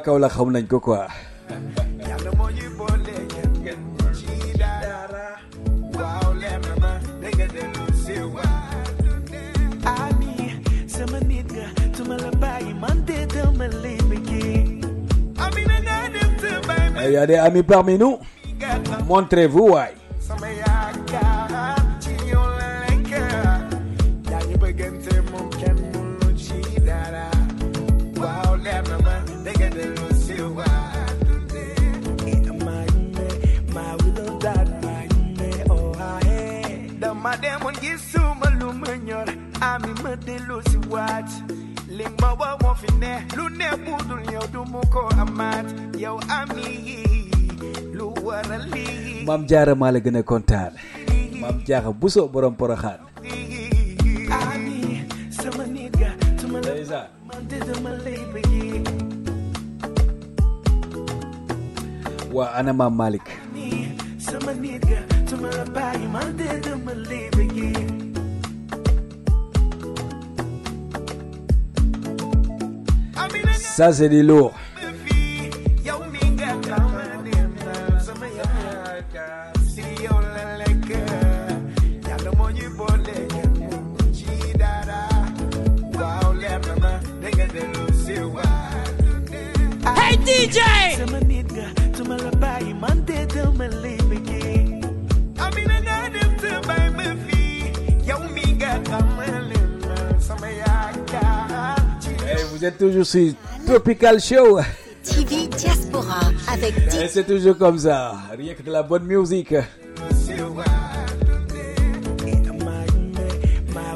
Il 17.08 17.14
y 17.14 17.18
a 17.18 17.26
des 17.26 17.36
amis 17.36 17.64
parmi 17.64 17.98
nous. 17.98 18.20
Montrez-vous, 19.08 19.70
waay. 19.72 19.94
sama 20.20 20.48
yaakaar 20.52 21.78
ci 22.04 22.12
yow 22.30 22.44
la 22.60 22.68
lekk 22.84 23.12
yaa 24.32 24.42
ñu 24.50 24.56
bëggante 24.62 25.14
moom 25.32 25.48
kenn 25.60 25.78
mënu 25.94 26.30
ci 26.44 26.60
dara 26.88 27.26
waaw 28.22 28.56
leer 28.64 28.84
na 28.90 28.98
ma 29.06 29.16
dégg 29.46 29.56
nga 29.60 29.70
dellu 29.78 30.06
si 30.24 30.36
oh 30.44 30.52
duma 44.54 44.82
ko 44.94 45.02
amaat 45.22 45.66
yow 46.04 46.18
am 46.38 46.50
lii 46.56 47.30
lu 47.98 48.14
waral 48.26 48.64
lii. 48.74 49.26
Maam 49.28 49.46
jaara 49.50 49.74
maa 49.76 49.92
la 49.96 50.00
gën 50.06 50.18
a 50.20 50.24
kontaan. 50.24 50.72
Maam 51.42 51.58
jaaxa 51.68 51.92
buso 52.02 52.22
borom 52.34 52.56
poroxaan. 52.60 53.00
Waa 62.34 62.54
ana 62.60 62.74
maam 62.74 62.94
Malick. 63.00 63.28
Sama 64.26 64.54
nit 64.62 64.82
ga 64.90 65.00
tuma 65.30 65.50
la 65.58 65.64
bàyyi 65.76 66.08
man 66.14 66.30
de 66.38 66.48
dama 66.66 66.94
lay 67.10 67.26
bëggee. 67.36 67.87
Nga 87.38 87.46
dellu 87.54 87.86
si 87.94 88.18
waat 88.34 88.96
Hey 89.98 90.16
DJ! 90.26 90.60
Vous 102.58 102.66
êtes 102.66 102.78
toujours 102.80 103.06
sur 103.06 103.34
Tropical 103.68 104.20
Show. 104.20 104.60
TV 105.04 105.48
Diaspora 105.48 106.22
avec 106.52 106.74
Et 107.00 107.08
c'est 107.08 107.24
toujours 107.24 107.56
comme 107.58 107.78
ça. 107.78 108.14
Rien 108.36 108.56
que 108.56 108.64
de 108.64 108.72
la 108.72 108.82
bonne 108.82 109.04
musique. 109.04 109.54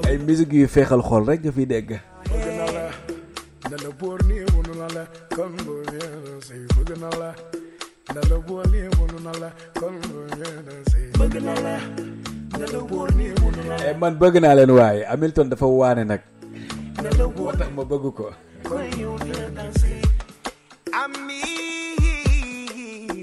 ay 0.07 0.17
musique 0.17 0.51
yu 0.53 0.67
feexal 0.67 0.99
xol 1.01 1.23
rek 1.23 1.39
nga 1.45 1.51
fi 1.55 1.65
dégg. 1.65 1.89
bëgg 2.27 2.47
na 2.59 2.65
la 2.75 2.85
na 3.71 3.77
la 3.83 3.89
boor 3.99 4.19
nii 4.27 4.43
wunu 4.53 4.73
na 4.75 4.87
la 4.95 5.03
kon 5.35 5.53
bu 5.63 5.75
yéena 5.87 6.33
say 6.43 6.59
bëgg 6.75 6.89
na 6.99 7.09
la 7.21 7.29
na 8.15 8.21
la 8.29 8.37
boor 8.47 8.65
nii 8.73 8.89
wunu 8.97 9.19
na 9.23 9.31
la 9.39 9.49
kon 9.79 9.95
bu 10.03 10.19
yéena 10.41 10.75
say 10.91 11.05
bëgg 11.19 11.35
na 11.45 11.53
la 11.63 11.75
na 12.59 12.65
la 12.73 12.79
boor 12.91 13.07
nii 13.15 13.31
wunu 13.39 13.61
na 13.69 13.77
la 13.79 13.87
Eh, 13.87 13.95
man 14.01 14.19
bëgg 14.19 14.41
naa 14.43 14.53
leen 14.59 14.71
waaye 14.75 15.05
Hamilton 15.07 15.47
dafa 15.49 15.65
waane 15.65 16.03
nag. 16.03 16.19
Na 17.03 17.09
la 17.17 17.25
moo 17.25 17.31
boor 17.37 17.53
tax 17.59 17.69
ma 17.77 17.83
bëgg 17.91 18.05
ko. 18.17 18.27
kon 18.69 18.85
yow 19.01 19.15
dina 19.23 19.47
danser 19.57 20.01
ami 21.01 21.41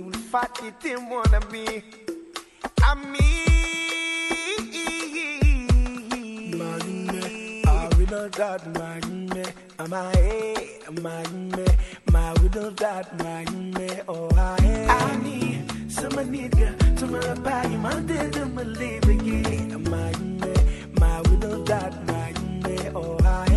wul 0.05 0.19
fàtte 0.31 0.67
te 0.83 0.91
mon 1.09 1.33
ami 1.41 1.65
ami 2.91 3.27
Magne, 6.59 7.63
I 7.67 7.89
will 7.97 8.07
not 8.11 8.33
that 8.33 8.63
magne, 8.79 9.45
amae, 9.79 10.57
magne, 11.05 11.67
my 12.13 12.33
widow 12.43 12.71
that 12.71 13.07
magne, 13.23 13.89
oh 14.09 14.29
I 14.37 14.87
Ani, 15.11 15.63
sama 15.89 16.23
nigga, 16.25 16.69
to 16.99 17.07
my 17.07 17.35
body, 17.47 17.77
my 17.77 17.95
dead, 18.01 18.35
my 18.55 18.63
living, 18.63 19.85
magne, 19.91 20.55
my 21.01 21.21
widow 21.31 21.63
that 21.65 21.95
magne, 22.07 22.93
oh 22.95 23.17
I 23.25 23.48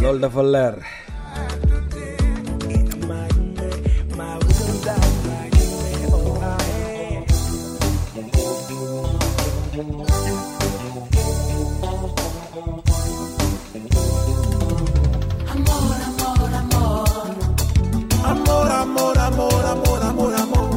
loolu 0.00 0.18
dafa 0.18 0.42
leer 0.42 0.74
Amor, 18.30 18.70
amor, 18.70 19.18
amor, 19.18 19.64
amor, 19.64 20.02
amor, 20.02 20.34
amor. 20.34 20.70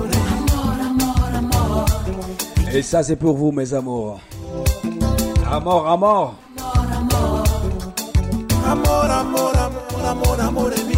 Et 2.73 2.81
ça, 2.81 3.03
c'est 3.03 3.15
pour 3.15 3.37
vous, 3.37 3.51
mes 3.51 3.73
amours. 3.73 4.19
À 5.49 5.59
mort. 5.59 6.42
Amor, 10.05 10.39
amor, 10.41 10.73
amor, 10.73 10.73
amor 10.73 10.92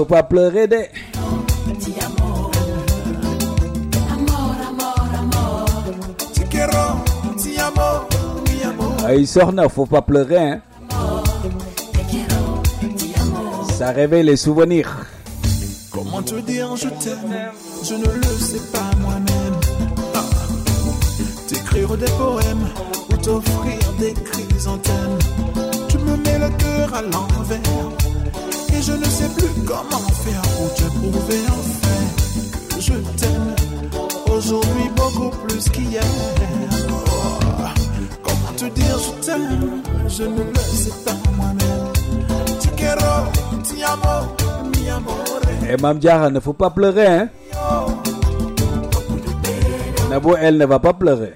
faut 0.00 0.06
pas 0.06 0.22
pleurer 0.22 0.66
des. 0.66 0.88
Mi 1.76 2.00
amor. 2.00 2.50
Ay, 9.06 9.26
Sorna, 9.26 9.68
faut 9.68 9.84
pas 9.84 10.00
pleurer, 10.00 10.38
hein. 10.38 10.60
Ça 13.76 13.90
réveille 13.90 14.24
les 14.24 14.36
souvenirs. 14.36 14.88
Comment 15.90 16.22
te 16.22 16.40
dire 16.40 16.74
je 16.76 16.88
t'aime 16.88 17.52
Je 17.82 17.94
ne 17.94 18.06
le 18.06 18.32
sais 18.38 18.64
pas 18.72 18.90
moi-même. 19.00 19.56
Ah. 20.14 20.24
T'écrire 21.46 21.94
des 21.98 22.10
poèmes 22.12 22.68
ou 23.10 23.16
t'offrir 23.18 23.78
des 23.98 24.14
chrysanthèmes. 24.14 25.18
Tu 25.88 25.98
me 25.98 26.16
mets 26.16 26.38
le 26.38 26.48
cœur 26.56 26.94
à 26.94 27.02
l'envers. 27.02 27.99
Et 28.80 28.82
je 28.82 28.92
ne 28.92 29.04
sais 29.04 29.28
plus 29.36 29.62
comment 29.66 30.08
faire 30.24 30.40
pour 30.56 30.72
te 30.72 30.84
prouver 30.84 31.42
enfin 31.48 32.74
que 32.74 32.80
je 32.80 32.94
t'aime. 33.18 33.54
Aujourd'hui 34.34 34.88
beaucoup 34.96 35.28
plus 35.46 35.68
qu'hier. 35.68 36.02
Oh. 36.88 37.66
Comment 38.22 38.56
te 38.56 38.64
dire 38.64 38.98
je 38.98 39.26
t'aime 39.26 39.82
Je 40.08 40.22
ne 40.22 40.44
le 40.44 40.60
sais 40.60 40.92
pas 41.04 41.12
moi-même. 41.36 41.92
Ti 42.58 42.68
quiero, 42.68 43.26
ti 43.64 43.84
amo, 43.84 44.34
mi 44.74 44.88
amore. 44.88 45.42
Et 45.70 45.76
Mam 45.76 45.98
Diarra, 45.98 46.30
ne 46.30 46.40
faut 46.40 46.54
pas 46.54 46.70
pleurer, 46.70 47.06
hein. 47.06 47.28
Nabo, 50.08 50.36
elle 50.40 50.56
ne 50.56 50.64
va 50.64 50.78
pas 50.78 50.94
pleurer. 50.94 51.34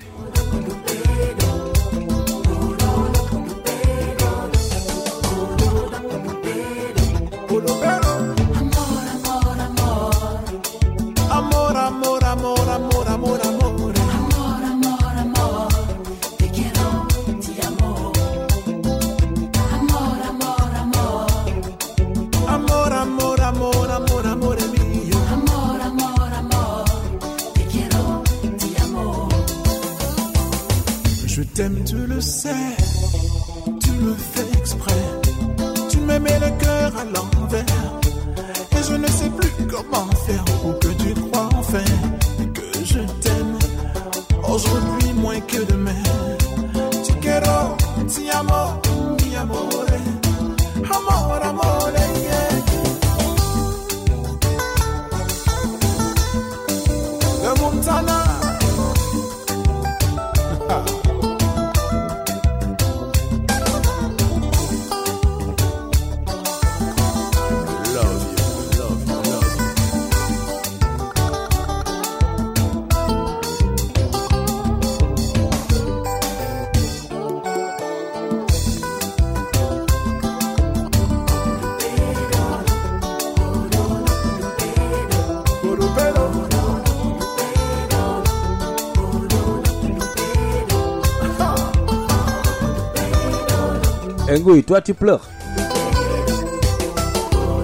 Ngouille, 94.44 94.62
toi, 94.62 94.82
tu 94.82 94.92
pleures. 94.92 95.26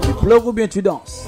Tu 0.00 0.14
pleures 0.24 0.46
ou 0.46 0.52
bien 0.54 0.66
tu 0.66 0.80
danses? 0.80 1.19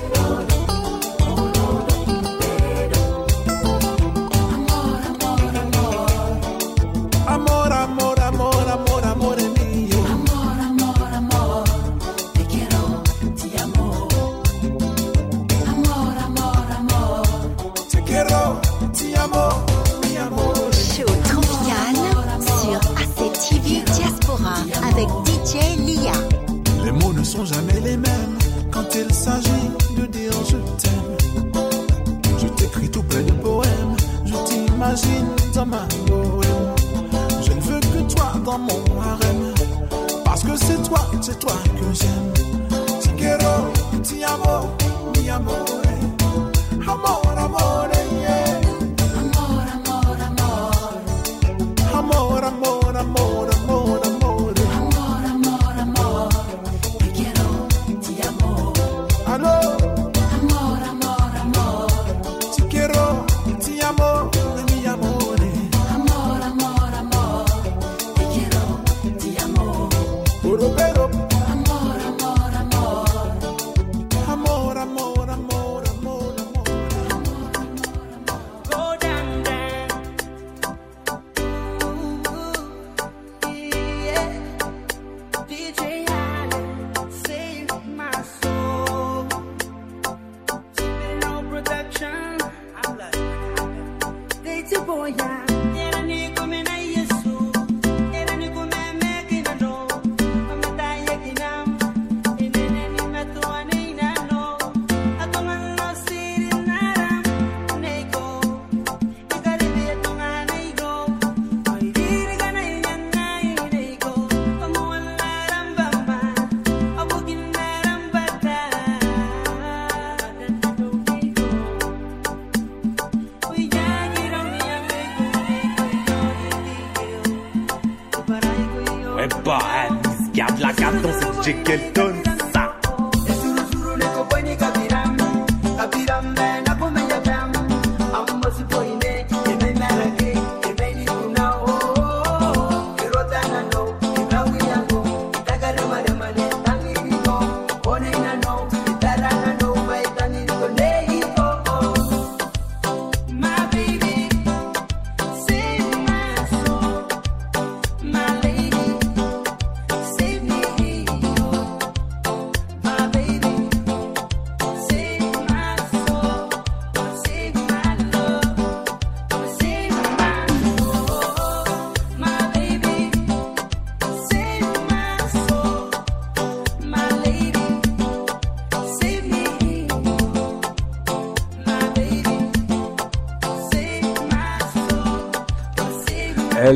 que 131.55 131.91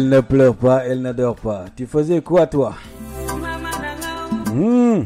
Elle 0.07 0.13
ne 0.13 0.21
pleure 0.21 0.55
pas, 0.55 0.85
elle 0.87 1.03
ne 1.03 1.13
dort 1.13 1.35
pas. 1.35 1.65
Tu 1.75 1.85
faisais 1.85 2.21
quoi 2.21 2.47
toi? 2.47 2.75
Mmh. 4.55 5.03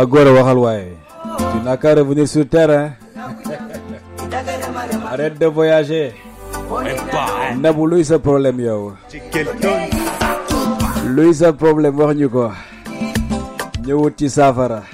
Agora 0.00 0.32
Wahalwaye, 0.32 0.96
tu 1.52 1.58
n'as 1.62 1.76
qu'à 1.76 1.94
revenir 1.94 2.26
sur 2.26 2.48
terre. 2.48 2.70
Hein? 2.70 2.92
Arrête 5.12 5.38
de 5.38 5.44
voyager. 5.44 6.14
Nabu, 7.58 7.86
lui, 7.86 8.02
c'est 8.02 8.18
problème, 8.18 8.60
yo. 8.60 8.94
Lui, 11.06 11.34
c'est 11.34 11.52
problème, 11.52 11.96
voir 11.96 12.14
nous 12.14 12.30
quoi. 12.30 12.52
Nous, 13.86 14.08
tu 14.08 14.30
safara. 14.30 14.84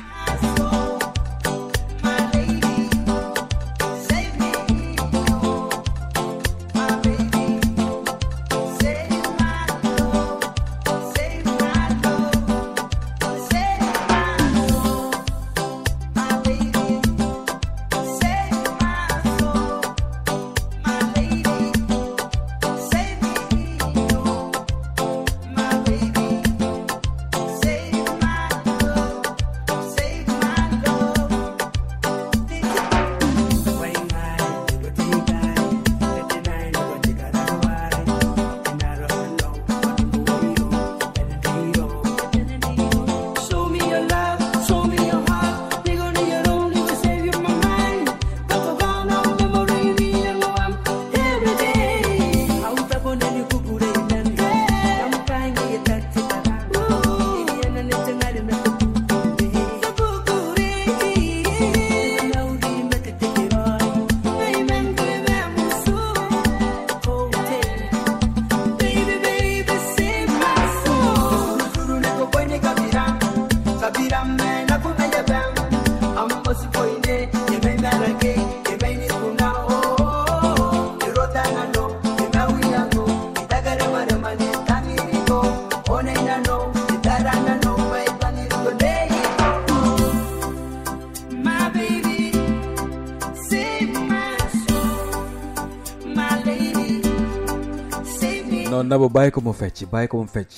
bàyyi 99.93 100.09
ko 100.09 100.17
mu 100.23 100.29
fecc. 100.29 100.51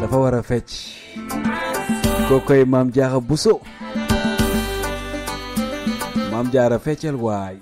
Dafa 0.00 0.16
war 0.22 0.34
a 0.34 0.42
fecc. 0.42 0.70
Koo 2.28 2.40
koy 2.46 2.64
buso. 3.28 3.60
Maam 6.30 6.50
jaara 6.52 6.78
feccal 6.78 7.16
waay. 7.26 7.56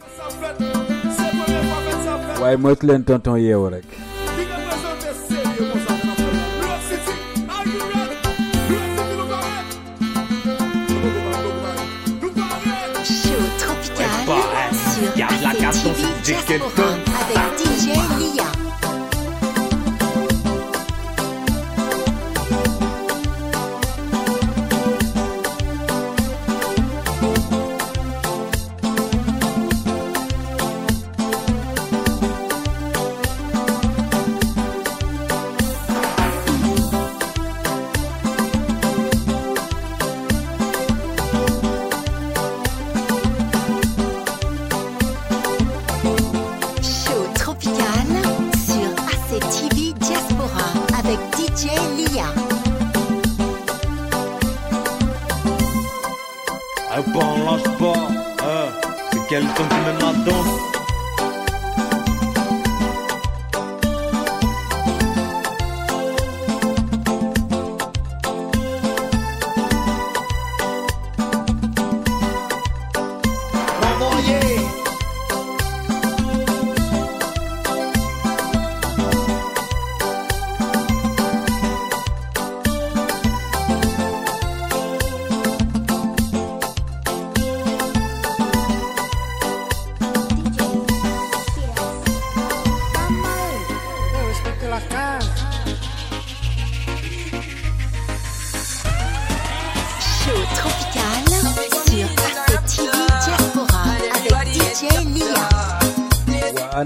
Waaye 2.40 2.56
moytu 2.56 2.86
leen 2.86 3.04
tonton 3.04 3.38
yeewu 3.40 3.68
rek. 3.74 3.84
Show 13.04 13.42
tropical 13.58 14.08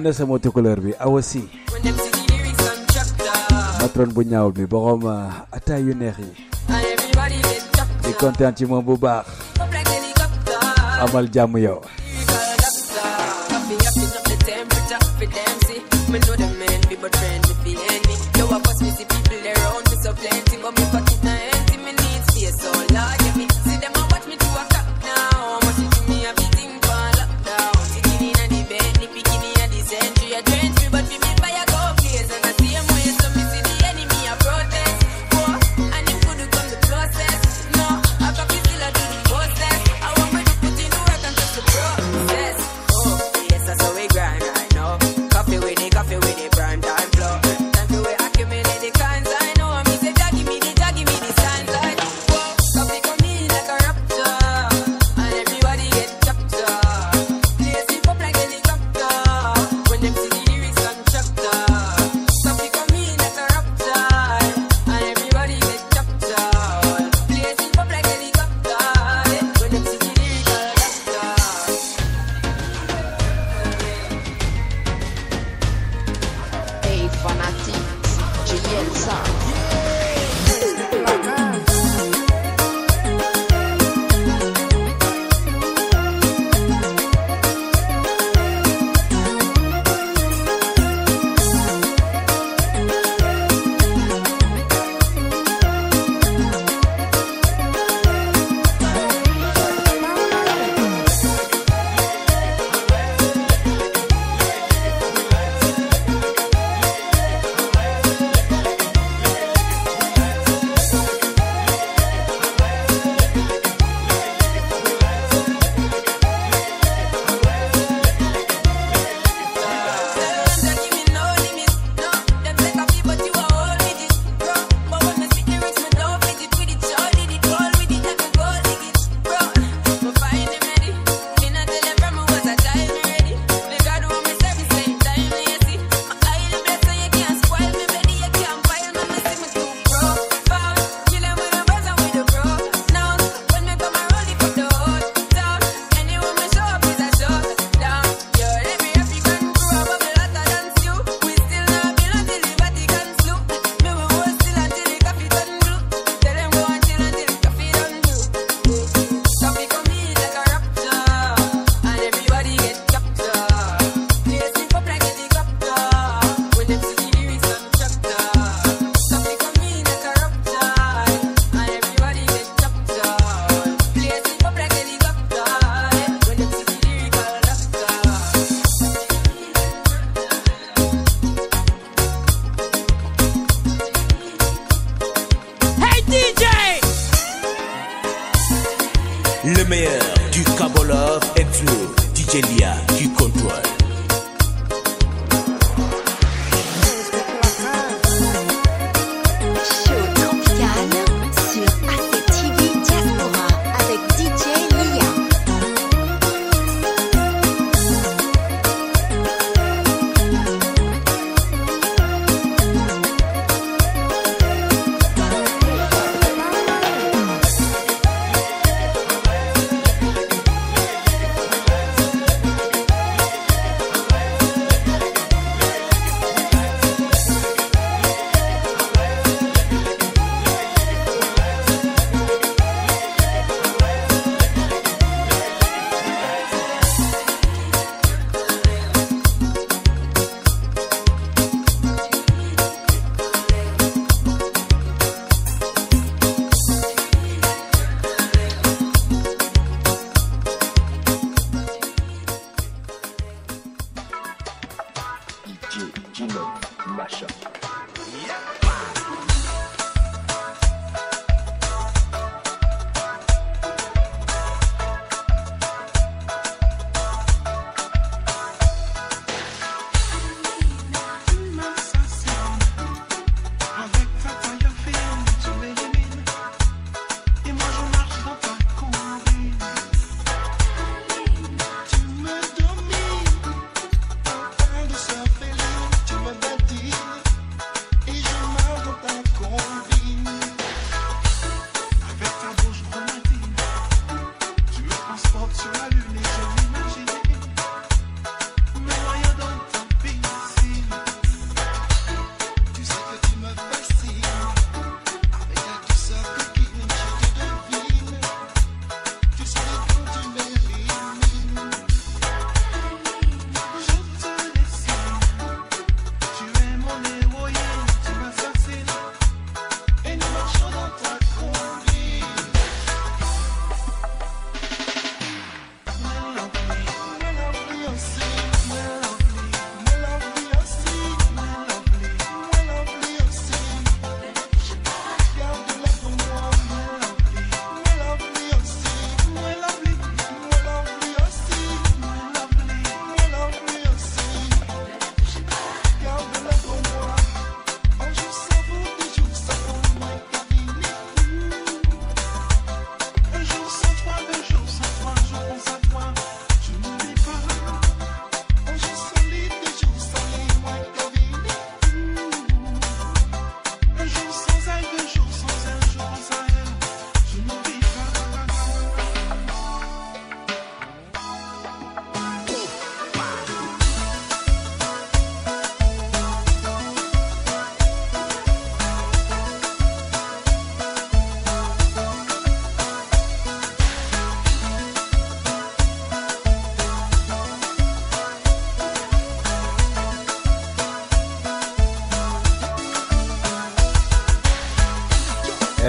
ana 0.03 0.11
sama 0.13 0.35
bi 0.83 0.91
awasi 0.99 1.47
patron 3.79 4.11
bu 4.11 4.23
ñaaw 4.27 4.51
bi 4.51 4.67
borom 4.67 5.07
euh, 5.07 5.31
ataay 5.55 5.83
yu 5.87 5.95
neex 5.95 6.19
yi. 6.19 6.31
Di 8.03 8.13
kontaan 8.19 8.51
ci 8.57 8.65
moom 8.67 8.83
bu 8.85 8.99
baax. 8.99 9.27
Amal 11.03 11.31
jàmm 11.31 11.55
yow. 11.59 11.79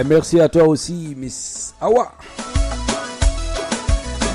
Eh, 0.03 0.05
merci 0.05 0.39
à 0.41 0.49
toi 0.49 0.63
aussi, 0.67 1.13
Miss 1.17 1.73
Awa. 1.79 2.11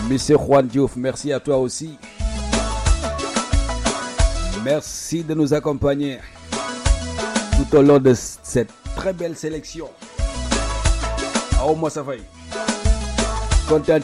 Monsieur 0.09 0.37
Juan 0.39 0.67
Diouf, 0.67 0.97
merci 0.97 1.31
à 1.33 1.41
toi 1.41 1.59
aussi. 1.59 1.99
Merci 4.65 5.23
de 5.25 5.35
nous 5.35 5.53
accompagner 5.53 6.21
tout 6.51 7.77
au 7.77 7.83
long 7.83 7.99
de 7.99 8.15
cette 8.15 8.71
très 8.97 9.13
belle 9.13 9.37
sélection. 9.37 9.91
Awa 11.61 11.75
Moussa 11.75 12.03
Faye. 12.03 12.23
Content 13.69 14.01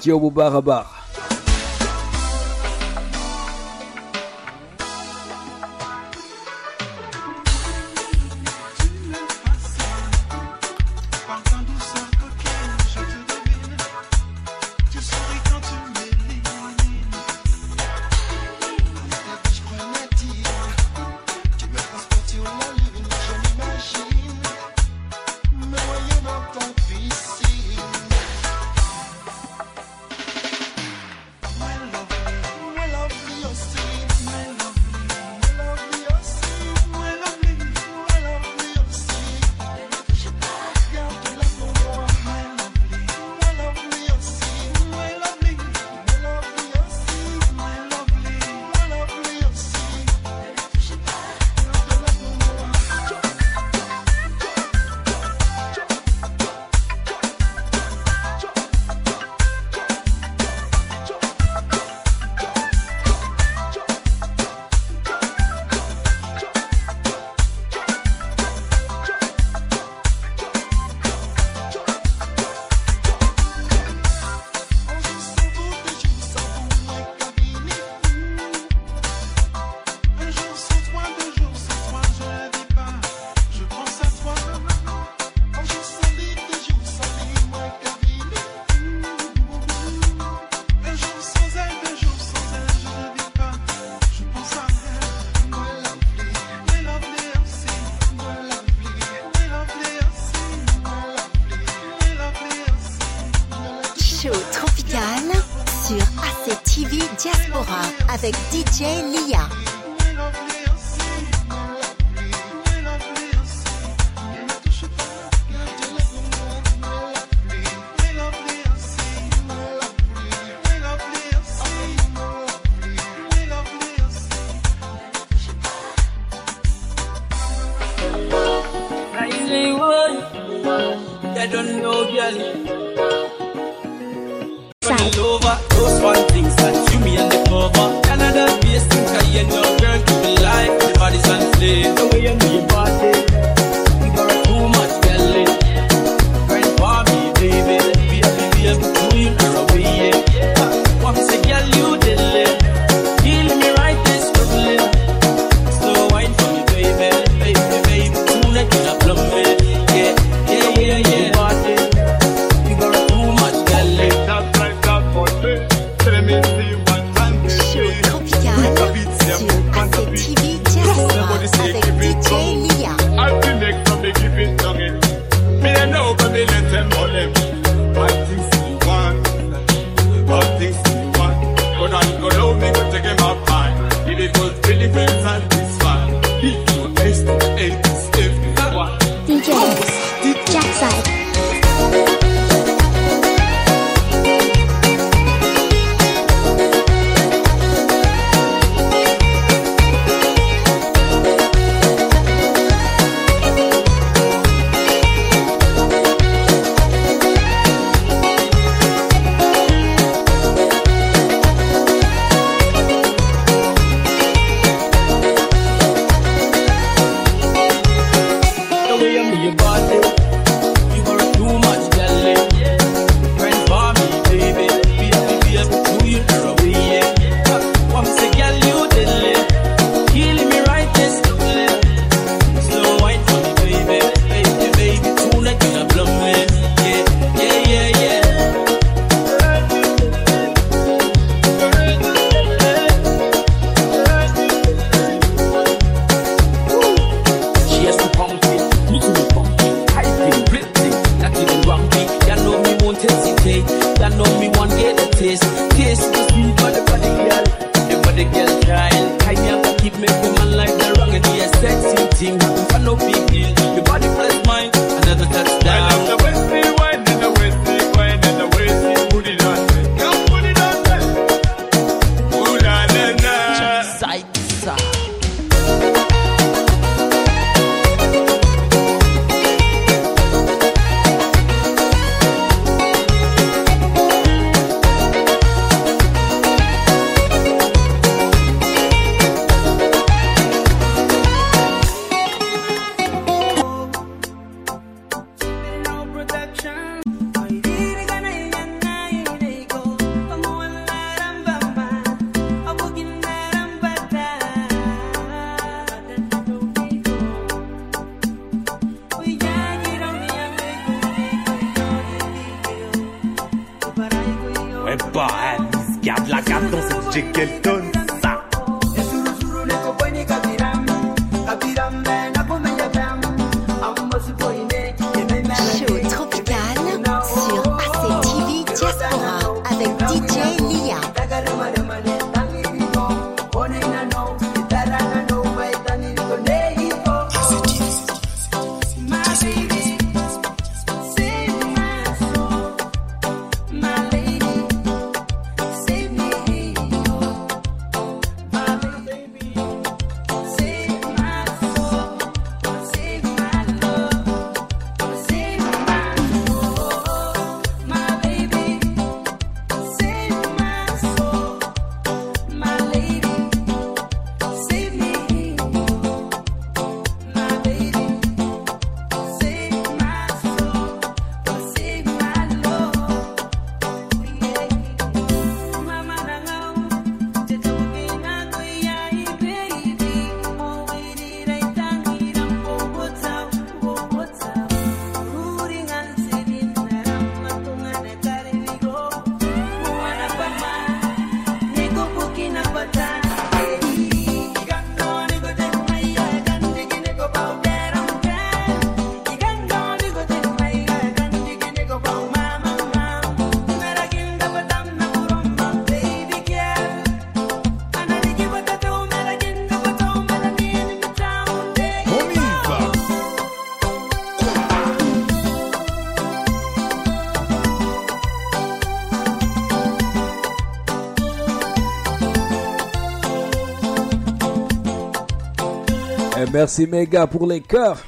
Merci 426.65 426.87
mes 426.87 427.07
gars 427.07 427.27
pour 427.27 427.47
les 427.47 427.61
cœurs. 427.61 428.03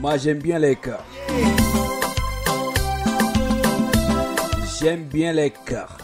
Moi 0.00 0.16
j'aime 0.16 0.38
bien 0.38 0.60
les 0.60 0.76
cœurs. 0.76 1.04
J'aime 4.78 5.02
bien 5.06 5.32
les 5.32 5.50
cœurs. 5.50 5.98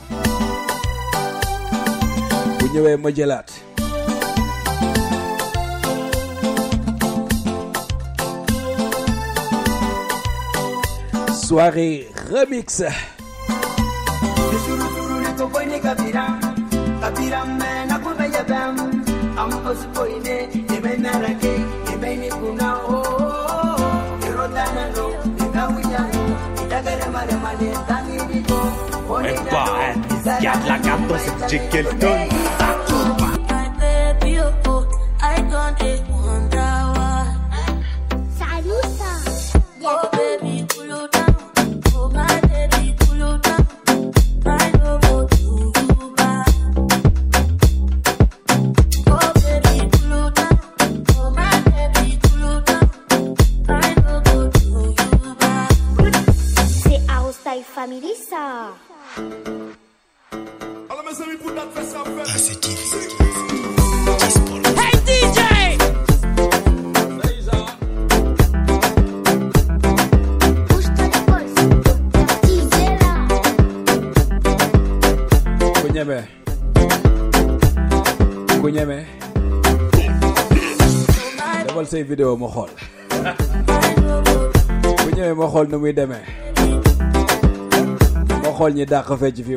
soirée 11.31 12.09
remix. 12.33 12.83
amakozi 19.43 19.87
poine 19.95 20.37
ebenarage 20.77 21.55
ebenikunao 21.93 22.97
oh, 22.97 24.27
erodanano 24.29 25.07
egawiyano 25.45 26.23
idagaremaremane 26.65 27.69
taniriko 27.89 28.59
Bad, 29.53 29.97
Gatla 30.43 30.77
vidéo 82.13 82.37
ma 82.37 82.49
xool. 82.55 82.69
Bu 85.01 85.09
ñëwee 85.17 85.35
ma 85.41 85.47
xool 85.53 85.67
nu 85.73 85.79
muy 85.81 85.93
ñi 88.77 88.85
fecc 89.21 89.37
bu 89.41 89.41
fi 89.47 89.55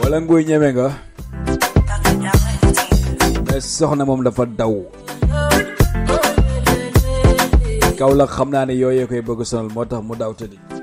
wala 0.00 0.16
nguy 0.20 0.44
nga. 0.72 0.88
Soxna 3.60 4.04
Kaolack 7.98 8.30
xam 8.36 8.48
naa 8.54 8.64
ne 8.66 8.74
yooyee 8.82 9.06
koy 9.10 9.22
bëgg 9.26 9.40
sonal 9.50 9.68
moo 9.74 9.84
tax 9.90 10.02
mu 10.06 10.14
daaw 10.20 10.32
tëddi. 10.38 10.77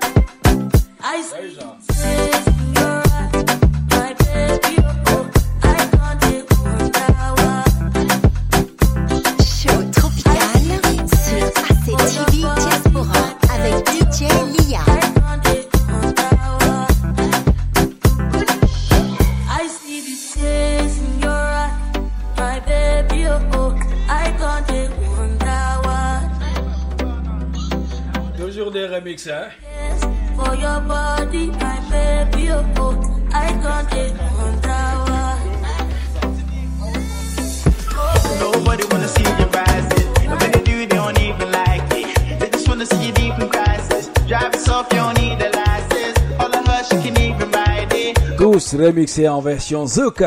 remixé 48.75 49.27
en 49.27 49.41
version 49.41 49.85
Zouk. 49.87 50.23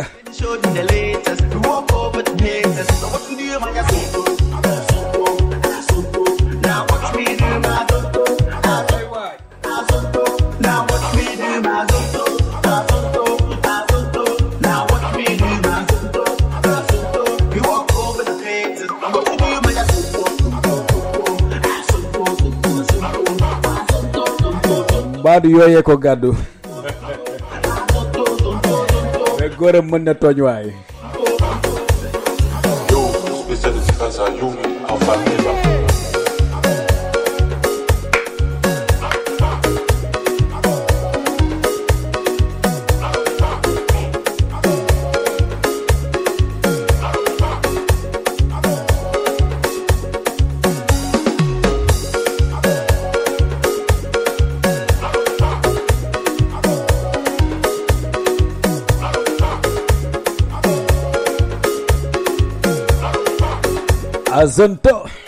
Bado 25.23 25.49
yooyee 25.51 25.83
ko 25.83 25.97
gàddu 25.97 26.35
góoram 29.59 29.87
mën 29.91 30.03
na 30.07 30.13
tooñ 30.15 30.39
waaye 30.47 30.73
Azanto. 64.39 65.28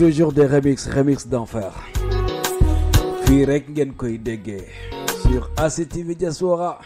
toujours 0.00 0.32
des 0.32 0.46
remix, 0.46 0.88
remix 0.88 1.26
d'enfer. 1.28 1.74
Fii 3.26 3.44
sur 5.22 5.50
ACTV 5.58 6.14
Diaspora 6.14 6.80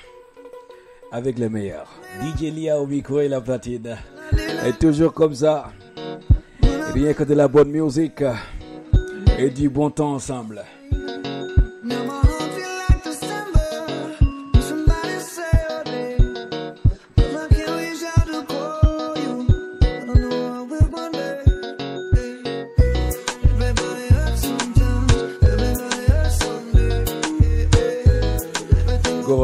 avec 1.13 1.39
le 1.39 1.49
meilleur. 1.49 1.87
DJ 2.21 2.53
Lia 2.53 2.81
au 2.81 2.89
micro 2.89 3.21
et 3.21 3.29
la 3.29 3.41
platine. 3.41 3.97
Et 4.67 4.73
toujours 4.73 5.13
comme 5.13 5.33
ça, 5.33 5.71
rien 6.93 7.13
que 7.13 7.23
de 7.23 7.35
la 7.35 7.47
bonne 7.47 7.71
musique 7.71 8.25
et 9.39 9.51
du 9.51 9.69
bon 9.69 9.91
temps 9.91 10.15
ensemble. 10.15 10.65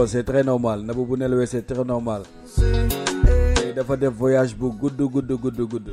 c'est 0.07 0.25
très 0.25 0.43
normal. 0.43 0.83
Nabou 0.83 1.05
bu 1.05 1.47
c'est 1.47 1.67
très 1.67 1.85
normal. 1.85 2.23
Tey 2.57 3.73
dafa 3.75 3.97
def 3.97 4.13
voyage 4.13 4.55
bu 4.57 4.71
gudd 4.81 4.97
gudd 5.01 5.33
gudd 5.43 5.61
gudd. 5.61 5.89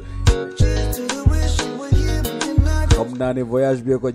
Xam 2.90 3.18
naa 3.18 3.34
ne 3.34 3.42
voyage 3.44 3.82
bee 3.84 3.98
ko 4.00 4.10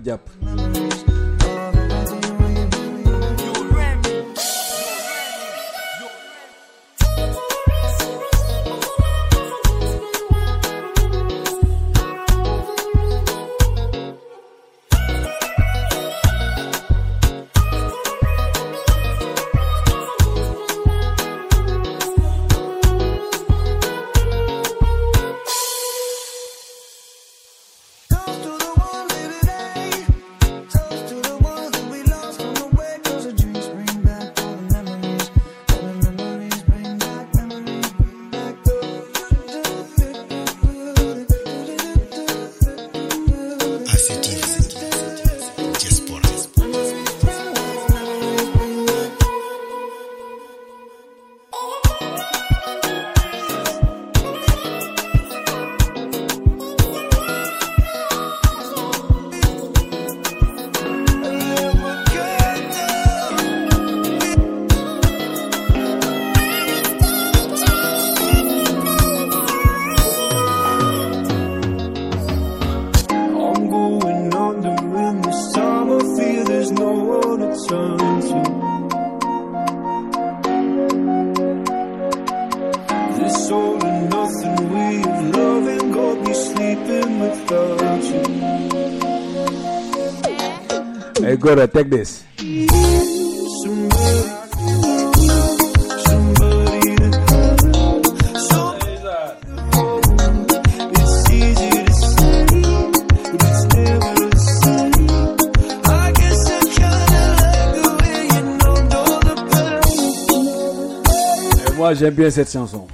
moi 111.83 111.93
j'aime 111.93 112.13
bien 112.13 112.29
cette 112.29 112.49
chanson. 112.49 112.87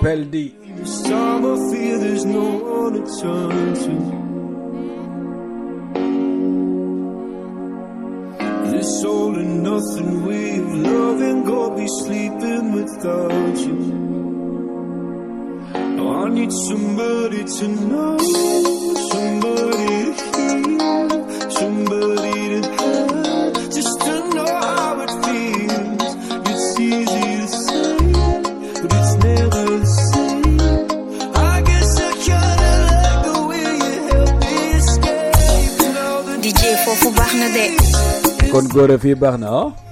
Capeldi. 0.00 0.52
This 0.76 1.06
kon 38.76 38.88
góor 38.88 39.85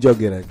nguy 0.00 0.12
da 0.20 0.30
lay 0.30 0.30
joggi 0.30 0.30
rek. 0.30 0.49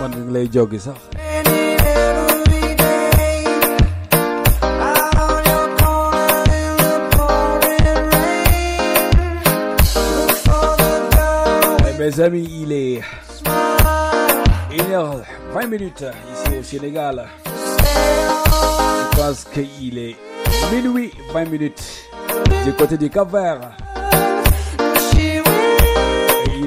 Man 0.00 0.10
ngi 0.12 0.32
lay 0.34 0.46
joggi 0.54 0.78
sax. 0.78 0.98
Eh, 11.86 11.98
Mes 11.98 12.20
amis, 12.20 12.48
il 12.62 12.72
est 12.72 13.00
1h20 14.76 15.66
minutes 15.68 16.04
ici 16.32 16.58
au 16.58 16.62
Sénégal. 16.62 17.24
Je 17.46 19.16
pense 19.16 19.44
qu'il 19.44 19.98
est 19.98 20.16
minuit 20.72 21.12
20 21.32 21.44
minutes 21.46 21.82
du 22.64 22.72
côté 22.72 22.96
du 22.98 23.08
Cap-Vert. 23.08 23.76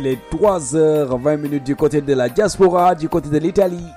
Et 0.05 0.09
il 0.09 0.11
est 0.11 0.19
3h20 0.37 1.37
minutes 1.37 1.63
du 1.63 1.75
côté 1.75 1.99
de 1.99 2.13
la 2.13 2.29
diaspora, 2.29 2.93
du 2.93 3.09
côté 3.09 3.27
de 3.29 3.39
l'Italie. 3.39 3.87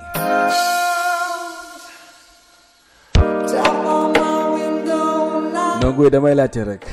Nongo 5.83 6.09
damay 6.09 6.35
laajte 6.35 6.63
rek. 6.65 6.87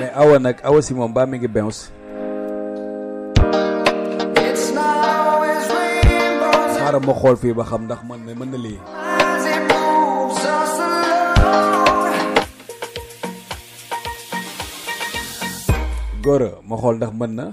mais 0.00 0.10
awa 0.14 0.38
nag 0.38 0.56
awa 0.64 0.82
si 0.82 0.94
moom 0.94 1.12
baa 1.12 1.26
mi 1.26 1.38
ngi 1.38 1.48
bounce 1.48 1.90
xaaral 6.96 7.06
ma 7.08 7.14
xool 7.20 7.36
fii 7.36 7.52
ba 7.58 7.64
xam 7.70 7.82
ndax 7.84 8.00
man 8.08 8.20
na 8.26 8.32
mën 8.38 8.48
na 8.52 8.58
lii. 8.64 8.78
Góora 16.24 16.50
ma 16.68 16.76
xool 16.80 16.96
ndax 16.96 17.12
mën 17.18 17.32
na. 17.38 17.46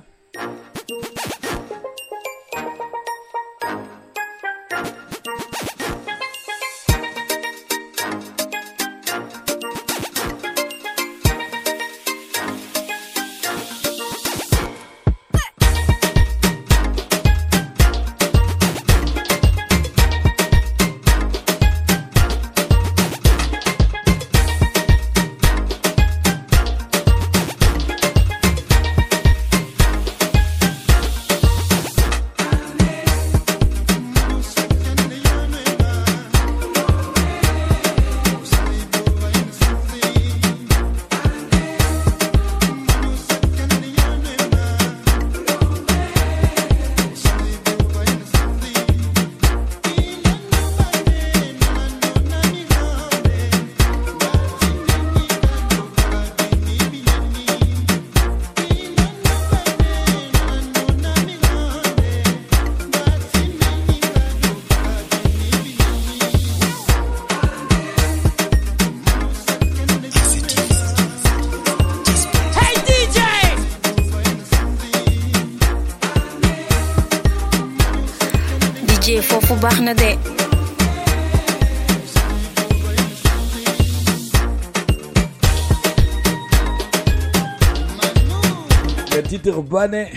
Bannet. 89.74 90.12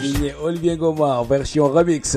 Signé 0.00 0.32
Olivier 0.40 0.76
Gomard, 0.76 1.24
version 1.24 1.68
remix. 1.68 2.16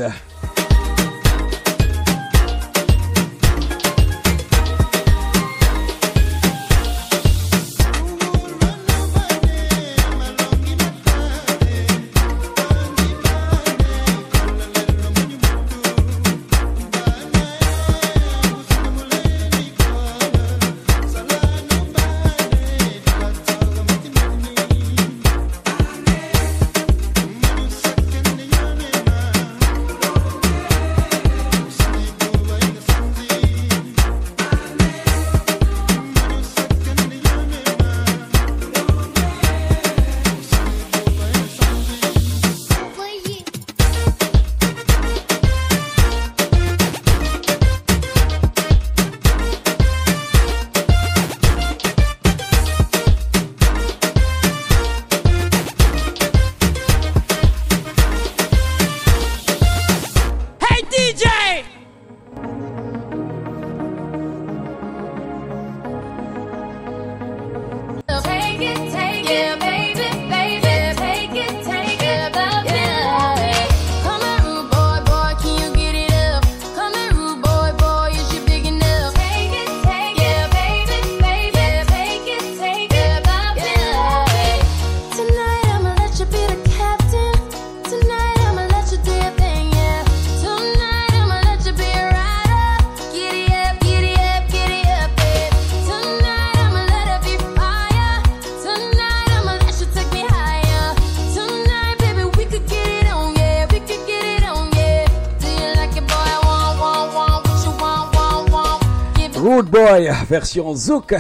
version 110.34 110.78
Zouk. 110.78 111.12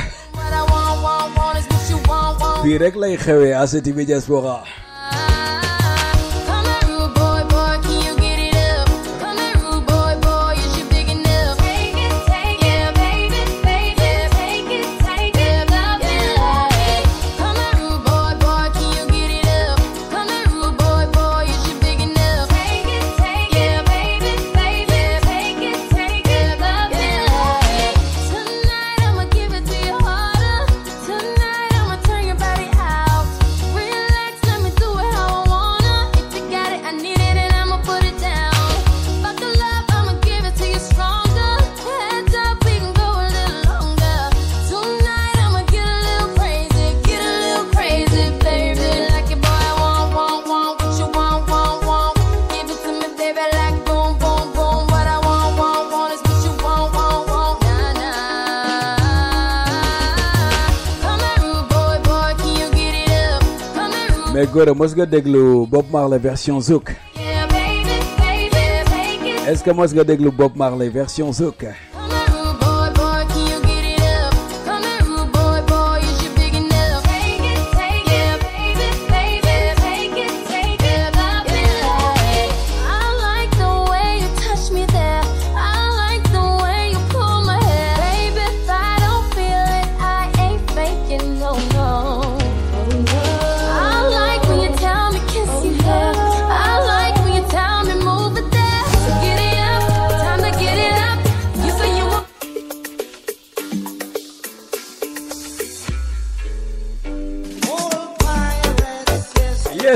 Fii 2.64 2.78
rek 2.78 2.96
lay 2.96 3.18
xewee 3.18 3.54
Assety 3.56 3.92
Media 3.94 4.16
Diaspora 4.16 4.83
est-ce 69.48 69.64
que 69.64 69.72
mos 69.72 69.94
Bob 70.32 70.56
Marley 70.56 70.90
version 70.90 71.32
zouk? 71.32 71.66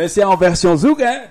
Mais 0.00 0.08
c'est 0.08 0.24
en 0.24 0.34
version 0.34 0.74
zouk, 0.78 1.02
hein. 1.02 1.24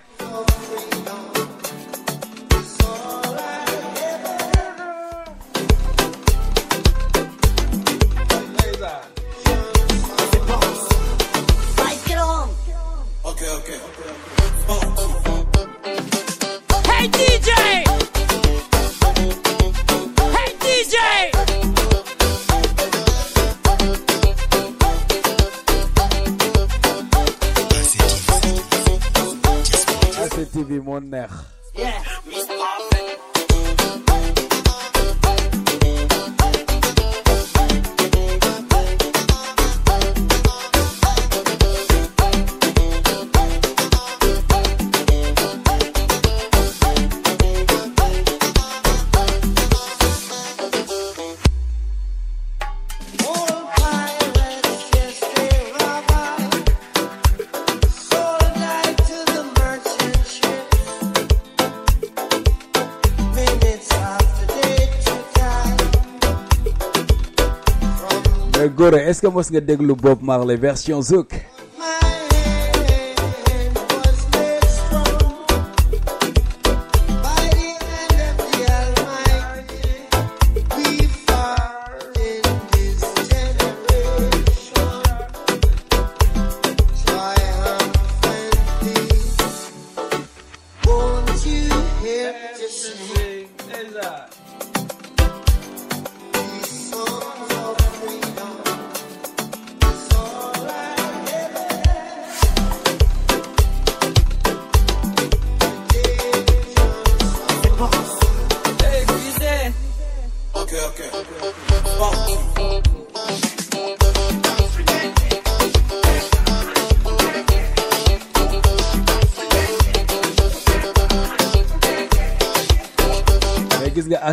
Gora 68.80 68.95
est-ce 69.03 69.22
que 69.22 69.27
mos 69.27 69.51
nga 69.51 69.59
déglu 69.59 69.93
Bob 69.93 70.24
Marley 70.24 70.56
version 70.56 71.01
Zouk? 71.01 71.35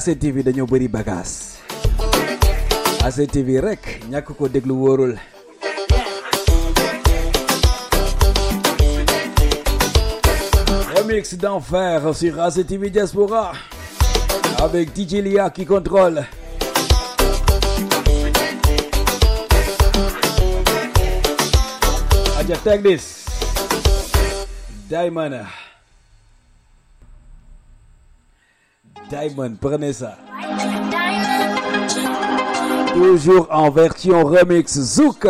ACTV 0.06 0.42
dañoo 0.46 0.66
bëri 0.70 0.86
bagage 0.86 1.58
ACTV 3.02 3.48
rek 3.58 3.82
ñàkk 4.10 4.28
ko 4.38 4.46
déglu 4.48 4.76
remix 10.94 11.34
d'enfer 11.34 12.14
sur 12.14 12.38
ACTV 12.40 12.90
Diaspora. 12.90 13.52
Avec 14.62 14.94
DJ 14.94 15.22
Lia 15.26 15.50
qui 15.50 15.66
contrôle. 15.66 16.22
Aja 22.38 22.56
take 22.62 22.82
this 22.82 23.26
Diamond 24.88 25.46
Diamond 29.16 29.56
prenez 29.58 29.94
ça 29.94 30.18
Toujours 32.92 33.46
en 33.50 33.70
version 33.70 34.24
remix 34.24 34.78
Zouk. 34.78 35.26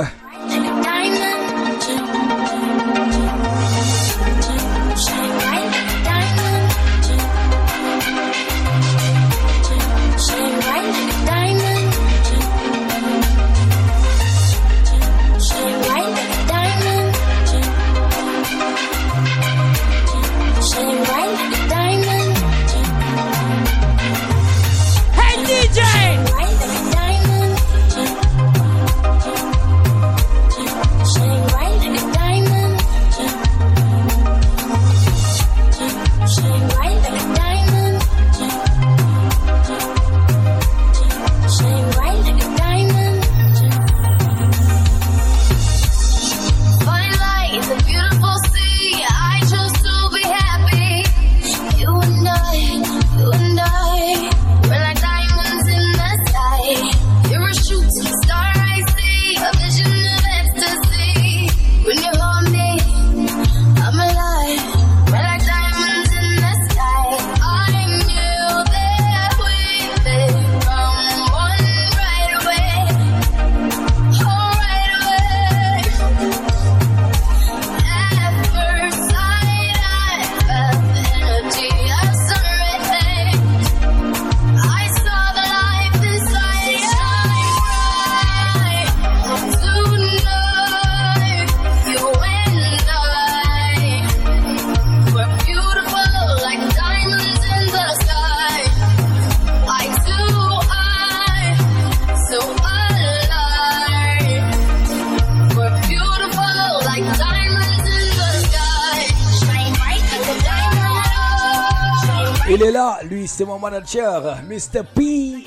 Mon 113.58 113.70
manager, 113.70 114.38
Mr. 114.48 114.82
P. 114.94 115.46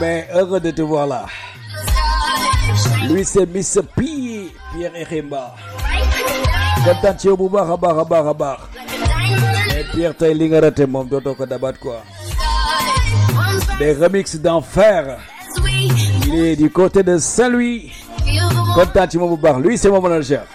Mais 0.00 0.28
heureux 0.32 0.60
de 0.60 0.70
te 0.70 0.82
voir 0.82 1.06
là. 1.06 1.26
Lui, 3.08 3.24
c'est 3.24 3.46
Mr. 3.46 3.82
P. 3.94 4.50
Pierre 4.72 4.96
Eremba. 4.96 5.54
Kontaan 6.84 7.18
ci 7.18 7.28
bu 7.28 7.48
baax 7.48 7.70
a 7.72 7.76
baax 7.76 8.28
a 8.28 8.34
baax 8.34 8.60
Pierre 9.92 10.14
tey 10.14 10.34
li 10.34 10.46
nga 10.48 10.60
raté 10.60 10.86
moom 10.86 11.08
dootoo 11.08 11.34
quoi. 11.34 12.02
Des 13.78 13.92
remixes 13.94 14.36
d'enfer. 14.36 15.18
Il 16.26 16.34
est 16.44 16.56
du 16.56 16.70
côté 16.70 17.02
de 17.02 17.18
Saint-Louis. 17.18 17.90
Kontaan 18.74 19.10
ci 19.10 19.18
moom 19.18 19.34
bu 19.34 19.42
baax. 19.42 19.58
Lui, 19.58 19.76
c'est 19.78 19.90
mon 19.90 20.00
manager. 20.00 20.46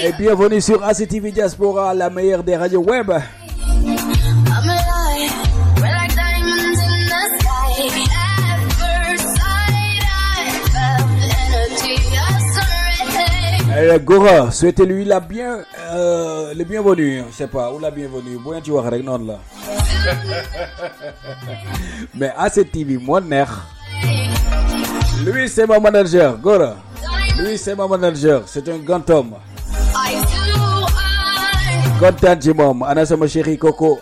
Et 0.00 0.12
bienvenue 0.12 0.60
sur 0.60 0.84
ACTV 0.84 1.32
Diaspora, 1.32 1.92
la 1.92 2.08
meilleure 2.08 2.44
des 2.44 2.56
radios 2.56 2.82
web. 2.82 3.10
Eh, 13.80 13.98
Gora, 14.00 14.50
souhaitez-lui 14.50 15.04
la 15.04 15.20
bien, 15.20 15.60
euh, 15.90 16.52
le 16.54 16.64
bienvenu, 16.64 17.22
je 17.30 17.34
sais 17.34 17.46
pas, 17.46 17.72
ou 17.72 17.78
la 17.78 17.90
bienvenue. 17.90 18.38
Bon, 18.42 18.60
tu 18.60 18.70
vois, 18.70 18.90
là. 18.90 18.98
Mais 22.14 22.32
ACTV, 22.36 22.98
mon 22.98 23.20
nerf. 23.20 23.66
Lui, 25.24 25.48
c'est 25.48 25.66
mon 25.66 25.80
manager, 25.80 26.36
Gora. 26.38 26.76
Lui, 27.38 27.56
c'est 27.56 27.74
mon 27.76 27.88
manager. 27.88 28.42
C'est 28.46 28.68
un 28.68 28.78
grand 28.78 29.08
homme. 29.10 29.34
Content 31.98 32.38
si 32.38 32.52
mom. 32.54 32.86
Ana 32.86 33.02
sama 33.02 33.26
Sheikh 33.26 33.58
koko. 33.58 33.98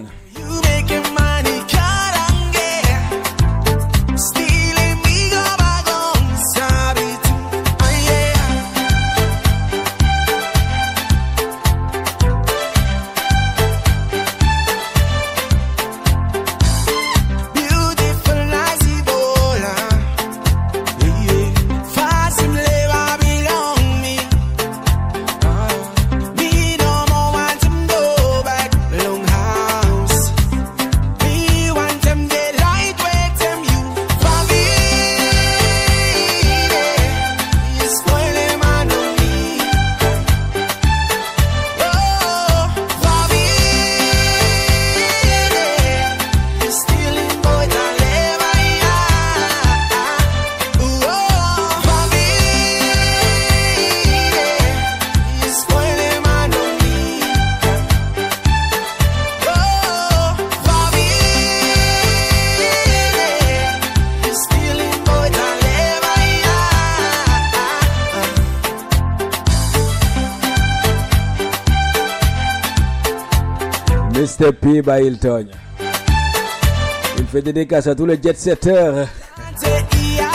Il 77.18 77.26
fait 77.26 77.42
dédicace 77.42 77.86
à 77.86 77.94
tous 77.94 78.06
les 78.06 78.20
jet 78.22 78.36
setters. 78.36 79.06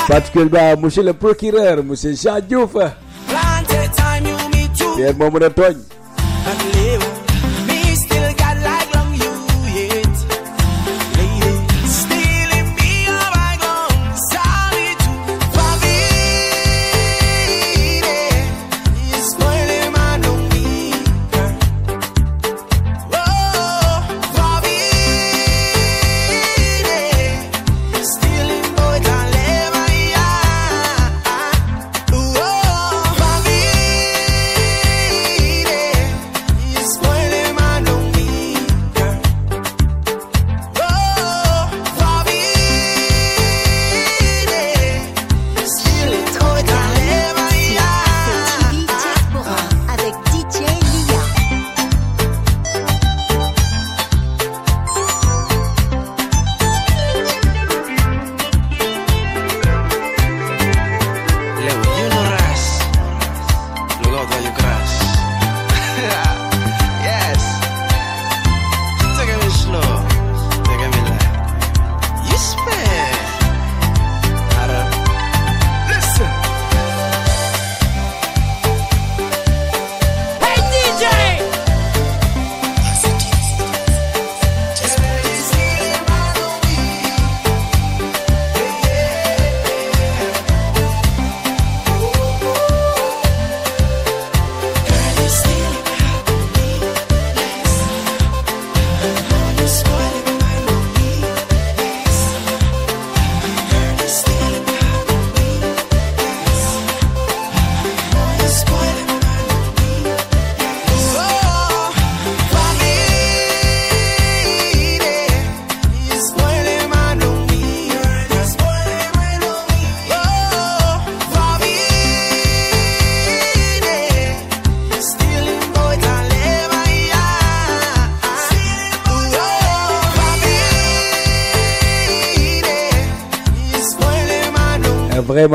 Particulièrement 0.08 0.72
à 0.72 0.76
monsieur 0.76 1.04
le 1.04 1.14
procureur, 1.14 1.84
monsieur 1.84 2.14
Jean 2.16 2.40
Diouf. 2.40 2.76
Pierre 4.96 5.16
Momon 5.16 5.40
Togne. 5.56 5.78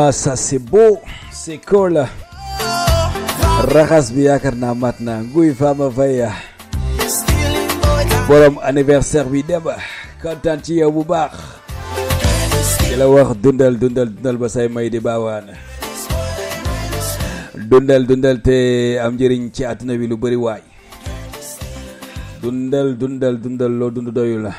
Vraiment 0.02 0.12
ça 0.12 0.36
c'est 0.36 0.58
beau 0.58 1.00
c'est 1.30 1.58
cool 1.64 2.04
raxas 3.74 4.10
bi 4.14 4.22
yaakaar 4.26 4.54
naa 4.56 4.74
mat 4.74 4.96
na 5.00 5.22
nguy 5.22 5.54
Fama 5.54 5.90
Faye 5.90 6.28
borom 8.28 8.58
anniversaire 8.62 9.26
bi 9.30 9.42
dem 9.42 9.62
kontaan 10.22 10.58
ci 10.62 10.74
yow 10.80 10.90
bu 10.90 11.04
baax 11.04 11.32
wax 13.14 13.36
dundal 13.42 13.78
dundal 13.78 14.08
dundal 14.14 14.36
ba 14.42 14.48
say 14.48 14.68
may 14.68 14.90
di 14.90 14.98
baawaan 15.00 15.46
dundal 17.70 18.06
dundal 18.06 18.36
te 18.42 18.98
am 18.98 19.14
njëriñ 19.14 19.50
ci 19.54 19.62
àdduna 19.64 19.96
bi 19.98 20.06
lu 20.08 20.16
bari 20.16 20.36
waay 20.36 20.62
dundal 22.42 22.96
dundal 22.98 23.34
dundal 23.42 23.72
loo 23.78 23.90
dund 23.90 24.10
doyu 24.10 24.38
la 24.42 24.52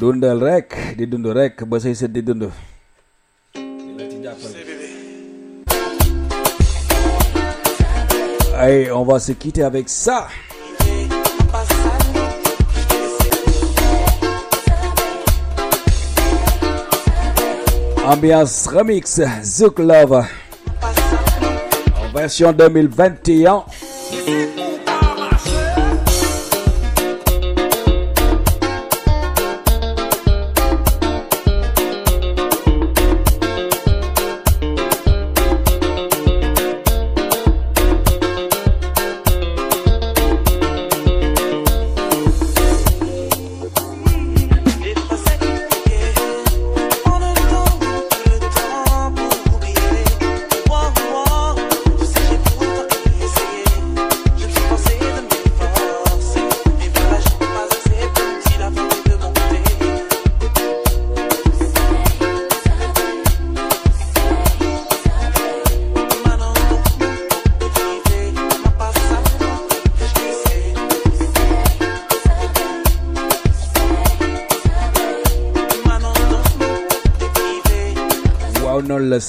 dundal 0.00 0.38
rek 0.40 0.96
di 0.98 1.06
dund 1.06 1.26
rek 1.26 1.64
ba 1.70 1.78
say 1.80 1.94
sët 1.94 2.12
di 2.12 2.22
dund 2.22 2.50
Allez, 8.62 8.92
on 8.92 9.04
va 9.04 9.18
se 9.18 9.32
quitter 9.32 9.62
avec 9.62 9.88
ça. 9.88 10.28
Ambiance 18.04 18.66
remix 18.66 19.18
Zouk 19.42 19.78
Love 19.78 20.26
en 20.82 22.12
version 22.14 22.52
2021. 22.52 23.64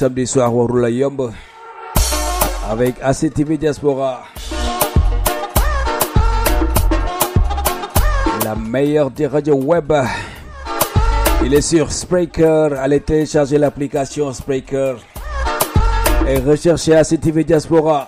Samedi 0.01 0.25
soir 0.25 0.49
yomb 0.89 1.31
avec 2.71 2.95
ACTV 3.03 3.57
Diaspora. 3.57 4.23
La 8.43 8.55
meilleure 8.55 9.11
des 9.11 9.27
radios 9.27 9.61
web. 9.61 9.93
Il 11.45 11.53
est 11.53 11.61
sur 11.61 11.91
Spreaker. 11.91 12.73
Allez 12.79 12.99
télécharger 12.99 13.59
l'application 13.59 14.33
Spreaker 14.33 14.95
et 16.27 16.39
recherchez 16.39 16.95
ACTV 16.95 17.43
Diaspora. 17.43 18.07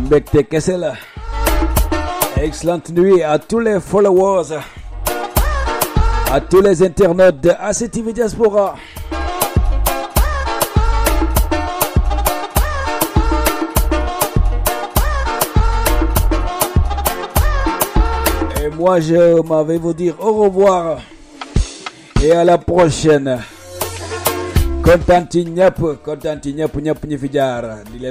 Mbégte 0.00 0.46
kese 0.48 0.78
la 0.78 0.94
excellente 2.40 2.90
nuit 2.90 3.20
à 3.24 3.40
tous 3.40 3.58
les 3.58 3.80
followers 3.80 4.60
à 6.30 6.40
tous 6.40 6.60
les 6.60 6.84
internautes 6.84 7.40
de 7.40 7.50
ACTV 7.50 8.12
Diaspora 8.12 8.76
moi, 18.82 18.98
je 18.98 19.40
m'en 19.46 19.62
vais 19.62 19.78
vous 19.78 19.92
dire 19.94 20.16
au 20.18 20.32
revoir 20.32 20.98
et 22.20 22.32
à 22.32 22.42
la 22.42 22.58
prochaine. 22.58 23.38
kontaan 24.82 25.28
ci 25.30 25.44
ñëpp 25.46 25.78
kontaan 26.04 26.40
ci 26.42 26.50
ñëpp 26.58 26.74
ñëpp 26.82 27.04
ñi 27.06 27.16
fi 27.18 27.28
jaar. 27.32 27.62
Di 27.86 28.04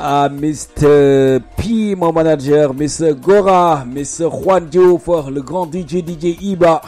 à 0.00 0.28
Mr 0.30 1.40
P 1.56 1.94
mon 1.94 2.12
manager 2.12 2.72
Mr 2.72 3.12
Gora 3.20 3.84
Mr 3.84 4.30
Juan 4.32 4.64
Diouf 4.70 5.06
le 5.30 5.42
grand 5.42 5.66
DJ 5.66 6.00
DJ 6.02 6.38
Iba. 6.40 6.80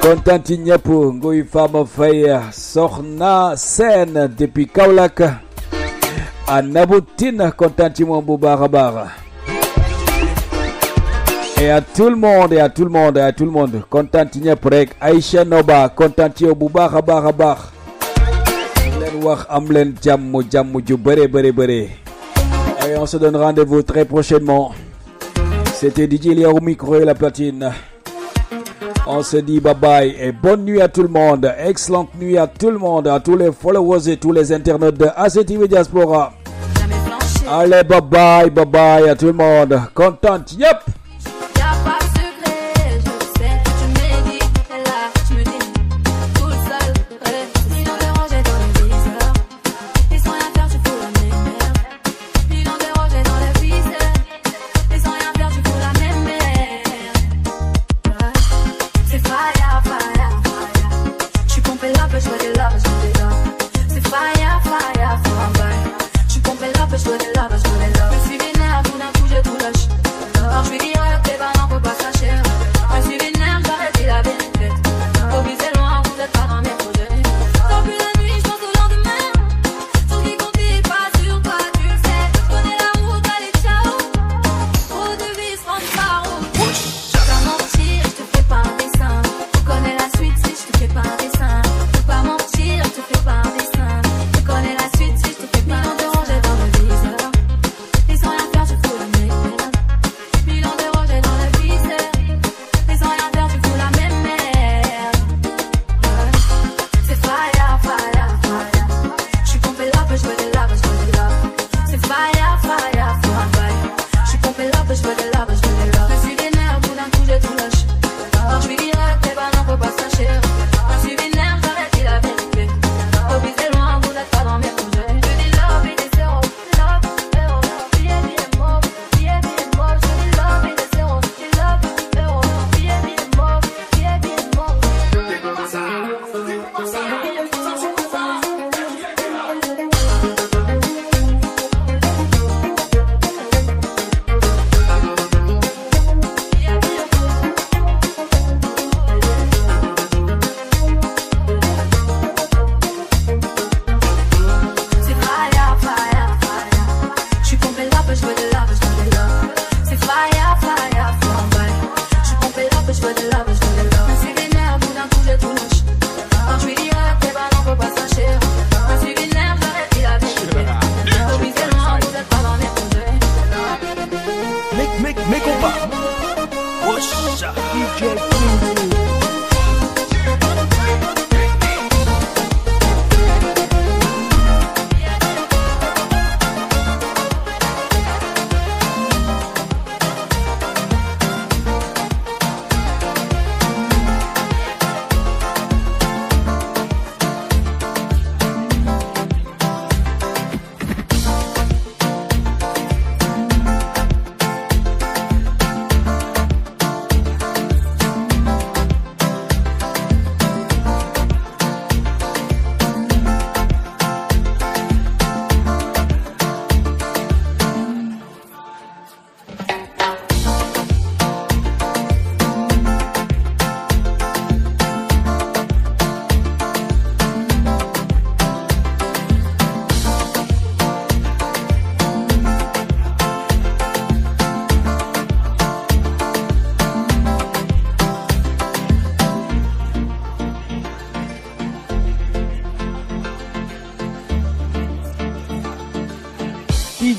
Kontaan 0.00 0.40
ci 0.42 0.56
ñëpp 0.58 0.88
Fama 1.52 1.84
Faye 1.84 2.40
Soxna 2.50 3.52
Sène 3.56 4.30
depuis 4.38 4.66
Kaolack. 4.68 5.20
À 6.48 6.62
kontaan 7.56 7.92
baax 8.40 8.62
a 8.62 8.68
baax 8.68 9.23
et 11.64 11.70
à 11.70 11.80
tout 11.80 12.10
le 12.10 12.16
monde 12.16 12.52
et 12.52 12.60
à 12.60 12.68
tout 12.68 12.84
le 12.84 12.90
monde 12.90 13.16
et 13.16 13.22
à 13.22 13.32
tout 13.32 13.44
le 13.46 13.50
monde. 13.50 13.82
Ñëpp 14.36 14.64
rek 14.64 14.90
Aïcha 15.00 15.44
Noba. 15.44 15.90
Ci 16.36 16.44
yow 16.44 16.54
bu 16.54 16.68
baax 16.68 16.94
a 16.96 17.00
baax 17.02 17.26
a 17.26 17.32
baax 17.32 17.58
leen 19.00 19.24
wax 19.24 19.46
am 19.48 19.66
leen 19.72 19.94
jàmm 20.02 20.42
jàmm 20.50 20.80
ju 20.86 20.96
bëri 20.96 21.88
et 22.86 22.96
on 22.98 23.06
se 23.06 23.16
donne 23.16 23.36
rendez-vous 23.36 23.80
très 23.82 24.04
prochainement. 24.04 24.72
C'était 25.74 26.06
DJ 26.06 26.34
Lia 26.36 26.50
au 26.50 26.60
micro 26.60 26.96
et 26.96 27.04
la 27.06 27.14
platine. 27.14 27.70
On 29.06 29.22
se 29.22 29.38
dit 29.38 29.58
bye 29.58 29.74
bye 29.74 30.14
et 30.20 30.32
bonne 30.32 30.64
nuit 30.64 30.82
à 30.82 30.88
tout 30.88 31.02
le 31.02 31.08
monde. 31.08 31.50
Excellente 31.58 32.10
nuit 32.20 32.36
à 32.36 32.46
tout 32.46 32.70
le 32.70 32.78
monde 32.78 33.08
à 33.08 33.20
tous 33.20 33.36
les 33.38 33.50
followers 33.52 34.10
et 34.10 34.16
tous 34.18 34.32
les 34.32 34.52
internautes 34.52 34.98
de 34.98 35.06
ACTV 35.16 35.66
Diaspora. 35.68 36.34
Allez 37.50 37.82
bye 37.84 38.02
bye 38.02 38.50
bye 38.50 38.66
bye 38.66 39.08
à 39.08 39.14
tout 39.14 39.26
le 39.26 39.32
monde. 39.32 39.80
Content 39.94 40.44
yep 40.58 40.76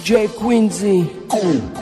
DJ 0.05 0.27
Quincy. 0.37 1.09
DJ 1.31 1.74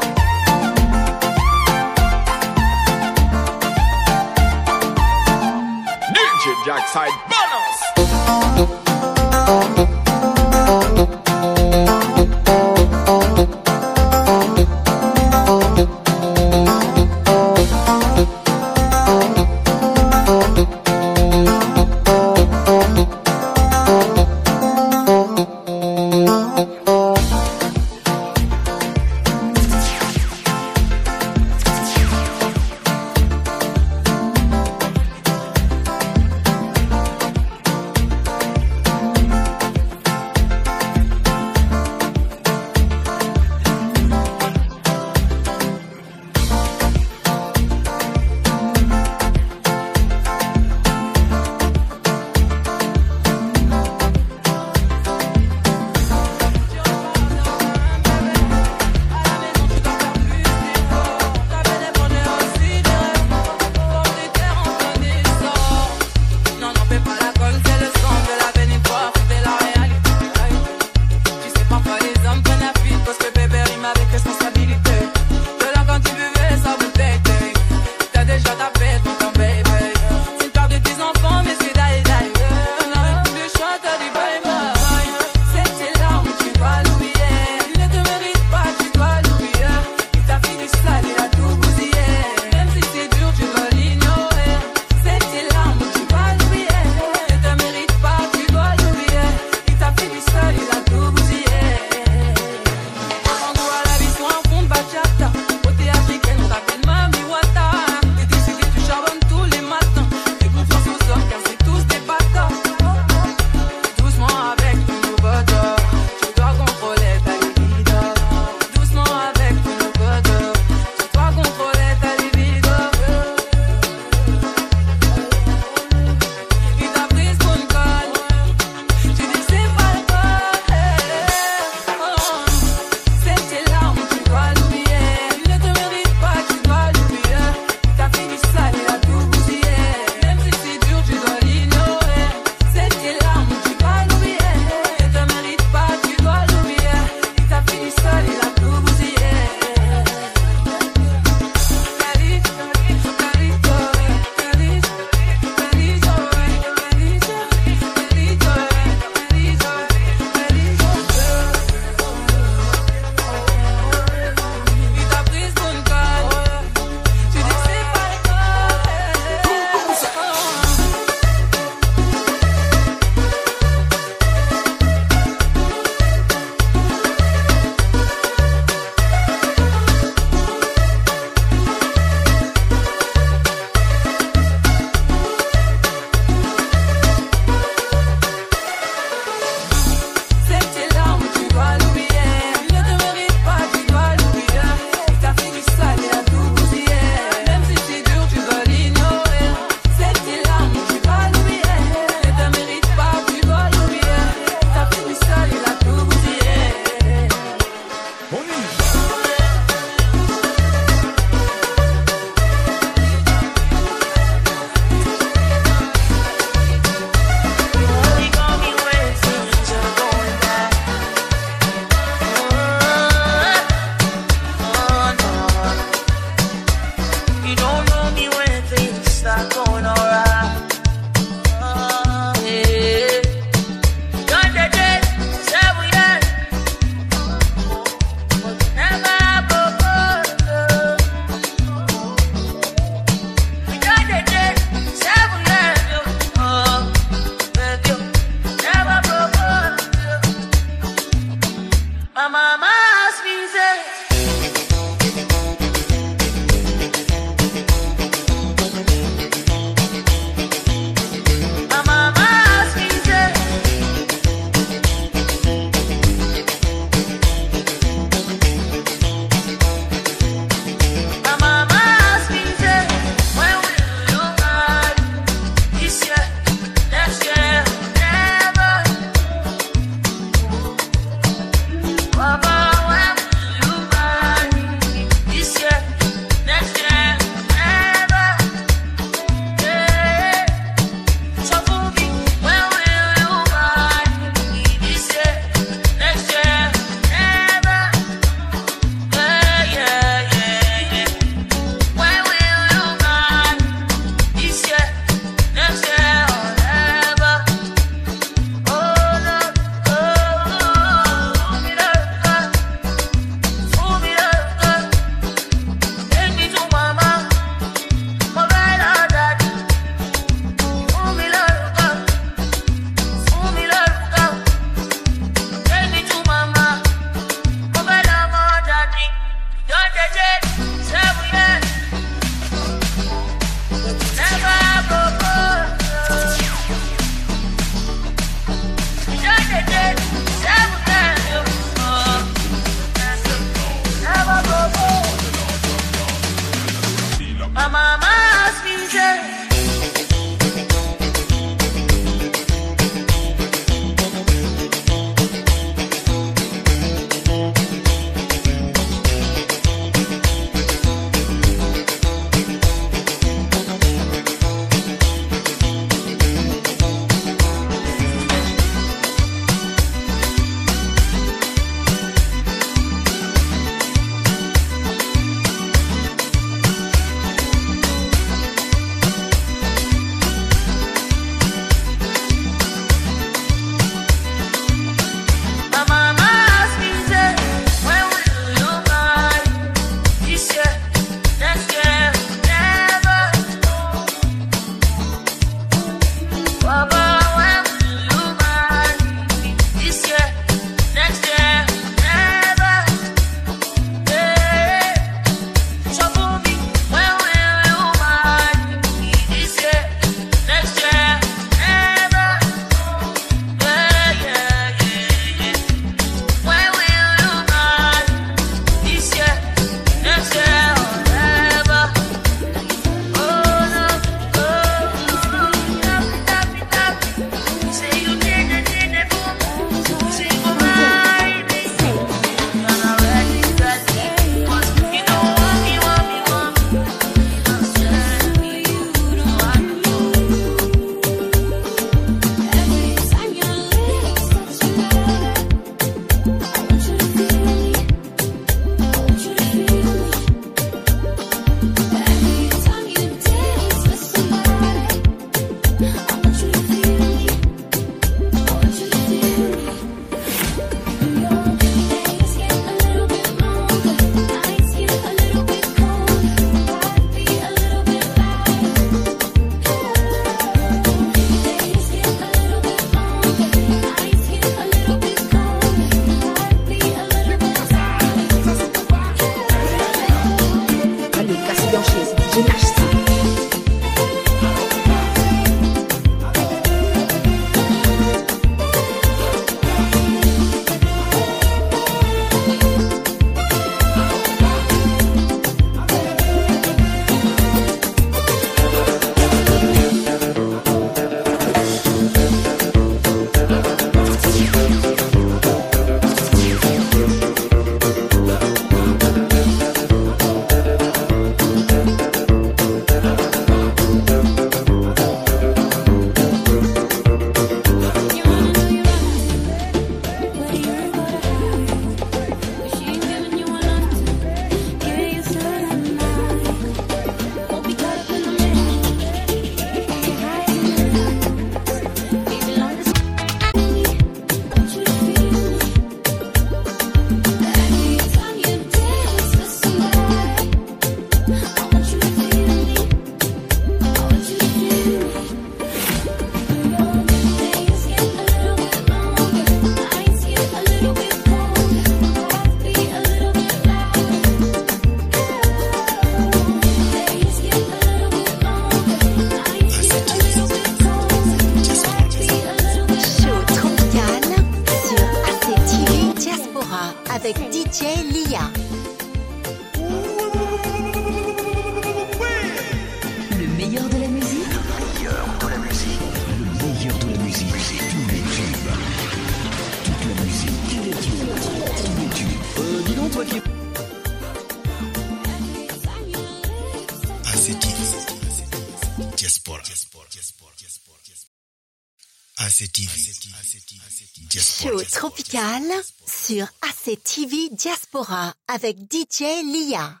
tropical 595.42 595.82
sur 596.06 596.46
ACTV 596.62 597.50
Diaspora 597.56 598.34
avec 598.48 598.76
DJ 598.90 599.42
Lia. 599.44 600.00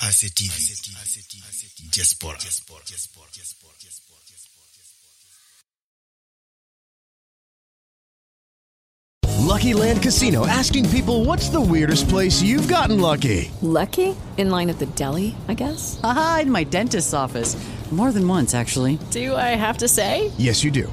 ACTV. 0.00 0.52
Diaspora. 1.92 2.36
Lucky 9.38 9.72
Land 9.72 10.02
Casino 10.02 10.46
asking 10.46 10.88
people 10.90 11.24
what's 11.24 11.48
the 11.48 11.60
weirdest 11.60 12.08
place 12.08 12.42
you've 12.42 12.68
gotten 12.68 13.00
lucky? 13.00 13.50
Lucky? 13.62 14.14
In 14.36 14.50
line 14.50 14.70
at 14.70 14.78
the 14.78 14.86
deli, 14.94 15.34
I 15.48 15.54
guess? 15.54 15.98
Aha, 16.04 16.40
in 16.42 16.50
my 16.50 16.64
dentist's 16.64 17.14
office. 17.14 17.56
More 17.90 18.12
than 18.12 18.28
once, 18.28 18.54
actually. 18.54 18.98
Do 19.10 19.34
I 19.34 19.56
have 19.56 19.78
to 19.78 19.88
say? 19.88 20.30
Yes, 20.36 20.62
you 20.62 20.70
do. 20.70 20.92